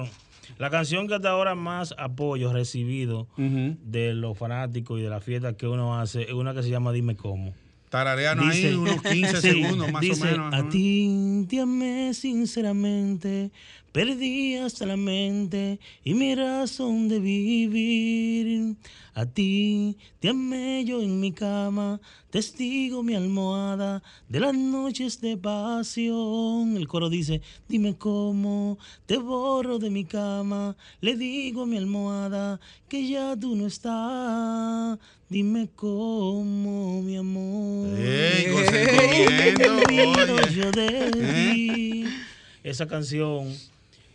La 0.59 0.71
canción 0.71 1.09
que 1.09 1.15
hasta 1.15 1.31
ahora 1.31 1.55
más 1.55 1.95
apoyo 1.99 2.53
recibido 2.53 3.29
Ujú. 3.39 3.77
de 3.83 4.15
los 4.15 4.37
fanáticos 4.37 4.99
y 5.01 5.03
de 5.03 5.11
la 5.11 5.21
fiesta 5.21 5.57
que 5.57 5.67
uno 5.67 5.99
hace 5.99 6.23
es 6.23 6.33
una 6.33 6.53
que 6.55 6.63
se 6.63 6.71
llama 6.71 6.93
Dime 6.93 7.17
Cómo. 7.17 7.55
Tarareanos 7.89 8.47
ahí 8.47 8.63
Dice- 8.63 8.77
unos 8.77 9.03
15 9.03 9.37
Sí, 9.41 9.51
segundos 9.51 9.91
más 9.91 10.01
dice, 10.01 10.23
o 10.23 10.31
menos. 10.31 10.55
A 10.55 10.59
ajá. 10.59 10.69
ti 10.69 11.47
te 11.49 11.61
amé 11.61 12.15
sinceramente, 12.15 13.51
perdí 13.93 14.57
hasta 14.57 14.87
la 14.87 14.97
mente 14.97 15.79
y 16.05 16.15
mi 16.15 16.35
razón 16.35 17.09
de 17.09 17.19
vivir. 17.21 18.77
A 19.15 19.27
ti 19.27 19.97
te 20.21 20.29
amé 20.29 20.85
yo 20.85 21.03
en 21.03 21.19
mi 21.21 21.33
cama, 21.33 22.01
testigo 22.31 23.03
mi 23.03 23.15
almohada 23.15 24.03
de 24.29 24.41
las 24.41 24.55
noches 24.55 25.21
de 25.21 25.37
pasión. 25.37 26.77
El 26.77 26.87
coro 26.87 27.11
dice, 27.11 27.43
dime 27.69 27.97
cómo 27.97 28.79
te 29.07 29.17
borro 29.19 29.79
de 29.79 29.91
mi 29.91 30.05
cama, 30.05 30.77
le 31.01 31.17
digo 31.17 31.63
a 31.63 31.67
mi 31.67 31.77
almohada 31.77 32.61
que 32.89 33.09
ya 33.09 33.37
tú 33.37 33.57
no 33.57 33.67
estás. 33.67 34.99
Dime 35.29 35.69
cómo, 35.77 37.03
mi 37.03 37.17
amor. 37.17 37.99
¡Ey, 37.99 38.45
¿Qué 38.47 38.53
consentimiento! 38.53 39.77
olvido 39.77 40.35
oye. 40.47 40.55
yo 40.55 40.71
de 40.73 40.87
¿Eh? 40.87 41.11
ti? 41.13 42.05
Esa 42.65 42.87
canción 42.87 43.49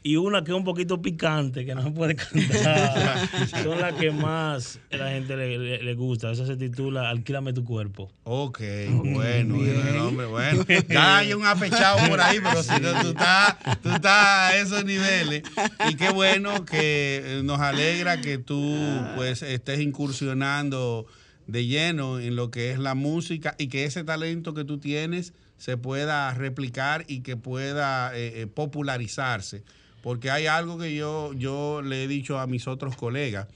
y 0.08 0.18
una 0.18 0.43
que 0.43 0.51
es 0.51 0.58
un 0.58 0.64
poquito 0.64 1.01
picante, 1.01 1.66
que 1.66 1.74
no 1.74 1.82
se 1.82 1.89
puede 1.89 2.16
cantar, 2.16 3.28
son 3.64 3.82
las 3.82 3.93
que 3.95 4.12
más 4.12 4.80
la 4.91 5.10
gente 5.10 5.36
le, 5.36 5.58
le- 5.58 5.82
le 5.84 5.93
gusta. 5.95 6.30
Esa 6.32 6.45
se 6.45 6.56
titula 6.58 7.10
Alquílame 7.10 7.53
tu 7.53 7.64
cuerpo. 7.66 8.12
Ok, 8.24 8.60
bueno, 9.03 9.56
el 9.66 9.97
hombre, 9.97 10.28
bueno. 10.28 10.64
Ya 10.88 11.18
hay 11.18 11.34
un 11.34 11.43
apechado 11.43 12.08
por 12.08 12.22
ahí, 12.22 12.38
pero 12.39 12.62
si 12.62 12.80
no, 12.80 13.01
tú 13.01 13.08
estás, 13.10 13.56
tú 13.82 13.89
estás 13.89 14.51
a 14.51 14.58
esos 14.58 14.86
niveles. 14.86 15.41
Y 15.89 15.95
qué 15.95 16.12
bueno 16.12 16.66
que 16.66 17.41
nos 17.43 17.60
alegra 17.60 18.22
que 18.22 18.38
tú 18.38 18.78
pues 19.16 19.41
estés 19.41 19.80
incursionando 19.80 21.08
de 21.47 21.66
lleno 21.66 22.20
en 22.20 22.36
lo 22.36 22.51
que 22.51 22.70
es 22.72 22.78
la 22.78 22.93
música 22.93 23.56
y 23.58 23.68
que 23.70 23.86
ese 23.86 24.03
talento 24.03 24.53
que 24.53 24.66
tú 24.66 24.78
tienes 24.80 25.34
se 25.58 25.78
pueda 25.78 26.32
replicar 26.36 27.06
y 27.08 27.22
que 27.22 27.38
pueda 27.38 28.16
eh, 28.16 28.41
eh, 28.41 28.47
popularizarse. 28.47 29.64
Porque 30.06 30.30
hay 30.30 30.45
algo 30.45 30.78
que 30.78 30.93
yo, 30.93 31.34
yo 31.34 31.82
le 31.82 32.03
he 32.03 32.08
dicho 32.08 32.38
a 32.38 32.45
mis 32.45 32.68
otros 32.68 32.95
colegas. 32.95 33.47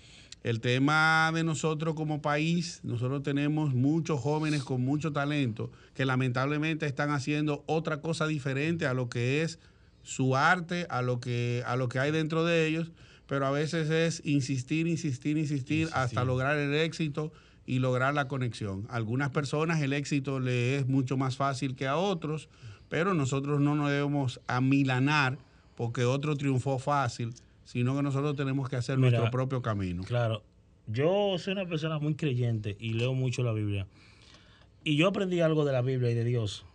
El 0.41 0.61
tema 0.61 1.31
de 1.31 1.43
nosotros 1.43 1.93
como 1.93 2.23
país, 2.23 2.79
nosotros 2.81 3.21
tenemos 3.21 3.75
muchos 3.75 4.19
jóvenes 4.19 4.63
con 4.63 4.83
mucho 4.83 5.13
talento 5.13 5.69
que 5.93 6.05
lamentablemente 6.05 6.87
están 6.87 7.11
haciendo 7.11 7.63
otra 7.67 8.01
cosa 8.01 8.25
diferente 8.25 8.87
a 8.87 8.95
lo 8.95 9.09
que 9.09 9.43
es 9.43 9.59
su 10.01 10.35
arte, 10.35 10.87
a 10.89 11.03
lo 11.03 11.19
que, 11.19 11.61
a 11.67 11.75
lo 11.75 11.87
que 11.87 11.99
hay 11.99 12.09
dentro 12.09 12.43
de 12.43 12.65
ellos, 12.65 12.89
pero 13.27 13.45
a 13.45 13.51
veces 13.51 13.91
es 13.91 14.23
insistir, 14.25 14.87
insistir, 14.87 15.37
insistir, 15.37 15.87
hasta 15.93 16.23
lograr 16.23 16.57
el 16.57 16.73
éxito 16.73 17.31
y 17.67 17.77
lograr 17.77 18.15
la 18.15 18.27
conexión. 18.27 18.87
A 18.89 18.95
algunas 18.95 19.29
personas 19.29 19.83
el 19.83 19.93
éxito 19.93 20.39
le 20.39 20.77
es 20.77 20.87
mucho 20.87 21.15
más 21.15 21.37
fácil 21.37 21.75
que 21.75 21.85
a 21.85 21.97
otros, 21.97 22.49
pero 22.89 23.13
nosotros 23.13 23.61
no 23.61 23.75
nos 23.75 23.91
debemos 23.91 24.41
amilanar 24.47 25.37
porque 25.79 26.03
otro 26.03 26.35
triunfó 26.35 26.77
fácil, 26.77 27.33
sino 27.63 27.95
que 27.95 28.03
nosotros 28.03 28.35
tenemos 28.35 28.67
que 28.67 28.75
hacer 28.75 28.97
Mira, 28.97 29.11
nuestro 29.11 29.31
propio 29.31 29.61
camino. 29.61 30.03
Claro, 30.03 30.43
yo 30.87 31.37
soy 31.37 31.53
una 31.53 31.65
persona 31.67 31.99
muy 31.99 32.15
creyente 32.15 32.75
y 32.81 32.95
leo 32.95 33.13
mucho 33.13 33.43
la 33.43 33.53
Biblia. 33.53 33.87
Y 34.83 34.97
yo 34.97 35.07
aprendí 35.07 35.39
algo 35.39 35.63
de 35.63 35.71
la 35.71 35.81
Biblia 35.81 36.11
y 36.11 36.15
de 36.15 36.25
Dios. 36.25 36.65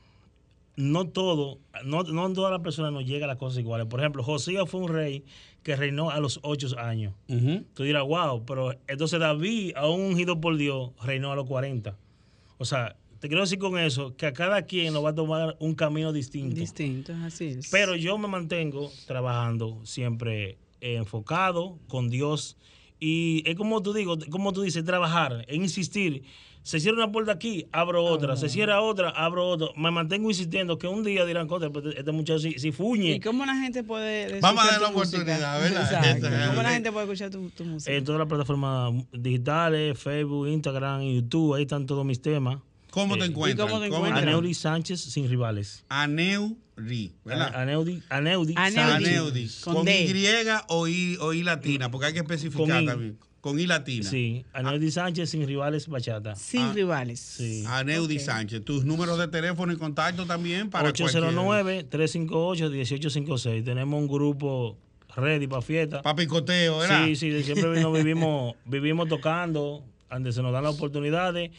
No 0.76 1.06
todo, 1.06 1.58
no, 1.84 2.04
no 2.04 2.32
todas 2.32 2.50
las 2.50 2.62
personas 2.62 2.92
nos 2.92 3.04
llega 3.04 3.26
las 3.26 3.36
cosas 3.36 3.58
iguales. 3.58 3.88
Por 3.88 4.00
ejemplo, 4.00 4.22
Josías 4.22 4.66
fue 4.70 4.80
un 4.80 4.88
rey 4.88 5.22
que 5.62 5.76
reinó 5.76 6.08
a 6.08 6.18
los 6.18 6.40
ocho 6.42 6.68
años. 6.78 7.12
Tú 7.74 7.82
dirás, 7.82 8.04
wow, 8.04 8.46
pero 8.46 8.72
entonces 8.86 9.20
David, 9.20 9.72
aún 9.76 10.00
ungido 10.00 10.40
por 10.40 10.56
Dios, 10.56 10.92
reinó 11.04 11.30
a 11.30 11.36
los 11.36 11.44
40. 11.44 11.94
O 12.56 12.64
sea, 12.64 12.96
te 13.24 13.28
quiero 13.28 13.40
decir 13.44 13.58
con 13.58 13.78
eso 13.78 14.14
que 14.18 14.26
a 14.26 14.34
cada 14.34 14.60
quien 14.66 14.92
nos 14.92 15.02
va 15.02 15.08
a 15.08 15.14
tomar 15.14 15.56
un 15.58 15.74
camino 15.74 16.12
distinto. 16.12 16.56
Distinto, 16.60 17.14
así 17.24 17.46
es. 17.46 17.70
Pero 17.70 17.96
yo 17.96 18.18
me 18.18 18.28
mantengo 18.28 18.92
trabajando 19.06 19.80
siempre 19.86 20.58
eh, 20.82 20.96
enfocado 20.96 21.78
con 21.88 22.10
Dios. 22.10 22.58
Y 23.00 23.42
es 23.48 23.56
como 23.56 23.80
tú 23.80 23.94
digo, 23.94 24.18
como 24.28 24.52
tú 24.52 24.60
dices, 24.60 24.84
trabajar, 24.84 25.46
e 25.48 25.56
insistir. 25.56 26.22
Se 26.62 26.80
cierra 26.80 26.98
una 26.98 27.12
puerta 27.12 27.32
aquí, 27.32 27.64
abro 27.72 28.04
otra. 28.04 28.36
Se 28.36 28.50
cierra 28.50 28.82
otra, 28.82 29.08
abro 29.08 29.48
otra. 29.48 29.68
Me 29.74 29.90
mantengo 29.90 30.28
insistiendo 30.28 30.76
que 30.76 30.86
un 30.86 31.02
día 31.02 31.24
dirán, 31.24 31.48
contra, 31.48 31.70
pero 31.70 31.92
este 31.92 32.12
muchacho 32.12 32.40
si, 32.40 32.58
si 32.58 32.72
fuñe. 32.72 33.12
¿Y 33.12 33.20
cómo 33.20 33.46
la 33.46 33.56
gente 33.56 33.82
puede 33.84 34.38
Vamos 34.40 34.64
a 34.64 34.68
escuchar 34.68 34.80
dar 34.80 34.82
la 34.82 34.88
tu 34.92 34.98
música? 34.98 35.16
oportunidad, 35.22 35.60
¿verdad? 35.62 35.82
Exacto. 35.94 36.26
Esa- 36.28 36.48
¿Cómo 36.48 36.62
la 36.62 36.68
sí. 36.68 36.74
gente 36.74 36.92
puede 36.92 37.04
escuchar 37.06 37.30
tu, 37.30 37.48
tu 37.48 37.64
música? 37.64 37.90
En 37.90 38.04
todas 38.04 38.18
las 38.18 38.28
plataformas 38.28 38.92
digitales, 39.14 39.98
Facebook, 39.98 40.46
Instagram, 40.48 41.02
YouTube, 41.04 41.54
ahí 41.54 41.62
están 41.62 41.86
todos 41.86 42.04
mis 42.04 42.20
temas. 42.20 42.58
¿Cómo 42.94 43.16
te 43.16 43.24
Eh, 43.24 43.26
encuentras? 43.26 43.66
¿y 43.66 43.68
cómo 43.68 43.82
te 43.82 43.88
¿Cómo 43.88 44.06
encuentras? 44.06 44.22
Aneudi 44.22 44.54
Sánchez 44.54 45.00
sin 45.00 45.28
rivales. 45.28 45.82
Aneudi, 45.88 47.12
¿verdad? 47.24 47.52
Aneudi, 47.56 48.00
Aneudi, 48.08 48.54
Aneudi. 48.54 48.54
Sánchez. 48.54 49.08
Aneudi. 49.08 49.50
Con 49.64 49.74
¿Con. 49.74 49.88
Y 49.88 50.26
o 50.68 50.86
I, 50.86 51.18
o 51.20 51.32
I 51.32 51.42
latina? 51.42 51.90
Porque 51.90 52.06
hay 52.06 52.12
que 52.12 52.20
especificar 52.20 52.68
Con 52.68 52.82
I. 52.84 52.86
también. 52.86 53.18
Con 53.40 53.58
I 53.58 53.66
latina. 53.66 54.08
Sí, 54.08 54.44
Aneudi 54.52 54.92
Sánchez 54.92 55.28
sin 55.28 55.44
rivales 55.44 55.88
bachata. 55.88 56.36
Sin 56.36 56.60
ah, 56.60 56.72
rivales. 56.72 57.18
Sí. 57.18 57.64
Aneudi. 57.66 58.20
Sánchez. 58.20 58.64
Tus 58.64 58.84
números 58.84 59.18
de 59.18 59.26
teléfono 59.26 59.72
y 59.72 59.76
contacto 59.76 60.24
también 60.24 60.70
para 60.70 60.92
cualquier- 60.92 61.08
809-358-1856. 61.08 63.64
Tenemos 63.64 64.00
un 64.00 64.06
grupo 64.06 64.78
ready 65.16 65.48
para 65.48 65.62
fiesta. 65.62 66.00
Pa' 66.00 66.14
picoteo, 66.14 66.78
¿verdad? 66.78 67.06
Sí, 67.06 67.16
sí, 67.16 67.30
de 67.30 67.42
siempre 67.42 67.80
nos 67.80 67.92
vivimos, 67.92 68.54
vivimos 68.64 69.08
tocando, 69.08 69.82
donde 70.08 70.32
se 70.32 70.42
nos 70.42 70.52
dan 70.52 70.62
las 70.62 70.76
oportunidades 70.76 71.50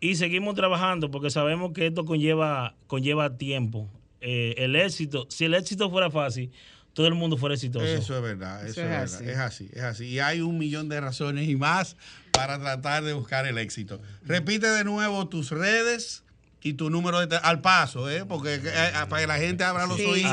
y 0.00 0.14
seguimos 0.16 0.54
trabajando 0.54 1.10
porque 1.10 1.30
sabemos 1.30 1.72
que 1.72 1.86
esto 1.86 2.04
conlleva, 2.04 2.74
conlleva 2.86 3.36
tiempo. 3.36 3.88
Eh, 4.20 4.54
el 4.58 4.76
éxito, 4.76 5.26
si 5.30 5.44
el 5.44 5.54
éxito 5.54 5.90
fuera 5.90 6.10
fácil, 6.10 6.50
todo 6.92 7.06
el 7.06 7.14
mundo 7.14 7.36
fuera 7.36 7.54
exitoso. 7.54 7.84
Eso 7.84 8.16
es 8.16 8.22
verdad, 8.22 8.66
eso, 8.66 8.80
Eso 8.80 8.82
es, 8.82 8.86
es 8.86 8.90
verdad. 8.90 9.02
así. 9.04 9.24
Es 9.30 9.38
así, 9.38 9.70
es 9.74 9.82
así. 9.82 10.04
Y 10.06 10.18
hay 10.18 10.40
un 10.40 10.58
millón 10.58 10.88
de 10.88 11.00
razones 11.00 11.48
y 11.48 11.54
más 11.56 11.96
para 12.32 12.58
tratar 12.58 13.04
de 13.04 13.12
buscar 13.12 13.46
el 13.46 13.58
éxito. 13.58 14.00
Repite 14.24 14.66
de 14.68 14.84
nuevo 14.84 15.28
tus 15.28 15.50
redes 15.50 16.24
y 16.60 16.72
tu 16.72 16.90
número 16.90 17.24
de 17.24 17.36
al 17.36 17.60
paso, 17.60 18.10
¿eh? 18.10 18.24
Porque 18.26 18.54
eh, 18.56 18.60
eh, 18.64 18.92
para 19.08 19.22
que 19.22 19.26
la 19.28 19.38
gente 19.38 19.62
abra 19.62 19.86
los 19.86 19.96
Sí, 19.96 20.04
oídos. 20.04 20.32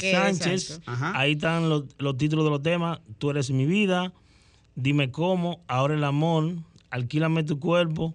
que- 0.00 0.12
Sánchez, 0.12 0.80
ahí 1.14 1.32
están 1.32 1.68
los, 1.68 1.84
los 1.98 2.16
títulos 2.16 2.44
de 2.46 2.50
los 2.50 2.62
temas. 2.62 3.00
Tú 3.18 3.30
eres 3.30 3.50
mi 3.50 3.66
vida, 3.66 4.12
dime 4.74 5.10
cómo, 5.10 5.62
ahora 5.68 5.92
el 5.94 6.04
amor, 6.04 6.54
alquílame 6.90 7.44
tu 7.44 7.60
cuerpo 7.60 8.14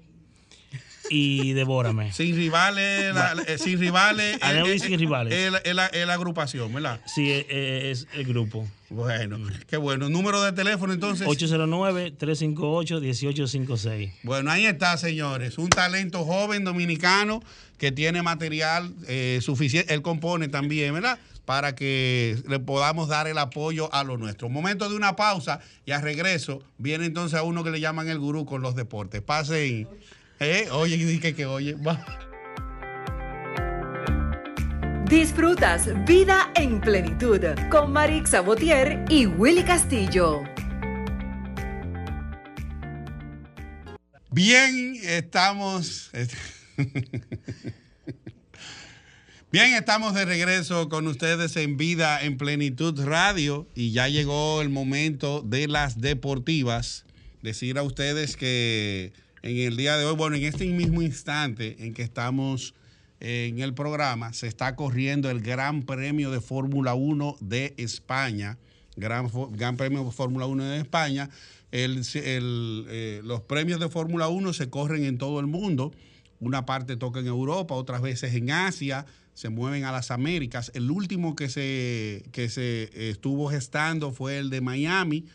y 1.09 1.53
devórame. 1.53 2.11
Sin 2.13 2.35
rivales, 2.35 3.13
la- 3.13 3.35
la- 3.35 3.43
eh, 3.43 3.57
sin 3.57 3.79
rivales. 3.79 4.37
Aneudi 4.41 4.71
eh, 4.71 4.75
eh, 4.75 4.79
sin 4.79 4.99
rivales. 4.99 5.33
Es 5.33 5.51
la- 5.75 5.87
es 5.87 6.07
la, 6.07 6.13
agrupación, 6.13 6.73
¿verdad? 6.73 6.99
Sí, 7.05 7.29
eh, 7.31 7.45
eh, 7.49 7.91
es 7.91 8.07
el 8.13 8.25
grupo. 8.25 8.67
Bueno, 8.89 9.37
qué 9.67 9.77
bueno. 9.77 10.09
Número 10.09 10.41
de 10.43 10.51
teléfono 10.51 10.93
entonces. 10.93 11.27
809-358-1856. 11.27 14.11
Bueno, 14.23 14.51
ahí 14.51 14.65
está, 14.65 14.97
señores. 14.97 15.57
Un 15.57 15.69
talento 15.69 16.23
joven 16.25 16.63
dominicano 16.63 17.41
que 17.77 17.91
tiene 17.91 18.21
material 18.21 18.93
eh, 19.07 19.39
suficiente. 19.41 19.93
Él 19.93 20.01
compone 20.01 20.47
también, 20.47 20.93
¿verdad? 20.93 21.19
Para 21.45 21.75
que 21.75 22.37
le 22.47 22.59
podamos 22.59 23.09
dar 23.09 23.27
el 23.27 23.37
apoyo 23.37 23.93
a 23.93 24.03
lo 24.03 24.17
nuestro. 24.17 24.47
Momento 24.49 24.89
de 24.89 24.95
una 24.95 25.15
pausa 25.15 25.59
y 25.85 25.91
a 25.91 25.99
regreso 25.99 26.63
viene 26.77 27.05
entonces 27.05 27.37
a 27.39 27.43
uno 27.43 27.63
que 27.63 27.71
le 27.71 27.79
llaman 27.81 28.07
el 28.07 28.19
gurú 28.19 28.45
con 28.45 28.61
los 28.61 28.75
deportes. 28.75 29.21
Pasen. 29.21 29.87
Eh, 30.39 30.67
oye, 30.71 30.97
dije 30.97 31.33
que 31.35 31.45
oye. 31.45 31.75
Va. 31.75 32.05
Disfrutas 35.09 35.89
Vida 36.05 36.51
en 36.55 36.81
Plenitud 36.81 37.41
con 37.69 37.91
Marix 37.91 38.31
Sabotier 38.31 39.05
y 39.09 39.27
Willy 39.27 39.63
Castillo. 39.63 40.43
Bien, 44.31 44.95
estamos. 45.03 46.09
Bien, 49.51 49.75
estamos 49.75 50.15
de 50.15 50.25
regreso 50.25 50.89
con 50.89 51.05
ustedes 51.05 51.55
en 51.57 51.77
Vida 51.77 52.23
en 52.23 52.37
Plenitud 52.37 52.99
Radio 53.05 53.67
y 53.75 53.91
ya 53.91 54.07
llegó 54.07 54.63
el 54.63 54.69
momento 54.69 55.43
de 55.43 55.67
las 55.67 56.01
deportivas. 56.01 57.05
Decir 57.43 57.77
a 57.77 57.83
ustedes 57.83 58.35
que 58.35 59.13
en 59.43 59.57
el 59.57 59.75
día 59.75 59.97
de 59.97 60.05
hoy, 60.05 60.15
bueno, 60.15 60.37
en 60.37 60.43
este 60.43 60.65
mismo 60.65 61.01
instante 61.01 61.75
en 61.85 61.93
que 61.93 62.01
estamos 62.01 62.73
en 63.19 63.59
el 63.59 63.73
programa, 63.73 64.33
se 64.33 64.47
está 64.47 64.75
corriendo 64.75 65.29
el 65.29 65.41
Gran 65.41 65.83
Premio 65.83 66.31
de 66.31 66.39
Fórmula 66.41 66.93
1 66.93 67.37
de 67.41 67.73
España. 67.77 68.57
Gran, 68.95 69.29
Gran 69.51 69.75
Premio 69.75 70.05
de 70.05 70.11
Fórmula 70.11 70.45
1 70.45 70.63
de 70.63 70.77
España. 70.79 71.29
Eh, 71.71 73.21
los 73.23 73.41
premios 73.41 73.79
de 73.81 73.89
Fórmula 73.89 74.29
1 74.29 74.53
se 74.53 74.69
corren 74.69 75.03
en 75.03 75.17
todo 75.17 75.41
el 75.41 75.47
mundo. 75.47 75.93
Una 76.39 76.65
parte 76.65 76.95
toca 76.95 77.19
en 77.19 77.27
Europa, 77.27 77.75
otras 77.75 78.01
veces 78.01 78.33
en 78.35 78.51
Asia, 78.51 79.05
se 79.33 79.49
mueven 79.49 79.83
a 79.83 79.91
las 79.91 80.11
Américas. 80.11 80.71
El 80.73 80.89
último 80.89 81.35
que 81.35 81.49
se, 81.49 82.23
que 82.31 82.47
se 82.49 83.09
estuvo 83.09 83.49
gestando 83.49 84.11
fue 84.13 84.37
el 84.37 84.49
de 84.49 84.61
Miami 84.61 85.25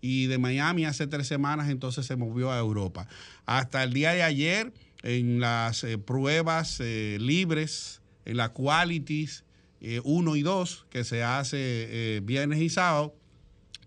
y 0.00 0.26
de 0.26 0.38
Miami 0.38 0.84
hace 0.84 1.06
tres 1.06 1.26
semanas 1.26 1.70
entonces 1.70 2.06
se 2.06 2.16
movió 2.16 2.50
a 2.50 2.58
Europa. 2.58 3.08
Hasta 3.44 3.82
el 3.82 3.92
día 3.92 4.12
de 4.12 4.22
ayer, 4.22 4.72
en 5.02 5.40
las 5.40 5.84
eh, 5.84 5.98
pruebas 5.98 6.78
eh, 6.80 7.18
libres, 7.20 8.00
en 8.24 8.36
la 8.36 8.50
qualities 8.50 9.44
1 9.80 10.34
eh, 10.34 10.38
y 10.38 10.42
2 10.42 10.86
que 10.90 11.04
se 11.04 11.22
hace 11.22 12.20
viernes 12.24 12.60
y 12.60 12.68
sábado, 12.68 13.14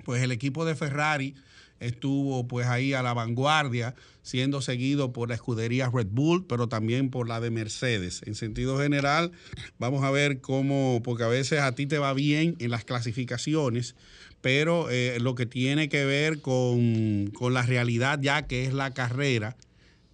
pues 0.05 0.22
el 0.24 0.32
equipo 0.32 0.66
de 0.66 0.76
Ferrari 0.76 1.36
estuvo 1.80 2.47
pues 2.47 2.68
ahí 2.68 2.93
a 2.93 3.01
la 3.01 3.14
vanguardia, 3.14 3.95
siendo 4.22 4.62
seguido 4.62 5.14
por 5.14 5.30
la 5.30 5.36
escudería 5.36 5.89
Red 5.91 6.07
Bull, 6.12 6.45
pero 6.45 6.68
también 6.68 7.10
por 7.10 7.28
la 7.28 7.39
de 7.39 7.51
Mercedes. 7.51 8.22
En 8.26 8.36
sentido 8.36 8.80
general, 8.80 9.32
vamos 9.78 10.03
a 10.03 10.12
ver 10.12 10.41
cómo, 10.41 11.01
porque 11.03 11.24
a 11.24 11.28
veces 11.28 11.60
a 11.60 11.74
ti 11.74 11.86
te 11.86 11.97
va 11.97 12.14
bien 12.14 12.55
en 12.60 12.72
las 12.72 12.86
clasificaciones, 12.86 13.95
pero 14.42 14.90
eh, 14.90 15.18
lo 15.20 15.36
que 15.36 15.46
tiene 15.46 15.90
que 15.90 16.06
ver 16.06 16.42
con, 16.42 17.32
con, 17.34 17.54
la 17.54 17.64
realidad 17.64 18.20
ya 18.22 18.48
que 18.48 18.66
es 18.66 18.74
la 18.74 18.94
carrera, 18.94 19.58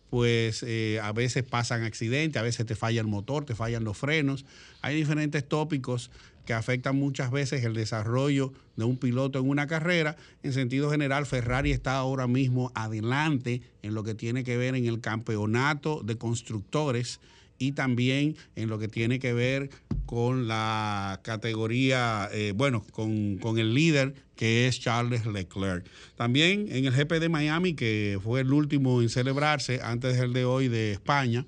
pues 0.09 0.63
eh, 0.63 0.99
a 1.03 1.11
veces 1.11 1.43
pasan 1.43 1.83
accidentes, 1.83 2.39
a 2.39 2.43
veces 2.43 2.65
te 2.65 2.75
falla 2.75 3.01
el 3.01 3.07
motor, 3.07 3.45
te 3.45 3.55
fallan 3.55 3.83
los 3.83 3.97
frenos. 3.97 4.45
Hay 4.81 4.95
diferentes 4.95 5.47
tópicos 5.47 6.09
que 6.45 6.53
afectan 6.53 6.95
muchas 6.95 7.31
veces 7.31 7.63
el 7.65 7.73
desarrollo 7.73 8.53
de 8.75 8.85
un 8.85 8.97
piloto 8.97 9.39
en 9.39 9.49
una 9.49 9.67
carrera. 9.67 10.15
En 10.43 10.53
sentido 10.53 10.89
general, 10.91 11.25
Ferrari 11.25 11.71
está 11.71 11.97
ahora 11.97 12.27
mismo 12.27 12.71
adelante 12.75 13.61
en 13.81 13.93
lo 13.93 14.03
que 14.03 14.15
tiene 14.15 14.43
que 14.43 14.57
ver 14.57 14.75
en 14.75 14.85
el 14.85 15.01
campeonato 15.01 16.01
de 16.03 16.17
constructores 16.17 17.19
y 17.57 17.71
también 17.71 18.35
en 18.55 18.69
lo 18.69 18.79
que 18.79 18.87
tiene 18.87 19.19
que 19.19 19.33
ver 19.33 19.69
con 20.05 20.47
la 20.47 21.19
categoría, 21.23 22.29
eh, 22.31 22.53
bueno, 22.55 22.85
con, 22.91 23.37
con, 23.37 23.57
el 23.57 23.73
líder 23.73 24.13
que 24.35 24.67
es 24.67 24.79
Charles 24.79 25.25
Leclerc. 25.25 25.85
También 26.15 26.67
en 26.69 26.85
el 26.85 26.93
GP 26.93 27.13
de 27.19 27.29
Miami, 27.29 27.73
que 27.73 28.19
fue 28.23 28.41
el 28.41 28.53
último 28.53 29.01
en 29.01 29.09
celebrarse 29.09 29.79
antes 29.81 30.19
del 30.19 30.33
de 30.33 30.45
hoy 30.45 30.67
de 30.67 30.91
España, 30.91 31.45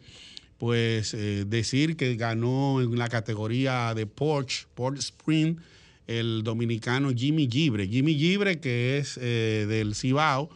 pues 0.57 1.13
eh, 1.13 1.45
decir 1.47 1.95
que 1.95 2.15
ganó 2.15 2.81
en 2.81 2.97
la 2.97 3.09
categoría 3.09 3.93
de 3.93 4.05
Porsche, 4.07 4.65
Porsche 4.73 4.99
Sprint, 4.99 5.59
el 6.07 6.41
dominicano 6.43 7.11
Jimmy 7.13 7.47
Gibre. 7.51 7.87
Jimmy 7.87 8.15
Gibre, 8.15 8.59
que 8.59 8.97
es 8.97 9.19
eh, 9.21 9.65
del 9.67 9.93
Cibao, 9.93 10.49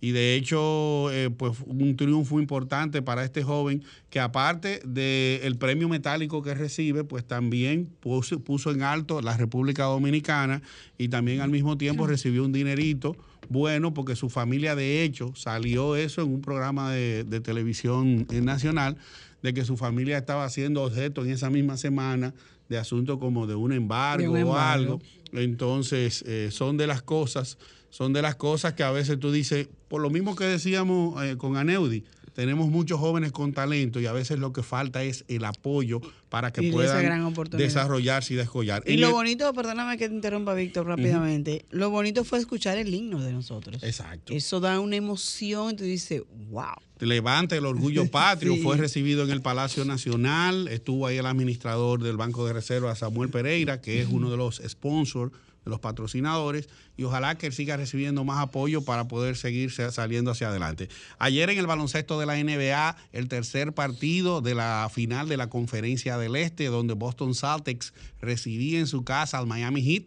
y 0.00 0.12
de 0.12 0.36
hecho, 0.36 1.10
eh, 1.10 1.30
pues 1.30 1.58
un 1.66 1.96
triunfo 1.96 2.38
importante 2.38 3.02
para 3.02 3.24
este 3.24 3.42
joven 3.42 3.82
que 4.10 4.20
aparte 4.20 4.80
del 4.84 5.56
premio 5.56 5.88
metálico 5.88 6.42
que 6.42 6.54
recibe, 6.54 7.02
pues 7.02 7.24
también 7.24 7.88
puso, 8.00 8.38
puso, 8.40 8.70
en 8.70 8.82
alto 8.82 9.20
la 9.20 9.36
República 9.36 9.84
Dominicana 9.84 10.62
y 10.98 11.08
también 11.08 11.40
al 11.40 11.50
mismo 11.50 11.76
tiempo 11.76 12.06
recibió 12.06 12.44
un 12.44 12.52
dinerito 12.52 13.16
bueno 13.48 13.94
porque 13.94 14.14
su 14.14 14.28
familia 14.28 14.76
de 14.76 15.02
hecho 15.02 15.32
salió 15.34 15.96
eso 15.96 16.22
en 16.22 16.28
un 16.28 16.42
programa 16.42 16.92
de, 16.92 17.24
de 17.24 17.40
televisión 17.40 18.26
nacional 18.30 18.96
de 19.42 19.54
que 19.54 19.64
su 19.64 19.76
familia 19.76 20.18
estaba 20.18 20.44
haciendo 20.44 20.84
objeto 20.84 21.24
en 21.24 21.30
esa 21.30 21.50
misma 21.50 21.76
semana 21.76 22.34
de 22.68 22.78
asuntos 22.78 23.18
como 23.18 23.46
de 23.46 23.54
un 23.54 23.72
embargo, 23.72 24.22
de 24.22 24.28
un 24.28 24.36
embargo. 24.36 24.54
o 24.54 24.58
algo. 24.58 25.00
Entonces, 25.32 26.22
eh, 26.26 26.48
son 26.50 26.76
de 26.76 26.86
las 26.86 27.02
cosas 27.02 27.58
son 27.90 28.12
de 28.12 28.22
las 28.22 28.36
cosas 28.36 28.74
que 28.74 28.82
a 28.82 28.90
veces 28.90 29.18
tú 29.18 29.32
dices, 29.32 29.68
por 29.88 30.00
lo 30.00 30.10
mismo 30.10 30.36
que 30.36 30.44
decíamos 30.44 31.22
eh, 31.24 31.36
con 31.36 31.56
Aneudi, 31.56 32.04
tenemos 32.38 32.68
muchos 32.68 33.00
jóvenes 33.00 33.32
con 33.32 33.52
talento 33.52 33.98
y 33.98 34.06
a 34.06 34.12
veces 34.12 34.38
lo 34.38 34.52
que 34.52 34.62
falta 34.62 35.02
es 35.02 35.24
el 35.26 35.44
apoyo 35.44 36.00
para 36.28 36.52
que 36.52 36.66
y 36.66 36.70
puedan 36.70 37.34
desarrollarse 37.50 38.34
y 38.34 38.36
descollar. 38.36 38.84
Y 38.86 38.92
en 38.92 39.00
lo 39.00 39.08
el... 39.08 39.12
bonito, 39.12 39.52
perdóname 39.52 39.98
que 39.98 40.08
te 40.08 40.14
interrumpa, 40.14 40.54
Víctor, 40.54 40.86
rápidamente, 40.86 41.64
uh 41.64 41.72
-huh. 41.72 41.78
lo 41.78 41.90
bonito 41.90 42.22
fue 42.22 42.38
escuchar 42.38 42.78
el 42.78 42.94
himno 42.94 43.20
de 43.20 43.32
nosotros. 43.32 43.82
Exacto. 43.82 44.32
Eso 44.32 44.60
da 44.60 44.78
una 44.78 44.94
emoción, 44.94 45.74
tú 45.74 45.82
dices, 45.82 46.22
wow. 46.48 46.76
Levanta 47.00 47.56
el 47.56 47.66
orgullo 47.66 48.06
patrio, 48.10 48.54
sí. 48.54 48.62
fue 48.62 48.76
recibido 48.76 49.24
en 49.24 49.30
el 49.30 49.42
Palacio 49.42 49.84
Nacional, 49.84 50.68
estuvo 50.68 51.08
ahí 51.08 51.16
el 51.16 51.26
administrador 51.26 52.04
del 52.04 52.16
Banco 52.16 52.46
de 52.46 52.52
Reserva, 52.52 52.94
Samuel 52.94 53.30
Pereira, 53.30 53.80
que 53.80 54.00
es 54.00 54.06
uno 54.08 54.30
de 54.30 54.36
los 54.36 54.62
sponsors 54.64 55.32
los 55.68 55.80
patrocinadores 55.80 56.68
y 56.96 57.04
ojalá 57.04 57.36
que 57.36 57.46
él 57.46 57.52
siga 57.52 57.76
recibiendo 57.76 58.24
más 58.24 58.42
apoyo 58.42 58.84
para 58.84 59.06
poder 59.06 59.36
seguir 59.36 59.70
saliendo 59.70 60.30
hacia 60.30 60.48
adelante. 60.48 60.88
Ayer 61.18 61.50
en 61.50 61.58
el 61.58 61.66
baloncesto 61.66 62.18
de 62.18 62.26
la 62.26 62.36
NBA, 62.42 62.96
el 63.12 63.28
tercer 63.28 63.72
partido 63.72 64.40
de 64.40 64.54
la 64.54 64.90
final 64.92 65.28
de 65.28 65.36
la 65.36 65.48
Conferencia 65.48 66.18
del 66.18 66.36
Este, 66.36 66.66
donde 66.66 66.94
Boston 66.94 67.34
Celtics 67.34 67.92
recibía 68.20 68.78
en 68.78 68.86
su 68.86 69.04
casa 69.04 69.38
al 69.38 69.46
Miami 69.46 69.82
Heat. 69.82 70.04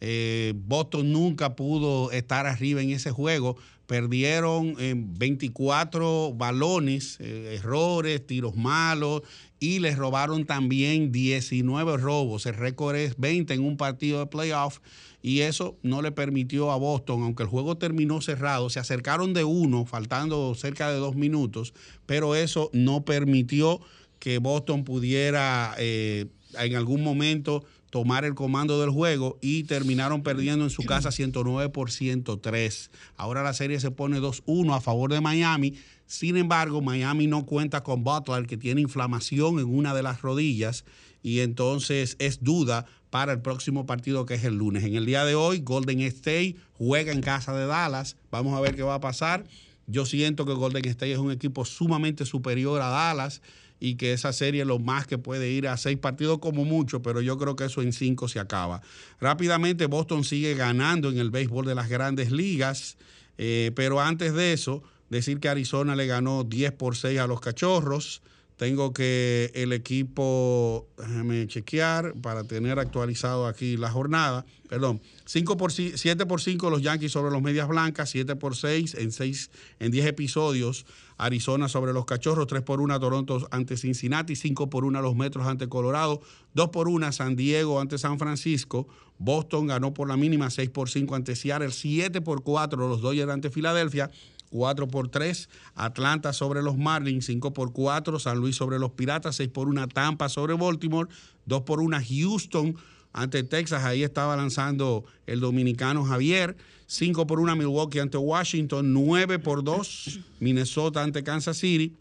Eh, 0.00 0.52
Boston 0.56 1.12
nunca 1.12 1.56
pudo 1.56 2.10
estar 2.10 2.46
arriba 2.46 2.82
en 2.82 2.90
ese 2.90 3.10
juego. 3.10 3.56
Perdieron 3.94 4.74
eh, 4.80 4.94
24 4.96 6.34
balones, 6.34 7.16
eh, 7.20 7.60
errores, 7.60 8.26
tiros 8.26 8.56
malos 8.56 9.22
y 9.60 9.78
les 9.78 9.96
robaron 9.96 10.46
también 10.46 11.12
19 11.12 11.96
robos. 11.98 12.44
El 12.46 12.54
récord 12.54 12.96
es 12.96 13.16
20 13.18 13.54
en 13.54 13.62
un 13.62 13.76
partido 13.76 14.18
de 14.18 14.26
playoff 14.26 14.80
y 15.22 15.42
eso 15.42 15.78
no 15.84 16.02
le 16.02 16.10
permitió 16.10 16.72
a 16.72 16.76
Boston, 16.76 17.22
aunque 17.22 17.44
el 17.44 17.48
juego 17.48 17.78
terminó 17.78 18.20
cerrado, 18.20 18.68
se 18.68 18.80
acercaron 18.80 19.32
de 19.32 19.44
uno, 19.44 19.86
faltando 19.86 20.56
cerca 20.56 20.90
de 20.90 20.98
dos 20.98 21.14
minutos, 21.14 21.72
pero 22.04 22.34
eso 22.34 22.70
no 22.72 23.04
permitió 23.04 23.80
que 24.18 24.38
Boston 24.38 24.82
pudiera 24.82 25.76
eh, 25.78 26.26
en 26.58 26.74
algún 26.74 27.04
momento 27.04 27.64
tomar 27.94 28.24
el 28.24 28.34
comando 28.34 28.80
del 28.80 28.90
juego 28.90 29.38
y 29.40 29.62
terminaron 29.62 30.24
perdiendo 30.24 30.64
en 30.64 30.70
su 30.70 30.82
casa 30.82 31.12
109 31.12 31.68
por 31.68 31.92
103. 31.92 32.90
Ahora 33.16 33.44
la 33.44 33.54
serie 33.54 33.78
se 33.78 33.92
pone 33.92 34.18
2-1 34.18 34.74
a 34.74 34.80
favor 34.80 35.12
de 35.12 35.20
Miami. 35.20 35.74
Sin 36.04 36.36
embargo, 36.36 36.82
Miami 36.82 37.28
no 37.28 37.46
cuenta 37.46 37.84
con 37.84 38.02
Butler, 38.02 38.48
que 38.48 38.56
tiene 38.56 38.80
inflamación 38.80 39.60
en 39.60 39.72
una 39.72 39.94
de 39.94 40.02
las 40.02 40.22
rodillas 40.22 40.84
y 41.22 41.38
entonces 41.38 42.16
es 42.18 42.42
duda 42.42 42.84
para 43.10 43.30
el 43.30 43.40
próximo 43.40 43.86
partido 43.86 44.26
que 44.26 44.34
es 44.34 44.42
el 44.42 44.56
lunes. 44.56 44.82
En 44.82 44.96
el 44.96 45.06
día 45.06 45.24
de 45.24 45.36
hoy, 45.36 45.60
Golden 45.60 46.00
State 46.00 46.56
juega 46.72 47.12
en 47.12 47.20
casa 47.20 47.54
de 47.54 47.64
Dallas. 47.64 48.16
Vamos 48.32 48.58
a 48.58 48.60
ver 48.60 48.74
qué 48.74 48.82
va 48.82 48.96
a 48.96 49.00
pasar. 49.00 49.44
Yo 49.86 50.04
siento 50.04 50.46
que 50.46 50.52
Golden 50.52 50.84
State 50.84 51.12
es 51.12 51.18
un 51.18 51.30
equipo 51.30 51.64
sumamente 51.64 52.26
superior 52.26 52.82
a 52.82 52.88
Dallas 52.88 53.40
y 53.80 53.96
que 53.96 54.12
esa 54.12 54.32
serie 54.32 54.64
lo 54.64 54.78
más 54.78 55.06
que 55.06 55.18
puede 55.18 55.50
ir 55.50 55.68
a 55.68 55.76
seis 55.76 55.98
partidos 55.98 56.38
como 56.38 56.64
mucho, 56.64 57.02
pero 57.02 57.20
yo 57.20 57.36
creo 57.38 57.56
que 57.56 57.64
eso 57.64 57.82
en 57.82 57.92
cinco 57.92 58.28
se 58.28 58.40
acaba. 58.40 58.80
Rápidamente 59.20 59.86
Boston 59.86 60.24
sigue 60.24 60.54
ganando 60.54 61.10
en 61.10 61.18
el 61.18 61.30
béisbol 61.30 61.66
de 61.66 61.74
las 61.74 61.88
grandes 61.88 62.30
ligas, 62.32 62.96
eh, 63.38 63.72
pero 63.74 64.00
antes 64.00 64.32
de 64.32 64.52
eso, 64.52 64.82
decir 65.10 65.40
que 65.40 65.48
Arizona 65.48 65.96
le 65.96 66.06
ganó 66.06 66.44
10 66.44 66.72
por 66.72 66.96
6 66.96 67.18
a 67.20 67.26
los 67.26 67.40
cachorros. 67.40 68.22
Tengo 68.56 68.92
que 68.92 69.50
el 69.54 69.72
equipo, 69.72 70.86
déjame 70.96 71.48
chequear 71.48 72.14
para 72.14 72.44
tener 72.44 72.78
actualizado 72.78 73.48
aquí 73.48 73.76
la 73.76 73.90
jornada. 73.90 74.46
Perdón, 74.68 75.02
5 75.24 75.56
por 75.56 75.72
7 75.72 76.24
por 76.26 76.40
5 76.40 76.70
los 76.70 76.80
Yankees 76.80 77.10
sobre 77.10 77.32
los 77.32 77.42
Medias 77.42 77.66
Blancas, 77.66 78.10
7 78.10 78.36
por 78.36 78.54
6 78.54 78.94
en 78.94 79.10
6 79.10 79.50
en 79.80 79.90
10 79.90 80.06
episodios. 80.06 80.86
Arizona 81.16 81.68
sobre 81.68 81.92
los 81.92 82.04
Cachorros, 82.04 82.46
3 82.46 82.62
por 82.62 82.80
1 82.80 82.98
Toronto 83.00 83.46
ante 83.50 83.76
Cincinnati, 83.76 84.36
5 84.36 84.70
por 84.70 84.84
1 84.84 85.00
los 85.00 85.14
Metros 85.14 85.46
ante 85.46 85.68
Colorado, 85.68 86.20
2 86.54 86.68
por 86.70 86.88
1 86.88 87.12
San 87.12 87.36
Diego 87.36 87.80
ante 87.80 87.98
San 87.98 88.18
Francisco. 88.18 88.86
Boston 89.18 89.68
ganó 89.68 89.94
por 89.94 90.08
la 90.08 90.16
mínima 90.16 90.50
6 90.50 90.70
por 90.70 90.90
5 90.90 91.14
ante 91.14 91.36
Seattle, 91.36 91.70
7 91.70 92.20
por 92.20 92.42
4 92.42 92.88
los 92.88 93.00
Dodgers 93.00 93.30
ante 93.30 93.50
Filadelfia. 93.50 94.10
4 94.50 94.86
por 94.86 95.08
3, 95.08 95.48
Atlanta 95.74 96.32
sobre 96.32 96.62
los 96.62 96.76
Marlins, 96.76 97.26
5 97.26 97.52
por 97.52 97.72
4, 97.72 98.20
San 98.20 98.38
Luis 98.38 98.54
sobre 98.54 98.78
los 98.78 98.92
Piratas, 98.92 99.34
6 99.34 99.48
por 99.48 99.66
1, 99.66 99.88
Tampa 99.88 100.28
sobre 100.28 100.54
Baltimore, 100.54 101.08
2 101.46 101.62
por 101.62 101.80
1, 101.80 101.98
Houston 102.08 102.76
ante 103.14 103.42
Texas, 103.44 103.84
ahí 103.84 104.02
estaba 104.02 104.36
lanzando 104.36 105.04
el 105.26 105.40
dominicano 105.40 106.04
Javier, 106.04 106.56
5 106.86 107.26
por 107.26 107.40
1, 107.40 107.56
Milwaukee 107.56 108.00
ante 108.00 108.18
Washington, 108.18 108.92
9 108.92 109.38
por 109.38 109.64
2, 109.64 110.20
Minnesota 110.40 111.02
ante 111.02 111.22
Kansas 111.22 111.56
City, 111.56 111.96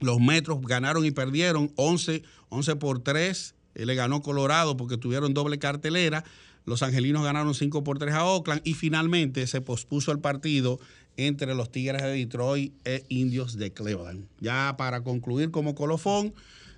los 0.00 0.18
Metros 0.18 0.60
ganaron 0.62 1.04
y 1.04 1.10
perdieron. 1.10 1.70
11, 1.76 2.22
11 2.48 2.76
por 2.76 3.00
3 3.00 3.54
eh, 3.74 3.86
le 3.86 3.94
ganó 3.94 4.22
Colorado 4.22 4.76
porque 4.76 4.96
tuvieron 4.96 5.34
doble 5.34 5.58
cartelera. 5.58 6.24
Los 6.64 6.82
angelinos 6.82 7.22
ganaron 7.22 7.54
5 7.54 7.84
por 7.84 7.98
3 7.98 8.14
a 8.14 8.24
Oakland. 8.24 8.62
Y 8.64 8.74
finalmente 8.74 9.46
se 9.46 9.60
pospuso 9.60 10.10
el 10.10 10.18
partido 10.18 10.80
entre 11.16 11.54
los 11.54 11.70
Tigres 11.70 12.02
de 12.02 12.12
Detroit 12.12 12.72
e 12.84 13.04
Indios 13.08 13.56
de 13.56 13.72
Cleveland. 13.72 14.26
Ya 14.40 14.74
para 14.78 15.02
concluir 15.02 15.50
como 15.50 15.74
colofón, 15.74 16.32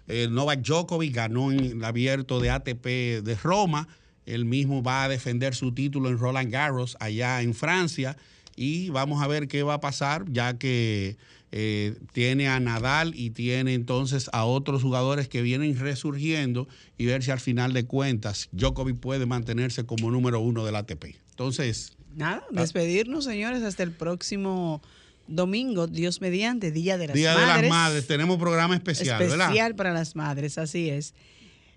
eh, 0.08 0.28
Novak 0.30 0.62
Djokovic 0.62 1.14
ganó 1.14 1.52
en 1.52 1.60
el 1.60 1.84
abierto 1.84 2.40
de 2.40 2.50
ATP 2.50 2.86
de 3.22 3.38
Roma. 3.42 3.88
Él 4.26 4.44
mismo 4.44 4.82
va 4.82 5.04
a 5.04 5.08
defender 5.08 5.54
su 5.54 5.72
título 5.72 6.08
en 6.08 6.18
Roland 6.18 6.50
Garros 6.50 6.96
allá 7.00 7.42
en 7.42 7.54
Francia 7.54 8.16
y 8.56 8.90
vamos 8.90 9.22
a 9.22 9.26
ver 9.26 9.48
qué 9.48 9.62
va 9.62 9.74
a 9.74 9.80
pasar 9.80 10.24
ya 10.30 10.58
que 10.58 11.16
eh, 11.50 11.96
tiene 12.12 12.48
a 12.48 12.60
Nadal 12.60 13.12
y 13.14 13.30
tiene 13.30 13.74
entonces 13.74 14.30
a 14.32 14.44
otros 14.44 14.82
jugadores 14.82 15.28
que 15.28 15.42
vienen 15.42 15.78
resurgiendo 15.78 16.68
y 16.98 17.06
ver 17.06 17.22
si 17.22 17.30
al 17.30 17.40
final 17.40 17.72
de 17.72 17.84
cuentas 17.84 18.48
Djokovic 18.52 18.98
puede 18.98 19.26
mantenerse 19.26 19.84
como 19.84 20.10
número 20.10 20.40
uno 20.40 20.64
del 20.64 20.76
ATP. 20.76 21.16
Entonces... 21.30 21.96
Nada, 22.14 22.44
despedirnos 22.50 23.24
señores 23.24 23.62
hasta 23.62 23.82
el 23.82 23.90
próximo 23.90 24.82
domingo, 25.26 25.86
Dios 25.86 26.20
mediante, 26.20 26.70
Día 26.70 26.98
de 26.98 27.08
las 27.08 27.16
Día 27.16 27.34
Madres. 27.34 27.56
de 27.56 27.62
las 27.62 27.70
Madres, 27.70 28.06
tenemos 28.06 28.38
programa 28.38 28.74
especial, 28.74 29.20
especial 29.22 29.48
¿verdad? 29.50 29.76
para 29.76 29.92
las 29.92 30.16
madres, 30.16 30.58
así 30.58 30.90
es. 30.90 31.14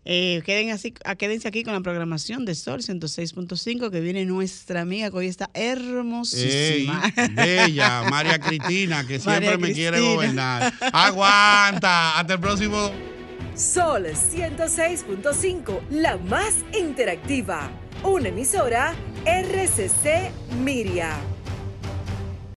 Eh, 0.08 0.44
queden 0.46 0.70
así, 0.70 0.94
ah, 1.04 1.16
quédense 1.16 1.48
aquí 1.48 1.64
con 1.64 1.74
la 1.74 1.82
programación 1.82 2.46
de 2.46 2.54
Sol 2.54 2.82
106.5 2.82 3.90
que 3.90 4.00
viene 4.02 4.24
nuestra 4.26 4.82
amiga 4.82 5.10
que 5.10 5.18
hoy 5.18 5.28
está 5.28 5.50
Ey, 5.56 5.72
hermosísima. 5.72 7.12
bella, 7.32 8.04
María 8.12 8.38
Cristina, 8.40 9.08
que 9.08 9.18
siempre 9.20 9.58
María 9.58 9.58
me 9.58 9.74
quiere 9.74 10.02
gobernar. 10.02 10.72
Aguanta, 10.94 12.20
hasta 12.20 12.34
el 12.34 12.40
próximo. 12.40 12.92
Sol 13.56 14.06
106.5, 14.06 15.80
la 15.90 16.18
más 16.18 16.54
interactiva. 16.78 17.72
Una 18.04 18.30
emisora 18.30 18.94
RCC 19.26 20.30
Miria. 20.64 21.18